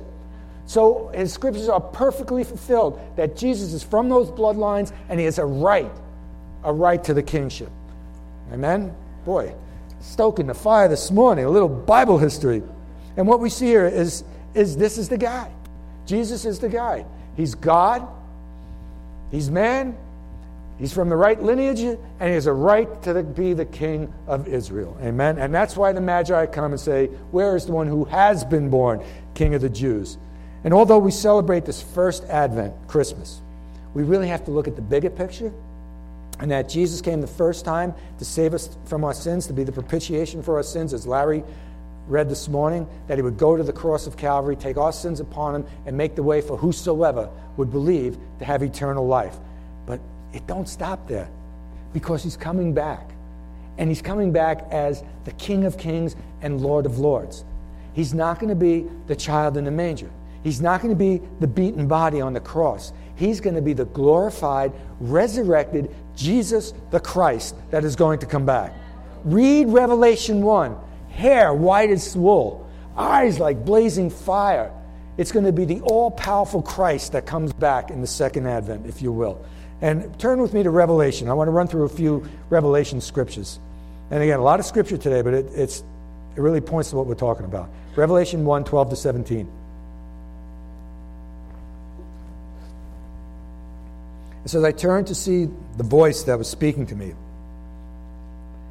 So 0.66 1.12
his 1.16 1.34
scriptures 1.34 1.70
are 1.70 1.82
perfectly 1.82 2.44
fulfilled 2.44 3.00
that 3.16 3.36
Jesus 3.36 3.74
is 3.74 3.84
from 3.84 4.08
those 4.10 4.30
bloodlines 4.30 4.94
and 5.10 5.20
he 5.20 5.26
has 5.26 5.40
a 5.40 5.46
right, 5.46 5.92
a 6.64 6.72
right 6.72 7.04
to 7.06 7.14
the 7.14 7.24
kingship. 7.24 7.70
Amen? 8.54 8.94
Boy, 9.26 9.56
stoking 10.00 10.46
the 10.46 10.54
fire 10.54 10.88
this 10.88 11.10
morning, 11.10 11.46
a 11.46 11.50
little 11.50 11.70
Bible 11.70 12.20
history. 12.20 12.62
And 13.18 13.28
what 13.28 13.40
we 13.40 13.50
see 13.50 13.66
here 13.66 13.88
is, 13.88 14.24
is 14.54 14.78
this 14.78 14.98
is 14.98 15.10
the 15.10 15.18
guy. 15.18 15.52
Jesus 16.06 16.46
is 16.46 16.60
the 16.60 16.70
guy. 16.70 17.06
He's 17.36 17.56
God, 17.56 18.08
He's 19.32 19.50
man, 19.50 19.98
he's 20.80 20.92
from 20.92 21.10
the 21.10 21.16
right 21.16 21.40
lineage, 21.42 21.82
and 21.82 22.00
he 22.20 22.32
has 22.32 22.48
a 22.48 22.54
right 22.54 23.04
to 23.04 23.22
be 23.22 23.54
the 23.54 23.66
king 23.66 24.12
of 24.26 24.48
Israel. 24.48 24.98
Amen. 25.04 25.38
And 25.38 25.54
that's 25.54 25.78
why 25.78 25.92
the 25.92 26.02
Magi 26.02 26.48
come 26.48 26.72
and 26.72 26.80
say, 26.80 27.08
Where 27.30 27.56
is 27.56 27.68
the 27.68 27.74
one 27.74 27.86
who 27.86 28.06
has 28.06 28.44
been 28.44 28.70
born, 28.70 29.04
king 29.36 29.54
of 29.54 29.62
the 29.62 29.70
Jews? 29.70 30.18
And 30.64 30.74
although 30.74 31.00
we 31.00 31.12
celebrate 31.12 31.66
this 31.66 31.82
first 31.82 32.24
Advent, 32.26 32.74
Christmas, 32.88 33.42
we 33.94 34.04
really 34.04 34.28
have 34.28 34.46
to 34.46 34.52
look 34.52 34.68
at 34.68 34.76
the 34.76 34.82
bigger 34.82 35.10
picture 35.10 35.54
and 36.40 36.52
that 36.52 36.70
Jesus 36.70 37.02
came 37.02 37.22
the 37.22 37.28
first 37.28 37.66
time 37.66 37.94
to 38.18 38.26
save 38.26 38.54
us 38.54 38.78
from 38.86 39.04
our 39.04 39.14
sins, 39.14 39.48
to 39.48 39.54
be 39.54 39.64
the 39.64 39.72
propitiation 39.72 40.42
for 40.42 40.56
our 40.56 40.64
sins, 40.64 40.94
as 40.94 41.06
Larry 41.06 41.44
read 42.08 42.30
this 42.30 42.48
morning, 42.48 42.88
that 43.08 43.18
he 43.18 43.22
would 43.22 43.38
go 43.38 43.56
to 43.56 43.64
the 43.64 43.74
cross 43.74 44.08
of 44.08 44.18
Calvary, 44.18 44.56
take 44.56 44.78
our 44.78 44.94
sins 44.94 45.20
upon 45.20 45.56
him, 45.56 45.66
and 45.86 45.96
make 45.98 46.16
the 46.16 46.24
way 46.24 46.42
for 46.42 46.58
whosoever 46.58 47.30
would 47.58 47.72
believe 47.72 48.18
to 48.40 48.46
have 48.46 48.64
eternal 48.64 49.06
life. 49.06 49.38
It 50.34 50.46
don't 50.48 50.68
stop 50.68 51.08
there 51.08 51.30
because 51.94 52.24
he's 52.24 52.38
coming 52.38 52.74
back. 52.74 53.12
And 53.78 53.90
he's 53.90 54.02
coming 54.02 54.32
back 54.32 54.68
as 54.72 55.04
the 55.24 55.32
King 55.34 55.66
of 55.66 55.78
Kings 55.78 56.16
and 56.42 56.62
Lord 56.62 56.86
of 56.86 57.00
Lords. 57.00 57.46
He's 57.94 58.14
not 58.14 58.40
going 58.40 58.50
to 58.50 58.56
be 58.56 58.86
the 59.08 59.16
child 59.16 59.58
in 59.58 59.64
the 59.64 59.72
manger. 59.72 60.10
He's 60.44 60.62
not 60.62 60.82
going 60.82 60.94
to 60.94 60.98
be 60.98 61.22
the 61.40 61.48
beaten 61.48 61.88
body 61.88 62.22
on 62.22 62.34
the 62.34 62.40
cross. 62.40 62.94
He's 63.16 63.42
going 63.42 63.56
to 63.56 63.62
be 63.62 63.74
the 63.74 63.86
glorified, 63.86 64.72
resurrected 65.00 65.94
Jesus 66.16 66.74
the 66.92 67.00
Christ 67.00 67.56
that 67.72 67.84
is 67.84 67.96
going 67.96 68.20
to 68.20 68.26
come 68.26 68.46
back. 68.46 68.74
Read 69.26 69.68
Revelation 69.68 70.42
1 70.42 70.78
hair 71.10 71.54
white 71.54 71.90
as 71.90 72.16
wool, 72.16 72.70
eyes 72.96 73.40
like 73.40 73.66
blazing 73.66 74.10
fire. 74.10 74.72
It's 75.18 75.34
going 75.34 75.46
to 75.46 75.52
be 75.52 75.66
the 75.66 75.82
all 75.82 76.12
powerful 76.12 76.62
Christ 76.62 77.12
that 77.12 77.26
comes 77.26 77.52
back 77.52 77.92
in 77.92 78.00
the 78.00 78.08
second 78.08 78.48
advent, 78.48 78.86
if 78.86 79.02
you 79.02 79.12
will. 79.12 79.44
And 79.82 80.18
turn 80.20 80.42
with 80.42 80.54
me 80.54 80.64
to 80.64 80.70
Revelation. 80.70 81.30
I 81.30 81.34
want 81.34 81.48
to 81.48 81.52
run 81.52 81.68
through 81.68 81.84
a 81.84 81.90
few 81.90 82.28
Revelation 82.50 83.00
scriptures. 83.00 83.60
And 84.12 84.22
again, 84.22 84.40
a 84.40 84.44
lot 84.44 84.60
of 84.60 84.66
scripture 84.66 84.98
today, 84.98 85.22
but 85.22 85.34
it, 85.34 85.46
it's, 85.54 85.84
it 86.36 86.42
really 86.42 86.62
points 86.62 86.90
to 86.90 86.98
what 86.98 87.06
we're 87.06 87.16
talking 87.16 87.46
about. 87.46 87.70
Revelation 87.96 88.46
1 88.46 88.64
12 88.64 88.90
to 88.90 88.96
17. 88.96 89.52
It 94.46 94.50
says, 94.50 94.64
I 94.64 94.72
turned 94.72 95.08
to 95.08 95.16
see 95.16 95.48
the 95.78 95.84
voice 95.84 96.24
that 96.24 96.38
was 96.38 96.48
speaking 96.48 96.86
to 96.88 96.96
me. 96.96 97.14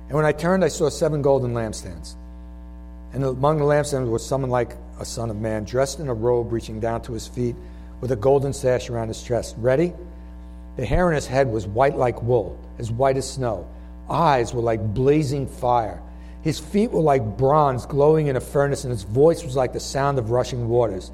And 0.09 0.17
when 0.17 0.25
I 0.25 0.33
turned, 0.33 0.65
I 0.65 0.69
saw 0.69 0.89
seven 0.89 1.21
golden 1.23 1.53
lampstands. 1.53 2.15
And 3.13 3.23
among 3.23 3.59
the 3.59 3.65
lampstands 3.65 4.11
was 4.11 4.27
someone 4.27 4.51
like 4.51 4.77
a 4.99 5.05
son 5.05 5.31
of 5.31 5.37
man, 5.37 5.65
dressed 5.65 6.01
in 6.01 6.09
a 6.09 6.15
robe 6.15 6.53
reaching 6.53 6.81
down 6.81 7.03
to 7.03 7.13
his 7.13 7.29
feet, 7.29 7.55
with 8.01 8.11
a 8.13 8.17
golden 8.17 8.53
sash 8.53 8.91
around 8.91 9.09
his 9.09 9.23
chest. 9.23 9.55
Ready? 9.59 9.93
The 10.79 10.87
hair 10.87 11.09
on 11.09 11.15
his 11.15 11.27
head 11.27 11.51
was 11.51 11.67
white 11.67 11.97
like 11.97 12.23
wool, 12.23 12.57
as 12.79 12.89
white 12.89 13.17
as 13.17 13.29
snow. 13.29 13.69
Eyes 14.09 14.55
were 14.55 14.63
like 14.63 14.95
blazing 14.95 15.49
fire. 15.49 16.01
His 16.43 16.61
feet 16.61 16.93
were 16.93 17.01
like 17.01 17.37
bronze 17.37 17.85
glowing 17.85 18.29
in 18.29 18.37
a 18.37 18.41
furnace, 18.41 18.85
and 18.85 18.93
his 18.93 19.03
voice 19.03 19.43
was 19.43 19.57
like 19.57 19.73
the 19.73 19.81
sound 19.81 20.21
of 20.21 20.31
rushing 20.31 20.69
waters. 20.69 21.11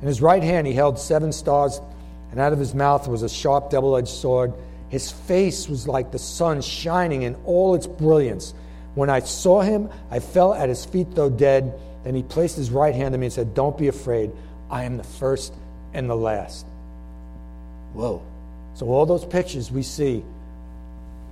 In 0.00 0.06
his 0.06 0.22
right 0.22 0.44
hand 0.44 0.68
he 0.68 0.74
held 0.74 1.00
seven 1.00 1.32
stars, 1.32 1.80
and 2.30 2.38
out 2.38 2.52
of 2.52 2.60
his 2.60 2.72
mouth 2.72 3.08
was 3.08 3.24
a 3.24 3.28
sharp 3.28 3.68
double 3.68 3.96
edged 3.96 4.06
sword. 4.06 4.54
His 4.90 5.10
face 5.10 5.68
was 5.68 5.88
like 5.88 6.12
the 6.12 6.18
sun 6.20 6.60
shining 6.60 7.22
in 7.22 7.34
all 7.46 7.74
its 7.74 7.88
brilliance. 7.88 8.54
When 8.94 9.10
I 9.10 9.18
saw 9.18 9.62
him, 9.62 9.90
I 10.08 10.20
fell 10.20 10.54
at 10.54 10.68
his 10.68 10.84
feet, 10.84 11.16
though 11.16 11.30
dead. 11.30 11.74
Then 12.04 12.14
he 12.14 12.22
placed 12.22 12.56
his 12.56 12.70
right 12.70 12.94
hand 12.94 13.12
on 13.12 13.18
me 13.18 13.26
and 13.26 13.32
said, 13.32 13.54
Don't 13.54 13.76
be 13.76 13.88
afraid. 13.88 14.30
I 14.70 14.84
am 14.84 14.98
the 14.98 15.02
first 15.02 15.52
and 15.92 16.08
the 16.08 16.14
last. 16.14 16.64
Whoa. 17.92 18.22
So, 18.74 18.86
all 18.88 19.06
those 19.06 19.24
pictures 19.24 19.70
we 19.70 19.82
see, 19.82 20.24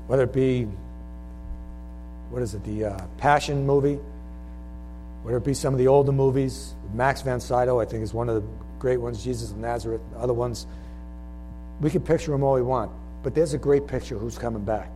whether 0.07 0.25
it 0.25 0.33
be, 0.33 0.65
what 2.31 2.43
is 2.43 2.55
it, 2.55 2.65
the 2.65 2.87
uh, 2.87 3.07
Passion 3.19 3.67
movie, 3.67 3.99
whether 5.23 5.39
it 5.39 5.45
be 5.45 5.55
some 5.55 5.75
of 5.75 5.79
the 5.79 5.89
older 5.89 6.13
movies, 6.13 6.75
Max 6.95 7.23
von 7.23 7.41
Sydow, 7.41 7.81
I 7.81 7.85
think, 7.85 8.03
is 8.03 8.15
one 8.15 8.29
of 8.29 8.37
the 8.37 8.49
great 8.79 8.99
ones, 8.99 9.23
Jesus 9.23 9.51
of 9.51 9.57
Nazareth, 9.57 10.01
other 10.17 10.33
ones, 10.33 10.67
we 11.81 11.91
can 11.91 12.03
picture 12.03 12.31
them 12.31 12.43
all 12.43 12.55
we 12.55 12.63
want. 12.63 12.91
But 13.23 13.35
there's 13.35 13.55
a 13.55 13.59
great 13.59 13.87
picture 13.87 14.19
who's 14.19 14.39
coming 14.39 14.65
back 14.65 14.91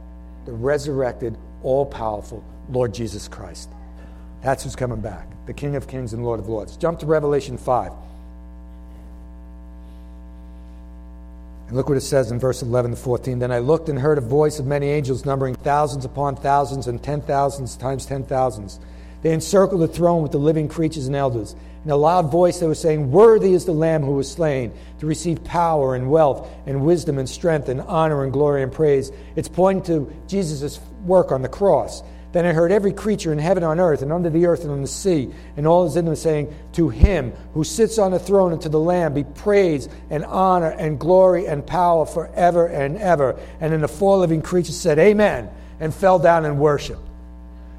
the 0.45 0.53
resurrected, 0.53 1.37
all 1.65 1.85
powerful, 1.85 2.45
Lord 2.71 2.95
Jesus 2.95 3.27
Christ. 3.27 3.69
That's 4.43 4.63
who's 4.63 4.77
coming 4.77 5.01
back, 5.01 5.27
the 5.47 5.53
King 5.53 5.75
of 5.75 5.89
Kings 5.89 6.13
and 6.13 6.25
Lord 6.25 6.39
of 6.39 6.49
Lords. 6.49 6.77
Jump 6.77 7.01
to 7.01 7.07
Revelation 7.07 7.59
5. 7.59 7.91
And 11.69 11.77
look 11.77 11.89
what 11.89 11.99
it 11.99 12.03
says 12.03 12.31
in 12.31 12.39
verse 12.39 12.63
11 12.63 12.93
to 12.93 12.97
14. 12.97 13.39
Then 13.39 13.51
I 13.51 13.59
looked 13.59 13.89
and 13.89 13.99
heard 13.99 14.19
a 14.19 14.23
voice 14.23 14.59
of 14.61 14.67
many 14.67 14.89
angels, 14.89 15.25
numbering 15.25 15.57
thousands 15.57 16.05
upon 16.05 16.37
thousands 16.37 16.87
and 16.87 17.03
ten 17.03 17.21
thousands 17.21 17.77
times 17.77 18.07
ten 18.07 18.23
thousands. 18.25 18.79
They 19.23 19.33
encircled 19.33 19.81
the 19.81 19.89
throne 19.89 20.23
with 20.23 20.31
the 20.31 20.39
living 20.39 20.69
creatures 20.69 21.09
and 21.09 21.17
elders. 21.17 21.57
In 21.85 21.91
a 21.91 21.97
loud 21.97 22.31
voice, 22.31 22.61
they 22.61 22.67
were 22.67 22.75
saying, 22.75 23.11
Worthy 23.11 23.53
is 23.53 23.65
the 23.65 23.73
Lamb 23.73 24.03
who 24.03 24.13
was 24.13 24.31
slain 24.31 24.73
to 25.01 25.07
receive 25.07 25.43
power 25.43 25.97
and 25.97 26.11
wealth 26.11 26.49
and 26.67 26.85
wisdom 26.85 27.19
and 27.19 27.29
strength 27.29 27.69
and 27.69 27.81
honor 27.83 28.23
and 28.23 28.33
glory 28.33 28.63
and 28.63 28.73
praise. 28.73 29.11
It's 29.35 29.49
pointing 29.49 29.83
to 29.85 30.13
Jesus' 30.29 30.79
work 31.05 31.33
on 31.33 31.43
the 31.43 31.49
cross. 31.49 32.03
Then 32.37 32.45
I 32.45 32.53
heard 32.53 32.71
every 32.71 32.93
creature 32.93 33.33
in 33.33 33.39
heaven, 33.39 33.65
on 33.65 33.81
earth, 33.81 34.03
and 34.03 34.13
under 34.13 34.29
the 34.29 34.45
earth, 34.45 34.63
and 34.63 34.71
on 34.71 34.83
the 34.83 34.87
sea, 34.87 35.31
and 35.57 35.67
all 35.67 35.87
is 35.87 35.97
in 35.97 36.05
them 36.05 36.15
saying, 36.15 36.55
To 36.75 36.91
him 36.91 37.33
who 37.55 37.65
sits 37.65 37.97
on 37.97 38.11
the 38.11 38.19
throne 38.19 38.53
and 38.53 38.61
to 38.61 38.69
the 38.69 38.79
Lamb 38.79 39.15
be 39.15 39.25
praise 39.25 39.89
and 40.11 40.23
honor 40.23 40.69
and 40.69 41.01
glory 41.01 41.47
and 41.47 41.67
power 41.67 42.05
forever 42.05 42.67
and 42.67 42.99
ever. 42.99 43.41
And 43.59 43.73
then 43.73 43.81
the 43.81 43.89
four 43.89 44.19
living 44.19 44.43
creatures 44.43 44.77
said, 44.77 44.99
Amen, 44.99 45.49
and 45.81 45.95
fell 45.95 46.19
down 46.19 46.45
and 46.45 46.59
worshiped. 46.59 47.01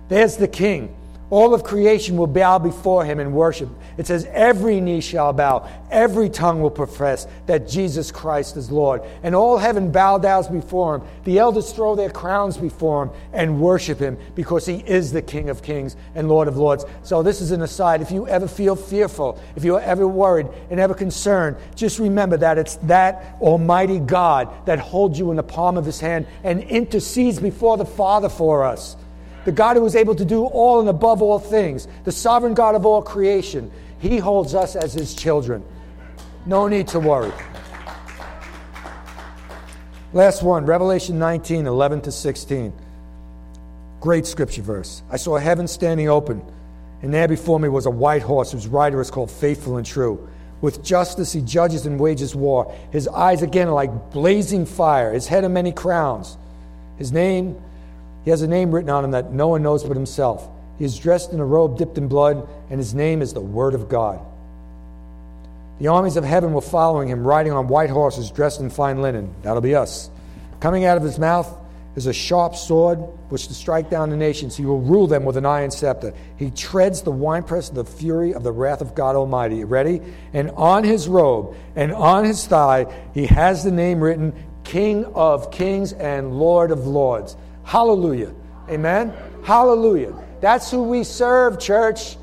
There's 0.09 0.37
the 0.37 0.47
King. 0.47 0.96
All 1.29 1.53
of 1.53 1.63
creation 1.63 2.15
will 2.15 2.27
bow 2.27 2.57
before 2.57 3.03
him 3.03 3.19
and 3.19 3.33
worship. 3.33 3.67
It 3.97 4.07
says, 4.07 4.25
Every 4.31 4.79
knee 4.79 5.01
shall 5.01 5.33
bow, 5.33 5.67
every 5.91 6.29
tongue 6.29 6.61
will 6.61 6.71
profess 6.71 7.27
that 7.47 7.67
Jesus 7.67 8.11
Christ 8.11 8.55
is 8.55 8.71
Lord. 8.71 9.01
And 9.23 9.35
all 9.35 9.57
heaven 9.57 9.91
bow 9.91 10.19
down 10.19 10.37
before 10.51 10.95
him. 10.95 11.01
The 11.25 11.39
elders 11.39 11.73
throw 11.73 11.95
their 11.95 12.09
crowns 12.09 12.57
before 12.57 13.03
him 13.03 13.11
and 13.33 13.59
worship 13.59 13.99
him 13.99 14.17
because 14.35 14.65
he 14.65 14.75
is 14.85 15.11
the 15.11 15.21
King 15.21 15.49
of 15.49 15.61
kings 15.63 15.97
and 16.15 16.29
Lord 16.29 16.47
of 16.47 16.57
lords. 16.57 16.85
So, 17.03 17.23
this 17.23 17.41
is 17.41 17.51
an 17.51 17.61
aside. 17.61 18.01
If 18.01 18.11
you 18.11 18.27
ever 18.27 18.47
feel 18.47 18.75
fearful, 18.75 19.41
if 19.57 19.65
you're 19.65 19.81
ever 19.81 20.07
worried 20.07 20.47
and 20.69 20.79
ever 20.79 20.93
concerned, 20.93 21.57
just 21.75 21.99
remember 21.99 22.37
that 22.37 22.57
it's 22.57 22.75
that 22.83 23.37
Almighty 23.41 23.99
God 23.99 24.65
that 24.65 24.79
holds 24.79 25.19
you 25.19 25.31
in 25.31 25.37
the 25.37 25.43
palm 25.43 25.77
of 25.77 25.85
his 25.85 25.99
hand 25.99 26.25
and 26.43 26.61
intercedes 26.63 27.39
before 27.39 27.75
the 27.75 27.85
Father 27.85 28.29
for 28.29 28.63
us 28.63 28.95
the 29.47 29.53
God 29.53 29.77
who 29.77 29.85
is 29.85 29.95
able 29.95 30.13
to 30.13 30.25
do 30.25 30.43
all 30.43 30.81
and 30.81 30.89
above 30.89 31.21
all 31.21 31.39
things, 31.39 31.87
the 32.03 32.11
sovereign 32.11 32.53
God 32.53 32.75
of 32.75 32.85
all 32.85 33.01
creation. 33.01 33.71
He 33.97 34.17
holds 34.17 34.53
us 34.53 34.75
as 34.75 34.93
his 34.93 35.15
children. 35.15 35.63
No 36.45 36.67
need 36.67 36.89
to 36.89 36.99
worry. 36.99 37.31
Last 40.11 40.43
one, 40.43 40.65
Revelation 40.65 41.17
19, 41.17 41.65
11 41.65 42.01
to 42.01 42.11
16. 42.11 42.73
Great 44.01 44.25
scripture 44.25 44.63
verse. 44.63 45.01
I 45.09 45.15
saw 45.15 45.37
heaven 45.37 45.65
standing 45.65 46.09
open, 46.09 46.43
and 47.01 47.13
there 47.13 47.29
before 47.29 47.57
me 47.57 47.69
was 47.69 47.85
a 47.85 47.89
white 47.89 48.23
horse 48.23 48.51
whose 48.51 48.67
rider 48.67 48.99
is 48.99 49.09
called 49.09 49.31
Faithful 49.31 49.77
and 49.77 49.85
True. 49.85 50.27
With 50.59 50.83
justice 50.83 51.31
he 51.31 51.39
judges 51.39 51.85
and 51.85 52.01
wages 52.01 52.35
war. 52.35 52.75
His 52.91 53.07
eyes 53.07 53.43
again 53.43 53.69
are 53.69 53.73
like 53.73 54.11
blazing 54.11 54.65
fire, 54.65 55.13
his 55.13 55.25
head 55.25 55.45
are 55.45 55.49
many 55.49 55.71
crowns. 55.71 56.37
His 56.97 57.13
name, 57.13 57.55
he 58.27 58.31
has 58.31 58.41
a 58.41 58.47
name 58.47 58.75
written 58.75 58.89
on 58.89 59.05
him 59.05 59.11
that 59.11 59.31
no 59.31 59.47
one 59.47 59.63
knows 59.63 59.85
but 59.85 59.95
himself. 59.95 60.49
He 60.77 60.83
is 60.83 60.99
dressed 60.99 61.31
in 61.31 61.39
a 61.39 61.45
robe 61.45 61.77
dipped 61.77 61.97
in 61.97 62.09
blood, 62.09 62.45
and 62.69 62.77
his 62.77 62.93
name 62.93 63.21
is 63.21 63.31
the 63.31 63.39
Word 63.39 63.73
of 63.73 63.87
God. 63.87 64.19
The 65.79 65.87
armies 65.87 66.17
of 66.17 66.25
heaven 66.25 66.51
were 66.51 66.59
following 66.59 67.07
him, 67.07 67.25
riding 67.25 67.53
on 67.53 67.69
white 67.69 67.89
horses, 67.89 68.29
dressed 68.29 68.59
in 68.59 68.69
fine 68.69 69.01
linen. 69.01 69.33
That'll 69.43 69.61
be 69.61 69.75
us. 69.75 70.09
Coming 70.59 70.83
out 70.83 70.97
of 70.97 71.03
his 71.03 71.17
mouth 71.17 71.49
is 71.95 72.05
a 72.05 72.11
sharp 72.11 72.57
sword, 72.57 72.97
which 73.29 73.47
to 73.47 73.53
strike 73.53 73.89
down 73.89 74.09
the 74.09 74.17
nations. 74.17 74.57
He 74.57 74.65
will 74.65 74.81
rule 74.81 75.07
them 75.07 75.23
with 75.23 75.37
an 75.37 75.45
iron 75.45 75.71
scepter. 75.71 76.13
He 76.35 76.51
treads 76.51 77.03
the 77.03 77.11
winepress 77.11 77.69
of 77.69 77.75
the 77.75 77.85
fury 77.85 78.33
of 78.33 78.43
the 78.43 78.51
wrath 78.51 78.81
of 78.81 78.93
God 78.93 79.15
Almighty. 79.15 79.63
Ready? 79.63 80.01
And 80.33 80.51
on 80.51 80.83
his 80.83 81.07
robe 81.07 81.55
and 81.77 81.93
on 81.93 82.25
his 82.25 82.45
thigh, 82.45 82.93
he 83.13 83.27
has 83.27 83.63
the 83.63 83.71
name 83.71 84.01
written 84.01 84.33
King 84.65 85.05
of 85.15 85.49
Kings 85.49 85.93
and 85.93 86.37
Lord 86.37 86.71
of 86.71 86.85
Lords. 86.85 87.37
Hallelujah. 87.67 88.33
Amen. 88.69 89.13
Hallelujah. 89.43 90.15
That's 90.41 90.71
who 90.71 90.83
we 90.83 91.03
serve, 91.03 91.59
church. 91.59 92.17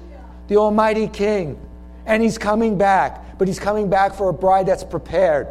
The 0.49 0.57
Almighty 0.57 1.07
King. 1.07 1.61
And 2.05 2.23
he's 2.23 2.37
coming 2.37 2.77
back 2.77 3.25
but 3.39 3.49
he's 3.49 3.59
coming 3.59 3.91
back 3.91 4.15
for 4.15 4.29
a 4.29 4.33
bride 4.33 4.67
that's 4.67 4.85
prepared. 4.85 5.49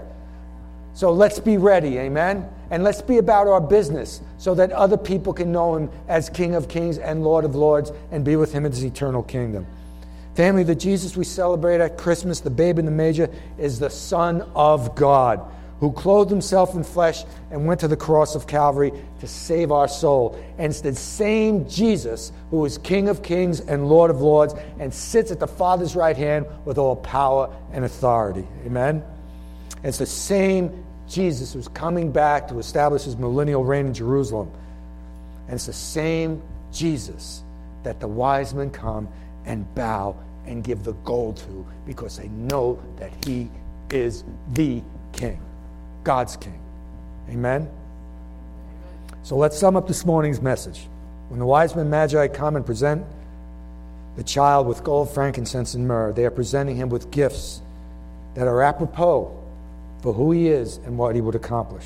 So 0.94 1.12
let's 1.12 1.40
be 1.40 1.58
ready, 1.58 1.98
amen? 1.98 2.48
And 2.70 2.84
let's 2.84 3.02
be 3.02 3.18
about 3.18 3.48
our 3.48 3.62
business 3.62 4.22
so 4.38 4.56
that 4.56 4.72
other 4.72 4.98
people 4.98 5.34
can 5.34 5.52
know 5.52 5.76
him 5.76 5.90
as 6.08 6.30
King 6.30 6.56
of 6.56 6.68
Kings 6.68 6.98
and 6.98 7.24
Lord 7.24 7.46
of 7.46 7.56
Lords 7.56 7.92
and 8.12 8.24
be 8.24 8.36
with 8.36 8.54
him 8.54 8.66
in 8.66 8.72
his 8.72 8.84
eternal 8.84 9.24
kingdom. 9.24 9.66
Family, 10.36 10.64
the 10.64 10.76
Jesus 10.76 11.16
we 11.16 11.24
celebrate 11.24 11.82
at 11.82 11.98
Christmas, 11.98 12.40
the 12.40 12.50
babe 12.50 12.80
in 12.80 12.86
the 12.86 12.92
manger, 12.92 13.30
is 13.58 13.80
the 13.80 13.90
Son 13.90 14.42
of 14.56 14.96
God 14.96 15.42
who 15.84 15.92
clothed 15.92 16.32
himself 16.32 16.76
in 16.76 16.82
flesh 16.82 17.26
and 17.52 17.68
went 17.68 17.78
to 17.82 17.90
the 17.90 17.98
cross 17.98 18.36
of 18.36 18.48
Calvary 18.48 18.90
to 19.20 19.28
save 19.28 19.70
our 19.70 19.90
soul. 19.90 20.42
And 20.58 20.72
it's 20.72 20.80
the 20.80 20.96
same 20.96 21.68
Jesus 21.68 22.32
who 22.52 22.64
is 22.64 22.78
King 22.78 23.10
of 23.10 23.22
kings 23.22 23.60
and 23.60 23.90
Lord 23.90 24.10
of 24.10 24.22
lords 24.22 24.56
and 24.80 24.94
sits 24.94 25.30
at 25.30 25.42
the 25.42 25.48
Father's 25.48 25.94
right 25.94 26.16
hand 26.16 26.46
with 26.64 26.78
all 26.78 26.96
power 26.96 27.54
and 27.74 27.84
authority. 27.84 28.48
Amen? 28.66 29.04
And 29.76 29.86
it's 29.86 29.98
the 29.98 30.06
same 30.06 30.86
Jesus 31.10 31.52
who's 31.52 31.68
coming 31.68 32.14
back 32.14 32.48
to 32.48 32.60
establish 32.60 33.04
his 33.04 33.18
millennial 33.18 33.66
reign 33.66 33.88
in 33.88 33.94
Jerusalem. 33.94 34.50
And 35.48 35.56
it's 35.56 35.66
the 35.66 35.74
same 35.74 36.42
Jesus 36.72 37.44
that 37.84 38.00
the 38.00 38.08
wise 38.08 38.54
men 38.54 38.70
come 38.70 39.10
and 39.46 39.66
bow 39.76 40.16
and 40.46 40.64
give 40.64 40.86
the 40.86 40.94
gold 41.04 41.36
to 41.40 41.68
because 41.86 42.16
they 42.16 42.30
know 42.30 42.82
that 42.96 43.12
he 43.26 43.50
is 43.90 44.24
the 44.54 44.82
king. 45.12 45.42
God's 46.04 46.38
king. 46.38 46.60
Amen? 47.30 47.70
So 49.24 49.38
let's 49.38 49.58
sum 49.58 49.76
up 49.76 49.88
this 49.88 50.06
morning's 50.06 50.42
message. 50.42 50.88
When 51.30 51.40
the 51.40 51.46
wise 51.46 51.76
men 51.76 51.90
magi 51.90 52.28
come 52.28 52.56
and 52.56 52.66
present 52.66 53.06
the 54.18 54.24
child 54.24 54.68
with 54.68 54.84
gold, 54.84 55.12
frankincense, 55.14 55.74
and 55.74 55.88
myrrh, 55.88 56.12
they 56.14 56.26
are 56.26 56.32
presenting 56.32 56.76
him 56.76 56.90
with 56.90 57.10
gifts 57.10 57.62
that 58.36 58.48
are 58.48 58.62
apropos 58.62 59.36
for 60.02 60.14
who 60.14 60.32
he 60.32 60.50
is 60.50 60.78
and 60.86 60.98
what 60.98 61.16
he 61.16 61.22
would 61.22 61.36
accomplish. 61.36 61.86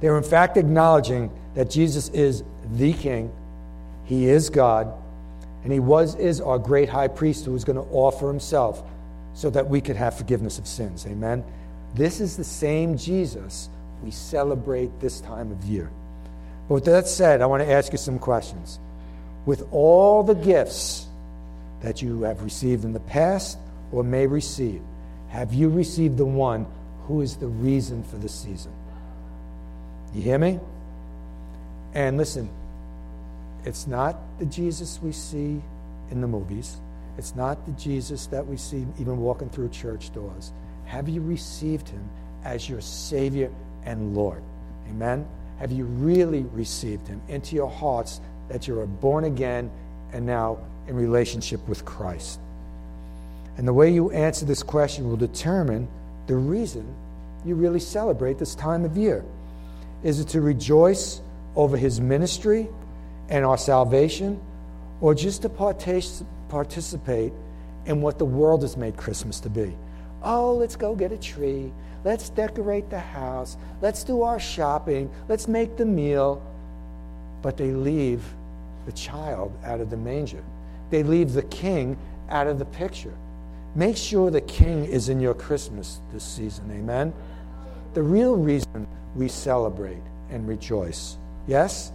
They 0.00 0.08
are, 0.08 0.16
in 0.16 0.24
fact, 0.24 0.56
acknowledging 0.56 1.30
that 1.54 1.68
Jesus 1.68 2.08
is 2.10 2.42
the 2.72 2.92
King, 2.92 3.30
he 4.04 4.26
is 4.28 4.48
God, 4.48 4.92
and 5.62 5.72
he 5.72 5.80
was 5.80 6.14
is 6.14 6.40
our 6.40 6.58
great 6.58 6.88
high 6.88 7.08
priest 7.08 7.44
who 7.44 7.52
was 7.52 7.64
going 7.64 7.76
to 7.76 7.92
offer 7.92 8.28
himself 8.28 8.82
so 9.34 9.50
that 9.50 9.68
we 9.68 9.80
could 9.80 9.96
have 9.96 10.16
forgiveness 10.16 10.58
of 10.58 10.66
sins. 10.66 11.06
Amen. 11.06 11.44
This 11.94 12.20
is 12.20 12.36
the 12.36 12.44
same 12.44 12.96
Jesus 12.96 13.68
we 14.02 14.10
celebrate 14.10 15.00
this 15.00 15.20
time 15.20 15.50
of 15.52 15.64
year. 15.64 15.90
But 16.68 16.74
with 16.74 16.84
that 16.84 17.08
said, 17.08 17.42
I 17.42 17.46
want 17.46 17.62
to 17.62 17.70
ask 17.70 17.92
you 17.92 17.98
some 17.98 18.18
questions. 18.18 18.78
With 19.44 19.66
all 19.72 20.22
the 20.22 20.34
gifts 20.34 21.06
that 21.82 22.00
you 22.02 22.22
have 22.22 22.42
received 22.42 22.84
in 22.84 22.92
the 22.92 23.00
past 23.00 23.58
or 23.90 24.04
may 24.04 24.26
receive, 24.26 24.80
have 25.28 25.52
you 25.52 25.68
received 25.68 26.16
the 26.16 26.24
one 26.24 26.66
who 27.06 27.20
is 27.20 27.36
the 27.36 27.46
reason 27.46 28.04
for 28.04 28.16
the 28.16 28.28
season? 28.28 28.72
You 30.14 30.22
hear 30.22 30.38
me? 30.38 30.60
And 31.94 32.16
listen, 32.16 32.48
it's 33.64 33.86
not 33.86 34.16
the 34.38 34.46
Jesus 34.46 35.00
we 35.02 35.12
see 35.12 35.60
in 36.10 36.20
the 36.20 36.28
movies. 36.28 36.76
It's 37.18 37.34
not 37.34 37.64
the 37.66 37.72
Jesus 37.72 38.26
that 38.28 38.46
we 38.46 38.56
see 38.56 38.86
even 38.98 39.18
walking 39.18 39.50
through 39.50 39.70
church 39.70 40.12
doors. 40.14 40.52
Have 40.90 41.08
you 41.08 41.20
received 41.20 41.88
him 41.88 42.10
as 42.42 42.68
your 42.68 42.80
Savior 42.80 43.48
and 43.84 44.16
Lord? 44.16 44.42
Amen? 44.88 45.24
Have 45.60 45.70
you 45.70 45.84
really 45.84 46.42
received 46.52 47.06
him 47.06 47.22
into 47.28 47.54
your 47.54 47.70
hearts 47.70 48.20
that 48.48 48.66
you 48.66 48.76
are 48.80 48.86
born 48.86 49.22
again 49.22 49.70
and 50.12 50.26
now 50.26 50.58
in 50.88 50.96
relationship 50.96 51.66
with 51.68 51.84
Christ? 51.84 52.40
And 53.56 53.68
the 53.68 53.72
way 53.72 53.92
you 53.92 54.10
answer 54.10 54.44
this 54.44 54.64
question 54.64 55.08
will 55.08 55.16
determine 55.16 55.86
the 56.26 56.34
reason 56.34 56.92
you 57.44 57.54
really 57.54 57.78
celebrate 57.78 58.38
this 58.38 58.56
time 58.56 58.84
of 58.84 58.96
year. 58.96 59.24
Is 60.02 60.18
it 60.18 60.26
to 60.30 60.40
rejoice 60.40 61.20
over 61.54 61.76
his 61.76 62.00
ministry 62.00 62.68
and 63.28 63.44
our 63.44 63.58
salvation, 63.58 64.40
or 65.00 65.14
just 65.14 65.42
to 65.42 65.48
participate 66.48 67.32
in 67.86 68.02
what 68.02 68.18
the 68.18 68.24
world 68.24 68.62
has 68.62 68.76
made 68.76 68.96
Christmas 68.96 69.38
to 69.38 69.48
be? 69.48 69.72
Oh, 70.22 70.54
let's 70.54 70.76
go 70.76 70.94
get 70.94 71.12
a 71.12 71.18
tree. 71.18 71.72
Let's 72.04 72.30
decorate 72.30 72.90
the 72.90 72.98
house. 72.98 73.56
Let's 73.80 74.04
do 74.04 74.22
our 74.22 74.40
shopping. 74.40 75.10
Let's 75.28 75.48
make 75.48 75.76
the 75.76 75.86
meal. 75.86 76.42
But 77.42 77.56
they 77.56 77.70
leave 77.70 78.22
the 78.86 78.92
child 78.92 79.52
out 79.64 79.80
of 79.80 79.90
the 79.90 79.96
manger. 79.96 80.42
They 80.90 81.02
leave 81.02 81.32
the 81.32 81.42
king 81.42 81.96
out 82.28 82.46
of 82.46 82.58
the 82.58 82.64
picture. 82.64 83.14
Make 83.74 83.96
sure 83.96 84.30
the 84.30 84.40
king 84.40 84.84
is 84.84 85.08
in 85.08 85.20
your 85.20 85.34
Christmas 85.34 86.00
this 86.12 86.24
season. 86.24 86.70
Amen? 86.72 87.12
The 87.94 88.02
real 88.02 88.36
reason 88.36 88.86
we 89.14 89.28
celebrate 89.28 90.02
and 90.30 90.48
rejoice. 90.48 91.16
Yes? 91.46 91.92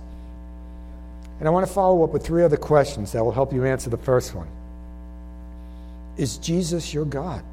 And 1.39 1.47
I 1.47 1.51
want 1.51 1.67
to 1.67 1.73
follow 1.73 2.03
up 2.03 2.11
with 2.11 2.25
three 2.25 2.43
other 2.43 2.57
questions 2.57 3.11
that 3.11 3.23
will 3.23 3.31
help 3.31 3.51
you 3.51 3.65
answer 3.65 3.89
the 3.89 3.97
first 3.97 4.33
one 4.33 4.47
Is 6.17 6.37
Jesus 6.37 6.93
your 6.93 7.05
God? 7.05 7.43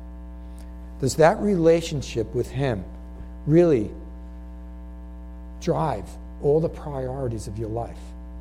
Does 1.02 1.16
that 1.16 1.40
relationship 1.40 2.32
with 2.32 2.48
Him 2.48 2.84
really 3.44 3.90
drive 5.60 6.08
all 6.42 6.60
the 6.60 6.68
priorities 6.68 7.48
of 7.48 7.58
your 7.58 7.68
life? 7.68 7.98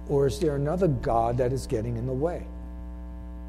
Or 0.08 0.28
is 0.28 0.40
there 0.40 0.56
another 0.56 0.88
God 0.88 1.40
that 1.40 1.52
is 1.54 1.66
getting 1.66 1.98
in 1.98 2.06
the 2.06 2.14
way? 2.14 2.46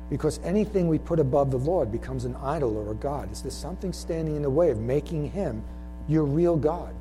Because 0.09 0.41
anything 0.43 0.89
we 0.89 0.99
put 0.99 1.21
above 1.21 1.51
the 1.51 1.59
Lord 1.59 1.93
becomes 1.93 2.25
an 2.25 2.37
idol 2.37 2.75
or 2.79 2.93
a 2.93 2.95
God. 2.95 3.31
Is 3.31 3.43
there 3.43 3.51
something 3.51 3.93
standing 3.93 4.35
in 4.35 4.43
the 4.43 4.51
way 4.51 4.71
of 4.71 4.79
making 4.79 5.31
Him 5.31 5.63
your 6.09 6.25
real 6.25 6.57
God? 6.57 6.95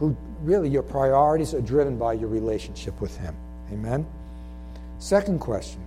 Who 0.00 0.16
really 0.42 0.68
your 0.68 0.82
priorities 0.82 1.54
are 1.54 1.60
driven 1.60 1.96
by 1.96 2.14
your 2.14 2.28
relationship 2.28 3.00
with 3.00 3.16
Him. 3.18 3.36
Amen? 3.72 4.04
Second 4.98 5.38
question 5.38 5.80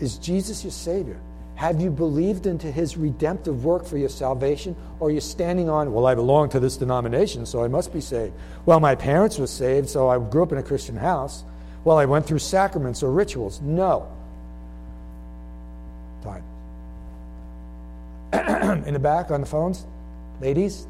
Is 0.00 0.16
Jesus 0.16 0.64
your 0.64 0.72
Savior? 0.72 1.20
Have 1.56 1.80
you 1.80 1.90
believed 1.90 2.46
into 2.46 2.70
his 2.70 2.96
redemptive 2.96 3.64
work 3.64 3.86
for 3.86 3.96
your 3.96 4.08
salvation? 4.08 4.74
Or 4.98 5.08
are 5.08 5.10
you 5.10 5.20
standing 5.20 5.68
on, 5.68 5.92
well, 5.92 6.06
I 6.06 6.14
belong 6.14 6.48
to 6.50 6.60
this 6.60 6.76
denomination, 6.76 7.46
so 7.46 7.62
I 7.62 7.68
must 7.68 7.92
be 7.92 8.00
saved? 8.00 8.34
Well, 8.66 8.80
my 8.80 8.94
parents 8.94 9.38
were 9.38 9.46
saved, 9.46 9.88
so 9.88 10.08
I 10.08 10.18
grew 10.18 10.42
up 10.42 10.52
in 10.52 10.58
a 10.58 10.62
Christian 10.62 10.96
house. 10.96 11.44
Well, 11.84 11.96
I 11.96 12.06
went 12.06 12.26
through 12.26 12.40
sacraments 12.40 13.02
or 13.02 13.12
rituals. 13.12 13.60
No. 13.60 14.08
Time. 16.22 16.42
in 18.86 18.94
the 18.94 19.00
back 19.00 19.30
on 19.30 19.40
the 19.40 19.46
phones, 19.46 19.86
ladies, 20.40 20.88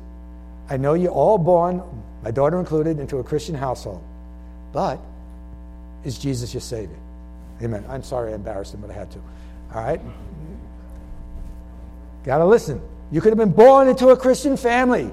I 0.71 0.79
know 0.79 0.95
you're 0.95 1.13
all 1.13 1.37
born, 1.37 1.83
my 2.23 2.31
daughter 2.31 2.59
included, 2.59 2.99
into 2.99 3.19
a 3.19 3.25
Christian 3.25 3.55
household. 3.55 4.03
But 4.73 4.99
is 6.05 6.19
Jesus 6.19 6.55
your 6.55 6.63
Savior? 6.63 6.97
Amen. 7.63 7.85
I'm 7.89 8.03
sorry 8.03 8.33
I 8.33 8.35
embarrassed 8.35 8.73
him, 8.73 8.81
but 8.81 8.91
I 8.91 8.95
had 8.95 9.11
to. 9.11 9.19
All 9.75 9.83
right? 9.83 10.01
Got 12.25 12.39
to 12.39 12.47
listen. 12.47 12.81
You 13.11 13.21
could 13.21 13.31
have 13.31 13.39
been 13.39 13.53
born 13.53 13.89
into 13.89 14.09
a 14.09 14.17
Christian 14.17 14.57
family, 14.57 15.11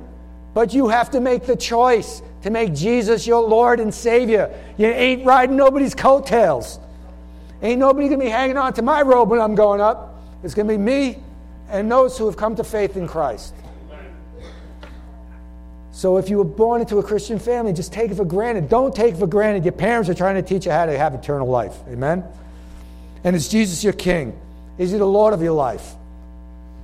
but 0.54 0.74
you 0.74 0.88
have 0.88 1.12
to 1.12 1.20
make 1.20 1.46
the 1.46 1.56
choice 1.56 2.22
to 2.44 2.50
make 2.50 2.74
Jesus 2.74 3.28
your 3.28 3.48
Lord 3.48 3.80
and 3.80 3.94
Savior. 3.94 4.52
You 4.78 4.88
ain't 4.88 5.26
riding 5.26 5.56
nobody's 5.56 5.94
coattails. 5.94 6.80
Ain't 7.62 7.80
nobody 7.80 8.08
going 8.08 8.20
to 8.20 8.26
be 8.26 8.32
hanging 8.32 8.58
on 8.58 8.74
to 8.74 8.82
my 8.82 9.02
robe 9.02 9.30
when 9.30 9.40
I'm 9.40 9.56
going 9.56 9.82
up. 9.82 10.24
It's 10.44 10.54
going 10.54 10.68
to 10.68 10.74
be 10.74 10.78
me 10.78 11.18
and 11.70 11.92
those 11.92 12.18
who 12.18 12.26
have 12.26 12.38
come 12.38 12.56
to 12.56 12.64
faith 12.64 12.98
in 12.98 13.08
Christ. 13.08 13.54
So 15.92 16.18
if 16.18 16.30
you 16.30 16.38
were 16.38 16.44
born 16.44 16.82
into 16.82 16.98
a 16.98 17.04
Christian 17.04 17.38
family, 17.38 17.74
just 17.74 17.94
take 17.94 18.10
it 18.10 18.16
for 18.16 18.26
granted. 18.26 18.70
Don't 18.70 18.96
take 18.96 19.16
for 19.16 19.28
granted 19.28 19.64
your 19.64 19.74
parents 19.74 20.10
are 20.10 20.16
trying 20.16 20.36
to 20.36 20.42
teach 20.42 20.66
you 20.66 20.72
how 20.72 20.88
to 20.88 20.98
have 20.98 21.14
eternal 21.14 21.48
life. 21.48 21.76
Amen? 21.88 22.24
And 23.24 23.36
is 23.36 23.50
Jesus 23.50 23.84
your 23.84 23.94
king? 23.94 24.40
Is 24.80 24.92
he 24.92 24.98
the 24.98 25.06
Lord 25.06 25.34
of 25.36 25.44
your 25.44 25.52
life? 25.52 25.94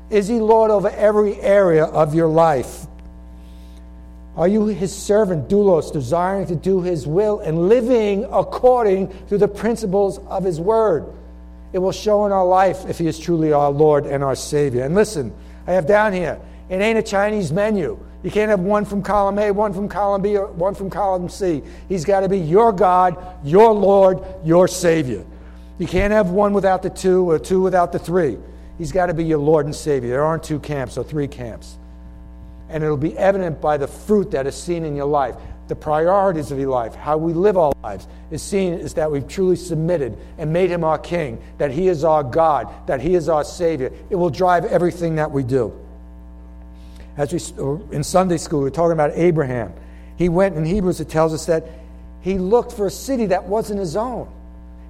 Is 0.10 0.28
he 0.28 0.39
Lord 0.39 0.72
over 0.72 0.89
every 0.89 1.39
area 1.41 1.86
of 1.86 2.16
your 2.16 2.28
life? 2.28 2.86
Are 4.38 4.47
you 4.47 4.68
his 4.68 4.95
servant, 4.95 5.49
doulos, 5.49 5.91
desiring 5.91 6.45
to 6.47 6.55
do 6.55 6.82
his 6.82 7.08
will 7.08 7.39
and 7.39 7.68
living 7.68 8.26
according 8.32 9.12
to 9.28 9.38
the 9.38 9.47
principles 9.47 10.20
of 10.28 10.43
his 10.43 10.60
word? 10.60 11.08
It 11.74 11.80
will 11.80 11.91
show 11.91 12.26
in 12.26 12.32
our 12.32 12.45
life 12.45 12.86
if 12.88 12.99
he 12.99 13.08
is 13.08 13.20
truly 13.20 13.51
our 13.51 13.72
Lord 13.72 14.05
and 14.05 14.24
our 14.24 14.36
Savior. 14.36 14.84
And 14.84 14.95
listen, 14.95 15.34
I 15.66 15.74
have 15.74 15.88
down 15.88 16.14
here, 16.14 16.39
it 16.70 16.76
ain't 16.76 16.99
a 16.99 17.03
Chinese 17.03 17.51
menu. 17.51 17.99
You 18.24 18.32
can't 18.32 18.49
have 18.49 18.60
one 18.60 18.86
from 18.86 19.01
column 19.01 19.39
A, 19.39 19.51
one 19.51 19.74
from 19.74 19.89
column 19.89 20.22
B, 20.22 20.38
or 20.38 20.47
one 20.47 20.76
from 20.76 20.89
column 20.89 21.30
C. 21.30 21.64
He's 21.89 22.05
got 22.05 22.22
to 22.22 22.30
be 22.30 22.39
your 22.39 22.72
God, 22.72 23.18
your 23.43 23.74
Lord, 23.74 24.24
your 24.43 24.68
Savior. 24.68 25.26
You 25.80 25.88
can't 25.88 26.14
have 26.14 26.30
one 26.30 26.53
without 26.53 26.84
the 26.84 26.89
two 26.89 27.30
or 27.30 27.39
two 27.39 27.62
without 27.62 27.91
the 27.91 27.99
three. 27.99 28.38
He's 28.78 28.91
got 28.91 29.07
to 29.07 29.13
be 29.13 29.23
your 29.23 29.39
Lord 29.39 29.65
and 29.65 29.75
Savior. 29.75 30.09
There 30.09 30.23
aren't 30.23 30.43
two 30.43 30.59
camps 30.59 30.97
or 30.97 31.03
three 31.03 31.28
camps. 31.28 31.78
And 32.69 32.84
it'll 32.84 32.97
be 32.97 33.17
evident 33.17 33.61
by 33.61 33.78
the 33.78 33.88
fruit 33.88 34.32
that 34.32 34.45
is 34.45 34.55
seen 34.55 34.84
in 34.86 34.95
your 34.95 35.07
life. 35.07 35.36
The 35.67 35.75
priorities 35.75 36.51
of 36.51 36.59
your 36.59 36.69
life, 36.69 36.95
how 36.95 37.17
we 37.17 37.34
live 37.34 37.57
our 37.57 37.73
lives, 37.84 38.07
is 38.32 38.41
seen 38.41 38.73
is 38.73 38.93
that 38.93 39.11
we've 39.11 39.28
truly 39.28 39.57
submitted 39.57 40.17
and 40.38 40.53
made 40.53 40.69
him 40.69 40.84
our 40.84 40.97
king, 40.97 41.41
that 41.57 41.71
he 41.71 41.89
is 41.89 42.03
our 42.05 42.23
God, 42.23 42.69
that 42.88 43.01
he 43.01 43.15
is 43.15 43.28
our 43.28 43.43
Savior. 43.43 43.91
It 44.09 44.15
will 44.15 44.30
drive 44.30 44.63
everything 44.65 45.15
that 45.15 45.32
we 45.32 45.43
do. 45.43 45.73
As 47.17 47.34
we 47.34 47.39
uh, 47.61 47.80
in 47.91 48.03
Sunday 48.03 48.38
school, 48.38 48.61
we 48.61 48.67
are 48.67 48.71
talking 48.71 48.93
about 48.93 49.11
Abraham. 49.15 49.73
He 50.17 50.30
went 50.30 50.55
in 50.55 50.63
Hebrews, 50.63 51.01
it 51.01 51.09
tells 51.09 51.34
us 51.34 51.47
that 51.47 51.67
he 52.21 52.38
looked 52.38 52.71
for 52.71 52.88
a 52.88 52.91
city 52.91 53.25
that 53.28 53.45
wasn't 53.45 53.80
his 53.80 53.95
own. 53.95 54.32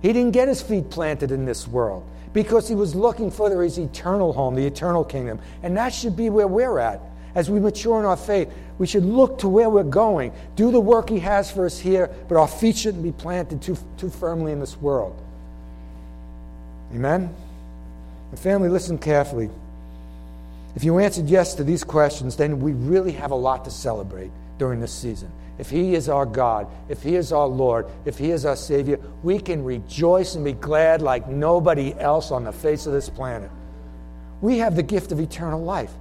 He 0.02 0.14
didn't 0.14 0.32
get 0.32 0.48
his 0.48 0.62
feet 0.62 0.92
planted 0.92 1.32
in 1.32 1.46
this 1.46 1.68
world 1.68 2.08
because 2.34 2.68
he 2.68 2.76
was 2.76 2.96
looking 2.96 3.32
for 3.32 3.64
his 3.64 3.78
eternal 3.78 4.34
home, 4.34 4.56
the 4.56 4.66
eternal 4.66 5.04
kingdom. 5.04 5.40
And 5.64 5.78
that 5.78 5.94
should 5.94 6.16
be 6.16 6.30
where 6.30 6.48
we're 6.48 6.80
at. 6.80 7.02
As 7.36 7.50
we 7.50 7.60
mature 7.60 8.00
in 8.00 8.06
our 8.06 8.18
faith, 8.18 8.52
we 8.80 8.88
should 8.88 9.06
look 9.06 9.40
to 9.40 9.48
where 9.48 9.70
we're 9.70 9.84
going, 9.84 10.34
do 10.56 10.72
the 10.72 10.80
work 10.80 11.10
he 11.10 11.20
has 11.20 11.52
for 11.52 11.66
us 11.66 11.78
here, 11.78 12.10
but 12.28 12.38
our 12.38 12.48
feet 12.48 12.78
shouldn't 12.78 13.04
be 13.04 13.12
planted 13.12 13.62
too, 13.62 13.78
too 13.98 14.10
firmly 14.10 14.52
in 14.52 14.60
this 14.60 14.78
world. 14.78 15.16
Amen? 16.94 17.34
And 18.32 18.40
family, 18.40 18.70
listen 18.70 18.98
carefully. 18.98 19.50
If 20.76 20.84
you 20.84 21.00
answered 21.00 21.28
yes 21.28 21.56
to 21.56 21.64
these 21.64 21.84
questions, 21.84 22.36
then 22.36 22.60
we 22.60 22.72
really 22.74 23.14
have 23.14 23.32
a 23.32 23.36
lot 23.36 23.66
to 23.66 23.72
celebrate 23.72 24.32
during 24.58 24.80
this 24.80 24.94
season. 24.94 25.32
If 25.58 25.70
He 25.70 25.96
is 25.96 26.08
our 26.08 26.26
God, 26.26 26.68
if 26.90 27.02
He 27.02 27.16
is 27.16 27.32
our 27.32 27.48
Lord, 27.48 27.88
if 28.06 28.18
He 28.18 28.32
is 28.32 28.46
our 28.46 28.56
Savior, 28.56 29.00
we 29.24 29.40
can 29.40 29.64
rejoice 29.64 30.36
and 30.36 30.46
be 30.46 30.54
glad 30.54 31.02
like 31.02 31.28
nobody 31.28 31.94
else 32.00 32.32
on 32.32 32.44
the 32.44 32.52
face 32.52 32.86
of 32.86 32.94
this 32.94 33.10
planet. 33.10 33.50
We 34.42 34.60
have 34.60 34.76
the 34.76 34.84
gift 34.84 35.12
of 35.12 35.20
eternal 35.20 35.64
life. 35.64 35.92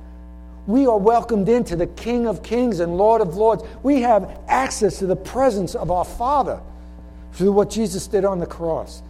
We 0.67 0.87
are 0.87 0.99
welcomed 0.99 1.49
into 1.49 1.77
the 1.77 1.87
King 1.87 2.27
of 2.27 2.43
Kings 2.43 2.81
and 2.81 2.99
Lord 2.99 3.21
of 3.21 3.37
Lords. 3.37 3.63
We 3.83 4.03
have 4.03 4.39
access 4.49 4.99
to 4.99 5.07
the 5.07 5.17
presence 5.17 5.75
of 5.75 5.91
our 5.91 6.05
Father 6.05 6.61
through 7.33 7.53
what 7.53 7.71
Jesus 7.71 8.07
did 8.09 8.25
on 8.25 8.41
the 8.41 8.47
cross. 8.47 9.03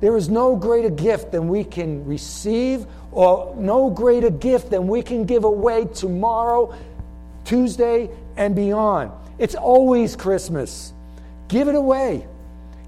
There 0.00 0.16
is 0.16 0.28
no 0.28 0.56
greater 0.56 0.90
gift 0.90 1.32
than 1.32 1.48
we 1.48 1.64
can 1.64 2.04
receive, 2.04 2.86
or 3.10 3.54
no 3.58 3.90
greater 3.90 4.30
gift 4.30 4.70
than 4.70 4.86
we 4.86 5.02
can 5.02 5.24
give 5.24 5.44
away 5.44 5.86
tomorrow, 5.86 6.74
Tuesday, 7.44 8.10
and 8.36 8.54
beyond. 8.54 9.10
It's 9.38 9.54
always 9.54 10.16
Christmas. 10.16 10.92
Give 11.48 11.68
it 11.68 11.74
away. 11.74 12.26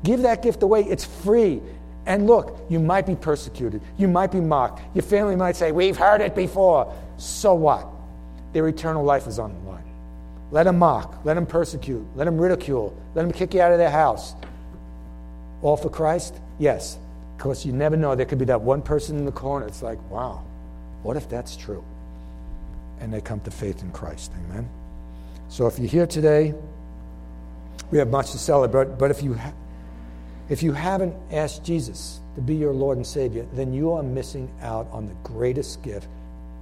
Give 0.02 0.22
that 0.22 0.42
gift 0.42 0.62
away. 0.62 0.82
It's 0.82 1.04
free. 1.04 1.60
And 2.06 2.26
look, 2.26 2.58
you 2.68 2.80
might 2.80 3.06
be 3.06 3.14
persecuted. 3.14 3.80
You 3.98 4.08
might 4.08 4.32
be 4.32 4.40
mocked. 4.40 4.82
Your 4.94 5.02
family 5.02 5.36
might 5.36 5.56
say, 5.56 5.72
We've 5.72 5.96
heard 5.96 6.20
it 6.20 6.34
before. 6.34 6.94
So 7.18 7.54
what? 7.54 7.86
Their 8.52 8.66
eternal 8.68 9.04
life 9.04 9.26
is 9.26 9.38
on 9.38 9.52
the 9.52 9.70
line. 9.70 9.84
Let 10.50 10.64
them 10.64 10.78
mock. 10.78 11.20
Let 11.24 11.34
them 11.34 11.46
persecute. 11.46 12.04
Let 12.16 12.24
them 12.24 12.38
ridicule. 12.38 12.96
Let 13.14 13.22
them 13.22 13.32
kick 13.32 13.54
you 13.54 13.60
out 13.60 13.72
of 13.72 13.78
their 13.78 13.90
house. 13.90 14.34
All 15.62 15.76
for 15.76 15.90
Christ? 15.90 16.34
Yes. 16.58 16.98
Because 17.36 17.64
you 17.64 17.72
never 17.72 17.96
know. 17.96 18.14
There 18.14 18.26
could 18.26 18.38
be 18.38 18.46
that 18.46 18.60
one 18.60 18.82
person 18.82 19.16
in 19.16 19.24
the 19.24 19.32
corner. 19.32 19.66
It's 19.66 19.82
like, 19.82 19.98
wow, 20.10 20.42
what 21.02 21.16
if 21.16 21.28
that's 21.28 21.56
true? 21.56 21.84
And 22.98 23.12
they 23.12 23.20
come 23.20 23.40
to 23.40 23.50
faith 23.50 23.82
in 23.82 23.92
Christ. 23.92 24.32
Amen. 24.44 24.68
So 25.50 25.66
if 25.66 25.80
you're 25.80 25.88
here 25.88 26.06
today, 26.06 26.54
we 27.90 27.98
have 27.98 28.08
much 28.08 28.30
to 28.30 28.38
celebrate. 28.38 28.96
But 28.98 29.10
if 29.10 29.20
you, 29.20 29.34
ha- 29.34 29.52
if 30.48 30.62
you 30.62 30.72
haven't 30.72 31.12
asked 31.32 31.64
Jesus 31.64 32.20
to 32.36 32.40
be 32.40 32.54
your 32.54 32.72
Lord 32.72 32.96
and 32.98 33.06
Savior, 33.06 33.44
then 33.54 33.72
you 33.72 33.92
are 33.92 34.02
missing 34.02 34.48
out 34.62 34.86
on 34.92 35.06
the 35.06 35.14
greatest 35.24 35.82
gift 35.82 36.06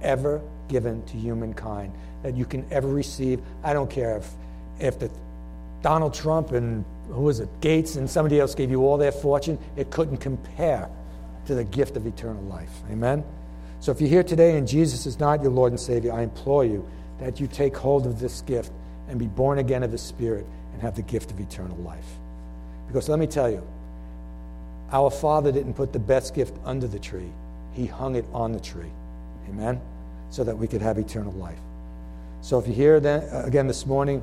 ever 0.01 0.41
given 0.69 1.03
to 1.03 1.17
humankind 1.17 1.93
that 2.23 2.35
you 2.35 2.45
can 2.45 2.65
ever 2.71 2.87
receive. 2.87 3.39
I 3.63 3.73
don't 3.73 3.91
care 3.91 4.17
if, 4.17 4.31
if 4.79 4.97
the 4.97 5.11
Donald 5.83 6.15
Trump 6.15 6.51
and 6.51 6.83
who 7.09 7.21
was 7.21 7.41
it, 7.41 7.49
Gates 7.61 7.95
and 7.95 8.09
somebody 8.09 8.39
else 8.39 8.55
gave 8.55 8.71
you 8.71 8.87
all 8.87 8.97
their 8.97 9.11
fortune, 9.11 9.59
it 9.75 9.91
couldn't 9.91 10.17
compare 10.17 10.89
to 11.45 11.53
the 11.53 11.63
gift 11.63 11.95
of 11.95 12.07
eternal 12.07 12.43
life. 12.43 12.71
Amen? 12.89 13.23
So 13.81 13.91
if 13.91 14.01
you're 14.01 14.09
here 14.09 14.23
today 14.23 14.57
and 14.57 14.67
Jesus 14.67 15.05
is 15.05 15.19
not 15.19 15.43
your 15.43 15.51
Lord 15.51 15.71
and 15.71 15.79
Savior, 15.79 16.11
I 16.11 16.23
implore 16.23 16.65
you 16.65 16.89
that 17.19 17.39
you 17.39 17.45
take 17.47 17.77
hold 17.77 18.07
of 18.07 18.19
this 18.19 18.41
gift 18.41 18.71
and 19.09 19.19
be 19.19 19.27
born 19.27 19.59
again 19.59 19.83
of 19.83 19.91
the 19.91 19.97
Spirit 19.97 20.45
and 20.73 20.81
have 20.81 20.95
the 20.95 21.01
gift 21.01 21.31
of 21.31 21.39
eternal 21.39 21.77
life. 21.77 22.05
Because 22.87 23.09
let 23.09 23.19
me 23.19 23.27
tell 23.27 23.49
you, 23.49 23.65
our 24.91 25.09
Father 25.09 25.51
didn't 25.51 25.73
put 25.73 25.93
the 25.93 25.99
best 25.99 26.33
gift 26.33 26.55
under 26.63 26.87
the 26.87 26.99
tree, 26.99 27.31
He 27.73 27.85
hung 27.85 28.15
it 28.15 28.25
on 28.33 28.51
the 28.51 28.59
tree. 28.59 28.91
Amen? 29.49 29.81
So 30.29 30.43
that 30.43 30.57
we 30.57 30.67
could 30.67 30.81
have 30.81 30.97
eternal 30.97 31.33
life. 31.33 31.57
So 32.41 32.59
if 32.59 32.67
you're 32.67 32.75
here 32.75 32.99
then, 32.99 33.21
uh, 33.33 33.43
again 33.45 33.67
this 33.67 33.85
morning, 33.85 34.21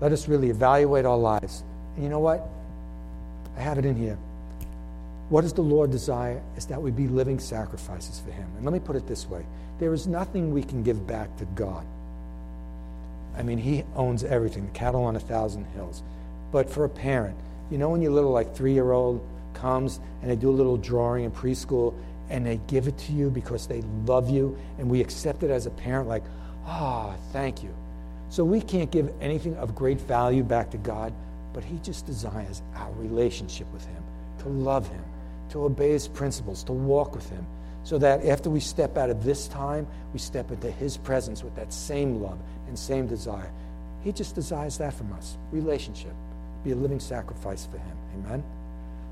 let 0.00 0.12
us 0.12 0.28
really 0.28 0.50
evaluate 0.50 1.04
our 1.04 1.16
lives. 1.16 1.62
And 1.94 2.04
you 2.04 2.10
know 2.10 2.18
what? 2.18 2.46
I 3.56 3.60
have 3.60 3.78
it 3.78 3.84
in 3.84 3.94
here. 3.94 4.18
What 5.28 5.42
does 5.42 5.52
the 5.52 5.62
Lord 5.62 5.90
desire 5.90 6.42
is 6.56 6.66
that 6.66 6.80
we 6.80 6.90
be 6.90 7.06
living 7.06 7.38
sacrifices 7.38 8.20
for 8.20 8.30
Him. 8.30 8.46
And 8.56 8.64
let 8.64 8.72
me 8.72 8.80
put 8.80 8.96
it 8.96 9.06
this 9.06 9.28
way 9.28 9.44
there 9.78 9.92
is 9.92 10.06
nothing 10.06 10.52
we 10.52 10.62
can 10.62 10.82
give 10.82 11.06
back 11.06 11.36
to 11.36 11.44
God 11.56 11.84
I 13.36 13.42
mean, 13.42 13.58
he 13.58 13.84
owns 13.96 14.24
everything, 14.24 14.66
the 14.66 14.72
cattle 14.72 15.04
on 15.04 15.16
a 15.16 15.20
thousand 15.20 15.64
hills. 15.66 16.02
But 16.52 16.70
for 16.70 16.84
a 16.84 16.88
parent, 16.88 17.36
you 17.70 17.78
know, 17.78 17.90
when 17.90 18.02
your 18.02 18.12
little, 18.12 18.30
like, 18.30 18.54
three 18.54 18.72
year 18.72 18.92
old 18.92 19.26
comes 19.54 20.00
and 20.22 20.30
they 20.30 20.36
do 20.36 20.50
a 20.50 20.52
little 20.52 20.76
drawing 20.76 21.24
in 21.24 21.30
preschool 21.30 21.94
and 22.30 22.46
they 22.46 22.60
give 22.66 22.88
it 22.88 22.96
to 22.98 23.12
you 23.12 23.30
because 23.30 23.66
they 23.66 23.82
love 24.06 24.30
you 24.30 24.56
and 24.78 24.88
we 24.88 25.00
accept 25.00 25.42
it 25.42 25.50
as 25.50 25.66
a 25.66 25.70
parent, 25.70 26.08
like, 26.08 26.24
ah, 26.66 27.12
oh, 27.12 27.20
thank 27.32 27.62
you. 27.62 27.74
So 28.28 28.44
we 28.44 28.60
can't 28.60 28.90
give 28.90 29.12
anything 29.20 29.54
of 29.56 29.74
great 29.74 30.00
value 30.00 30.42
back 30.42 30.70
to 30.70 30.78
God, 30.78 31.12
but 31.52 31.62
He 31.62 31.78
just 31.78 32.06
desires 32.06 32.62
our 32.74 32.90
relationship 32.92 33.72
with 33.72 33.84
Him, 33.86 34.02
to 34.38 34.48
love 34.48 34.88
Him, 34.88 35.04
to 35.50 35.64
obey 35.64 35.90
His 35.90 36.08
principles, 36.08 36.64
to 36.64 36.72
walk 36.72 37.14
with 37.14 37.28
Him, 37.30 37.46
so 37.84 37.98
that 37.98 38.24
after 38.24 38.50
we 38.50 38.60
step 38.60 38.96
out 38.96 39.10
of 39.10 39.22
this 39.22 39.46
time, 39.46 39.86
we 40.12 40.18
step 40.18 40.50
into 40.50 40.70
His 40.70 40.96
presence 40.96 41.44
with 41.44 41.54
that 41.56 41.72
same 41.72 42.22
love 42.22 42.38
and 42.74 42.78
same 42.80 43.06
desire. 43.06 43.52
He 44.02 44.10
just 44.10 44.34
desires 44.34 44.78
that 44.78 44.94
from 44.94 45.12
us 45.12 45.38
relationship, 45.52 46.12
be 46.64 46.72
a 46.72 46.74
living 46.74 46.98
sacrifice 46.98 47.66
for 47.66 47.78
Him. 47.78 47.96
Amen? 48.18 48.42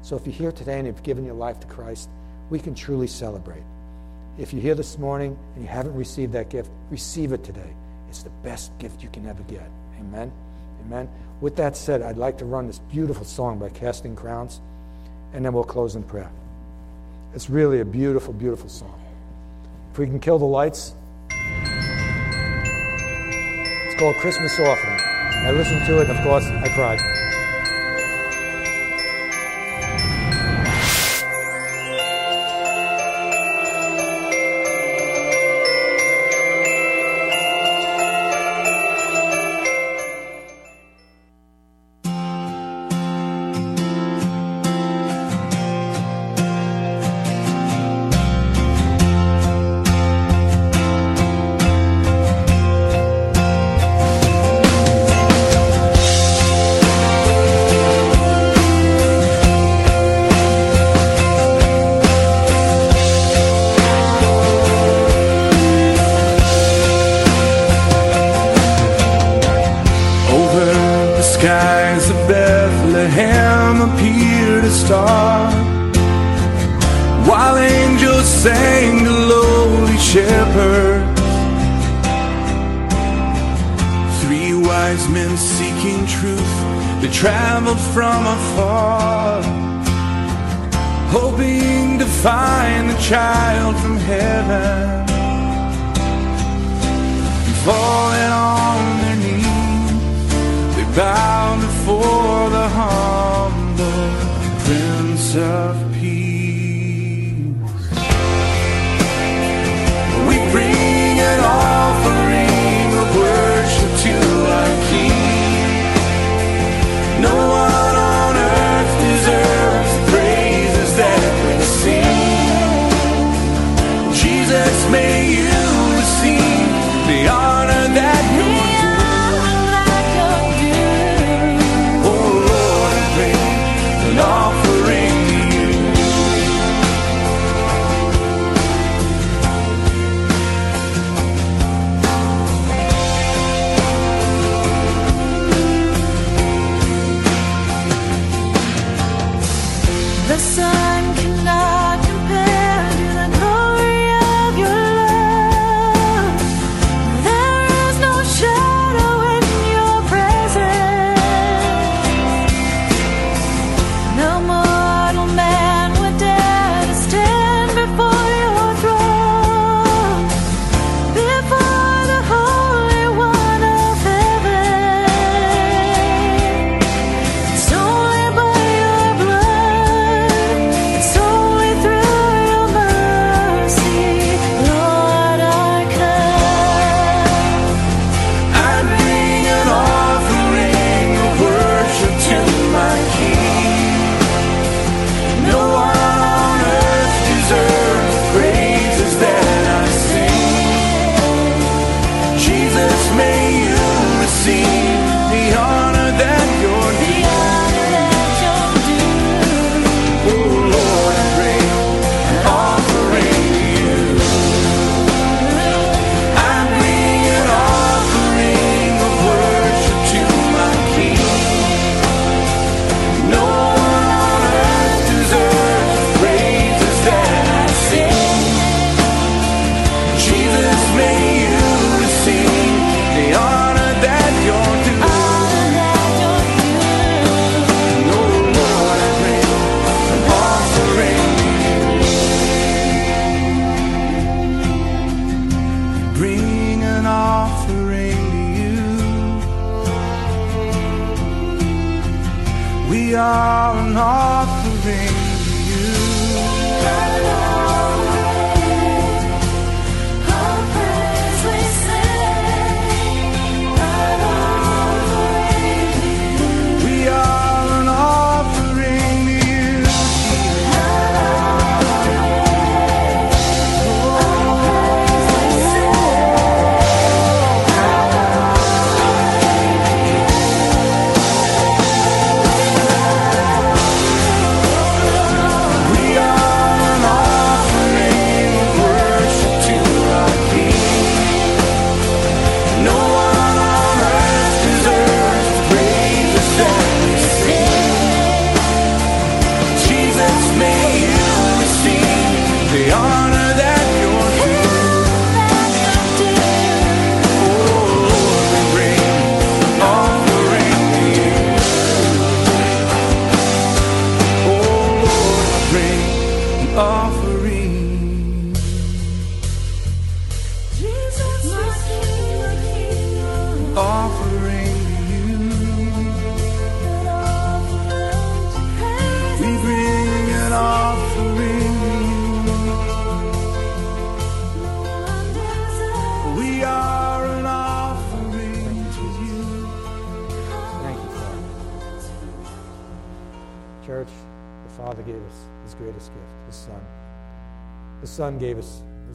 So 0.02 0.16
if 0.16 0.26
you're 0.26 0.34
here 0.34 0.50
today 0.50 0.78
and 0.78 0.86
you've 0.88 1.04
given 1.04 1.24
your 1.24 1.36
life 1.36 1.60
to 1.60 1.66
Christ, 1.68 2.08
we 2.50 2.58
can 2.58 2.74
truly 2.74 3.06
celebrate. 3.06 3.62
If 4.36 4.52
you're 4.52 4.62
here 4.62 4.74
this 4.74 4.98
morning 4.98 5.38
and 5.54 5.62
you 5.62 5.68
haven't 5.68 5.94
received 5.94 6.32
that 6.32 6.50
gift, 6.50 6.70
receive 6.90 7.32
it 7.32 7.44
today. 7.44 7.72
It's 8.08 8.24
the 8.24 8.30
best 8.42 8.76
gift 8.80 9.00
you 9.00 9.08
can 9.10 9.28
ever 9.28 9.44
get. 9.44 9.70
Amen? 10.00 10.32
Amen? 10.84 11.08
With 11.40 11.54
that 11.56 11.76
said, 11.76 12.02
I'd 12.02 12.16
like 12.16 12.38
to 12.38 12.44
run 12.44 12.66
this 12.66 12.80
beautiful 12.80 13.24
song 13.24 13.60
by 13.60 13.68
Casting 13.68 14.16
Crowns, 14.16 14.60
and 15.34 15.44
then 15.44 15.52
we'll 15.52 15.62
close 15.62 15.94
in 15.94 16.02
prayer. 16.02 16.32
It's 17.32 17.48
really 17.48 17.78
a 17.78 17.84
beautiful, 17.84 18.34
beautiful 18.34 18.68
song. 18.68 19.00
If 19.92 19.98
we 19.98 20.06
can 20.06 20.18
kill 20.18 20.40
the 20.40 20.46
lights, 20.46 20.94
called 24.02 24.16
Christmas 24.16 24.58
Offering. 24.58 24.98
I 25.46 25.52
listened 25.52 25.86
to 25.86 26.00
it, 26.00 26.08
and 26.08 26.18
of 26.18 26.24
course, 26.24 26.50
I 26.50 26.68
cried. 26.70 27.31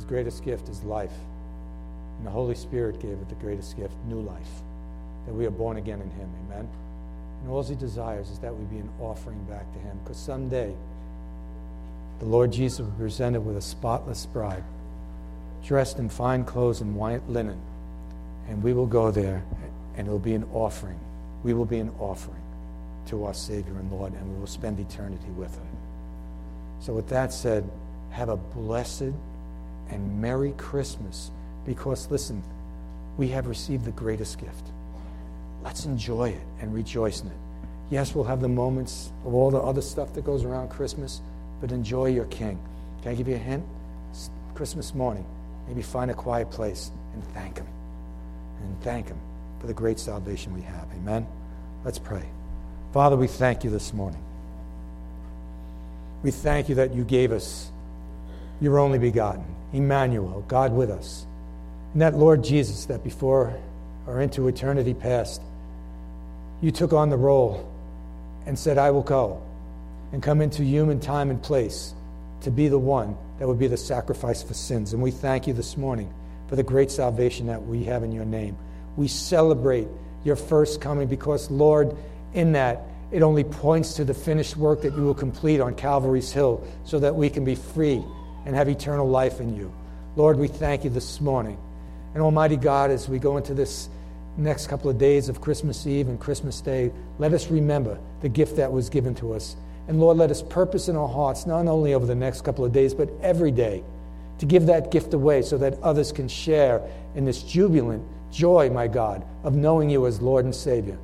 Greatest 0.07 0.43
gift 0.43 0.69
is 0.69 0.83
life. 0.83 1.13
And 2.17 2.25
the 2.25 2.31
Holy 2.31 2.55
Spirit 2.55 2.99
gave 2.99 3.11
it 3.11 3.29
the 3.29 3.35
greatest 3.35 3.77
gift, 3.77 3.93
new 4.07 4.21
life, 4.21 4.49
that 5.25 5.33
we 5.33 5.45
are 5.45 5.51
born 5.51 5.77
again 5.77 6.01
in 6.01 6.09
him. 6.11 6.29
Amen. 6.45 6.67
And 7.41 7.51
all 7.51 7.63
he 7.63 7.75
desires 7.75 8.29
is 8.29 8.39
that 8.39 8.55
we 8.55 8.65
be 8.65 8.77
an 8.77 8.89
offering 8.99 9.43
back 9.45 9.71
to 9.73 9.79
him. 9.79 9.99
Because 10.03 10.17
someday 10.17 10.73
the 12.19 12.25
Lord 12.25 12.51
Jesus 12.51 12.79
will 12.79 12.87
be 12.87 12.97
presented 12.97 13.41
with 13.41 13.57
a 13.57 13.61
spotless 13.61 14.25
bride, 14.25 14.63
dressed 15.63 15.99
in 15.99 16.09
fine 16.09 16.43
clothes 16.43 16.81
and 16.81 16.95
white 16.95 17.27
linen. 17.29 17.59
And 18.49 18.63
we 18.63 18.73
will 18.73 18.87
go 18.87 19.11
there 19.11 19.43
and 19.95 20.07
it 20.07 20.11
will 20.11 20.19
be 20.19 20.33
an 20.33 20.47
offering. 20.53 20.99
We 21.43 21.53
will 21.53 21.65
be 21.65 21.79
an 21.79 21.91
offering 21.99 22.41
to 23.07 23.25
our 23.25 23.33
Savior 23.33 23.73
and 23.73 23.91
Lord, 23.91 24.13
and 24.13 24.33
we 24.33 24.39
will 24.39 24.47
spend 24.47 24.79
eternity 24.79 25.29
with 25.35 25.53
him. 25.53 25.67
So, 26.79 26.93
with 26.93 27.07
that 27.09 27.33
said, 27.33 27.69
have 28.11 28.29
a 28.29 28.37
blessed 28.37 29.13
and 29.89 30.21
Merry 30.21 30.53
Christmas 30.57 31.31
because, 31.65 32.09
listen, 32.09 32.43
we 33.17 33.27
have 33.29 33.47
received 33.47 33.85
the 33.85 33.91
greatest 33.91 34.39
gift. 34.39 34.71
Let's 35.63 35.85
enjoy 35.85 36.29
it 36.29 36.41
and 36.61 36.73
rejoice 36.73 37.21
in 37.21 37.27
it. 37.27 37.37
Yes, 37.89 38.13
we'll 38.13 38.25
have 38.25 38.41
the 38.41 38.47
moments 38.47 39.11
of 39.25 39.33
all 39.33 39.49
the 39.49 39.59
other 39.59 39.81
stuff 39.81 40.13
that 40.13 40.25
goes 40.25 40.43
around 40.43 40.69
Christmas, 40.69 41.21
but 41.61 41.71
enjoy 41.71 42.07
your 42.07 42.25
King. 42.25 42.59
Can 43.01 43.11
I 43.11 43.15
give 43.15 43.27
you 43.27 43.35
a 43.35 43.39
hint? 43.39 43.65
It's 44.11 44.29
Christmas 44.55 44.93
morning, 44.93 45.25
maybe 45.67 45.81
find 45.81 46.11
a 46.11 46.13
quiet 46.13 46.51
place 46.51 46.91
and 47.13 47.23
thank 47.33 47.57
Him. 47.57 47.67
And 48.61 48.81
thank 48.81 49.07
Him 49.07 49.17
for 49.59 49.67
the 49.67 49.73
great 49.73 49.99
salvation 49.99 50.53
we 50.53 50.61
have. 50.61 50.87
Amen? 50.93 51.25
Let's 51.83 51.99
pray. 51.99 52.23
Father, 52.93 53.15
we 53.15 53.27
thank 53.27 53.63
you 53.63 53.69
this 53.69 53.93
morning. 53.93 54.21
We 56.23 56.31
thank 56.31 56.67
you 56.67 56.75
that 56.75 56.93
you 56.93 57.03
gave 57.03 57.31
us 57.31 57.71
your 58.59 58.79
only 58.79 58.99
begotten, 58.99 59.43
Emmanuel, 59.73 60.43
God 60.47 60.73
with 60.73 60.89
us. 60.89 61.25
And 61.93 62.01
that 62.01 62.15
Lord 62.15 62.43
Jesus, 62.43 62.85
that 62.85 63.03
before 63.03 63.53
or 64.05 64.21
into 64.21 64.47
eternity 64.47 64.93
past, 64.93 65.41
you 66.61 66.71
took 66.71 66.93
on 66.93 67.09
the 67.09 67.17
role 67.17 67.71
and 68.45 68.57
said, 68.57 68.77
I 68.77 68.91
will 68.91 69.03
go 69.03 69.41
and 70.11 70.23
come 70.23 70.41
into 70.41 70.63
human 70.63 70.99
time 70.99 71.29
and 71.29 71.41
place 71.41 71.93
to 72.41 72.51
be 72.51 72.67
the 72.67 72.79
one 72.79 73.15
that 73.39 73.47
would 73.47 73.59
be 73.59 73.67
the 73.67 73.77
sacrifice 73.77 74.41
for 74.41 74.53
sins. 74.53 74.93
And 74.93 75.01
we 75.01 75.11
thank 75.11 75.47
you 75.47 75.53
this 75.53 75.77
morning 75.77 76.11
for 76.47 76.55
the 76.55 76.63
great 76.63 76.89
salvation 76.89 77.47
that 77.47 77.65
we 77.65 77.83
have 77.83 78.03
in 78.03 78.11
your 78.11 78.25
name. 78.25 78.57
We 78.95 79.07
celebrate 79.07 79.87
your 80.23 80.35
first 80.35 80.81
coming 80.81 81.07
because, 81.07 81.51
Lord, 81.51 81.95
in 82.33 82.53
that, 82.53 82.81
it 83.11 83.21
only 83.21 83.43
points 83.43 83.93
to 83.95 84.05
the 84.05 84.13
finished 84.13 84.57
work 84.57 84.81
that 84.81 84.93
you 84.95 85.01
will 85.01 85.13
complete 85.13 85.61
on 85.61 85.75
Calvary's 85.75 86.31
Hill 86.31 86.65
so 86.83 86.99
that 86.99 87.15
we 87.15 87.29
can 87.29 87.45
be 87.45 87.55
free 87.55 88.03
and 88.47 88.55
have 88.55 88.69
eternal 88.69 89.07
life 89.07 89.41
in 89.41 89.55
you. 89.55 89.71
Lord, 90.15 90.39
we 90.39 90.47
thank 90.47 90.85
you 90.85 90.89
this 90.89 91.19
morning. 91.19 91.57
And 92.13 92.23
Almighty 92.23 92.55
God, 92.55 92.89
as 92.89 93.09
we 93.09 93.19
go 93.19 93.35
into 93.35 93.53
this 93.53 93.89
next 94.37 94.67
couple 94.67 94.89
of 94.89 94.97
days 94.97 95.27
of 95.27 95.41
Christmas 95.41 95.85
Eve 95.85 96.07
and 96.07 96.17
Christmas 96.17 96.61
Day, 96.61 96.93
let 97.19 97.33
us 97.33 97.51
remember 97.51 97.99
the 98.21 98.29
gift 98.29 98.55
that 98.55 98.71
was 98.71 98.89
given 98.89 99.13
to 99.15 99.33
us. 99.33 99.57
And 99.89 99.99
Lord, 99.99 100.15
let 100.15 100.31
us 100.31 100.41
purpose 100.41 100.87
in 100.87 100.95
our 100.95 101.09
hearts, 101.09 101.45
not 101.45 101.67
only 101.67 101.93
over 101.93 102.05
the 102.05 102.15
next 102.15 102.45
couple 102.45 102.63
of 102.63 102.71
days, 102.71 102.93
but 102.93 103.09
every 103.21 103.51
day, 103.51 103.83
to 104.39 104.45
give 104.45 104.67
that 104.67 104.91
gift 104.91 105.13
away 105.13 105.41
so 105.41 105.57
that 105.57 105.77
others 105.83 106.13
can 106.13 106.29
share 106.29 106.81
in 107.15 107.25
this 107.25 107.43
jubilant 107.43 108.01
joy, 108.31 108.69
my 108.69 108.87
God, 108.87 109.25
of 109.43 109.55
knowing 109.55 109.89
you 109.89 110.07
as 110.07 110.21
Lord 110.21 110.45
and 110.45 110.55
Savior. 110.55 110.97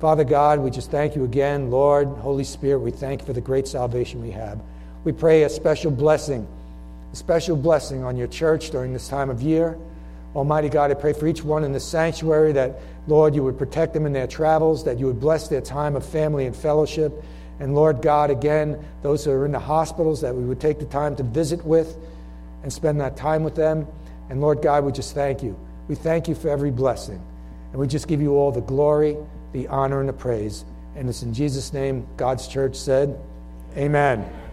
Father 0.00 0.24
God, 0.24 0.58
we 0.58 0.70
just 0.70 0.90
thank 0.90 1.16
you 1.16 1.24
again. 1.24 1.70
Lord, 1.70 2.08
Holy 2.08 2.44
Spirit, 2.44 2.80
we 2.80 2.90
thank 2.90 3.22
you 3.22 3.26
for 3.26 3.32
the 3.32 3.40
great 3.40 3.66
salvation 3.66 4.20
we 4.20 4.32
have. 4.32 4.60
We 5.04 5.12
pray 5.12 5.44
a 5.44 5.48
special 5.48 5.90
blessing, 5.90 6.46
special 7.14 7.56
blessing 7.56 8.04
on 8.04 8.16
your 8.16 8.26
church 8.26 8.70
during 8.70 8.92
this 8.92 9.08
time 9.08 9.30
of 9.30 9.42
year. 9.42 9.78
Almighty 10.34 10.68
God, 10.68 10.90
I 10.90 10.94
pray 10.94 11.12
for 11.12 11.26
each 11.26 11.44
one 11.44 11.64
in 11.64 11.72
the 11.72 11.80
sanctuary 11.80 12.52
that, 12.52 12.80
Lord, 13.06 13.34
you 13.34 13.42
would 13.44 13.58
protect 13.58 13.94
them 13.94 14.06
in 14.06 14.12
their 14.12 14.26
travels, 14.26 14.84
that 14.84 14.98
you 14.98 15.06
would 15.06 15.20
bless 15.20 15.48
their 15.48 15.60
time 15.60 15.94
of 15.94 16.04
family 16.04 16.46
and 16.46 16.56
fellowship. 16.56 17.12
And 17.60 17.74
Lord 17.74 18.02
God, 18.02 18.30
again, 18.30 18.84
those 19.02 19.24
who 19.24 19.30
are 19.30 19.46
in 19.46 19.52
the 19.52 19.60
hospitals, 19.60 20.20
that 20.22 20.34
we 20.34 20.44
would 20.44 20.60
take 20.60 20.78
the 20.78 20.86
time 20.86 21.14
to 21.16 21.22
visit 21.22 21.64
with 21.64 21.96
and 22.62 22.72
spend 22.72 23.00
that 23.00 23.16
time 23.16 23.44
with 23.44 23.54
them. 23.54 23.86
And 24.28 24.40
Lord 24.40 24.60
God, 24.60 24.84
we 24.84 24.90
just 24.90 25.14
thank 25.14 25.42
you. 25.42 25.56
We 25.86 25.94
thank 25.94 26.26
you 26.26 26.34
for 26.34 26.48
every 26.48 26.70
blessing. 26.70 27.22
And 27.70 27.80
we 27.80 27.86
just 27.86 28.08
give 28.08 28.20
you 28.20 28.34
all 28.34 28.50
the 28.50 28.60
glory 28.60 29.16
the 29.54 29.68
honor 29.68 30.00
and 30.00 30.08
the 30.08 30.12
praise. 30.12 30.66
And 30.96 31.08
it's 31.08 31.22
in 31.22 31.32
Jesus' 31.32 31.72
name 31.72 32.06
God's 32.18 32.46
church 32.46 32.76
said, 32.76 33.18
Amen. 33.78 34.43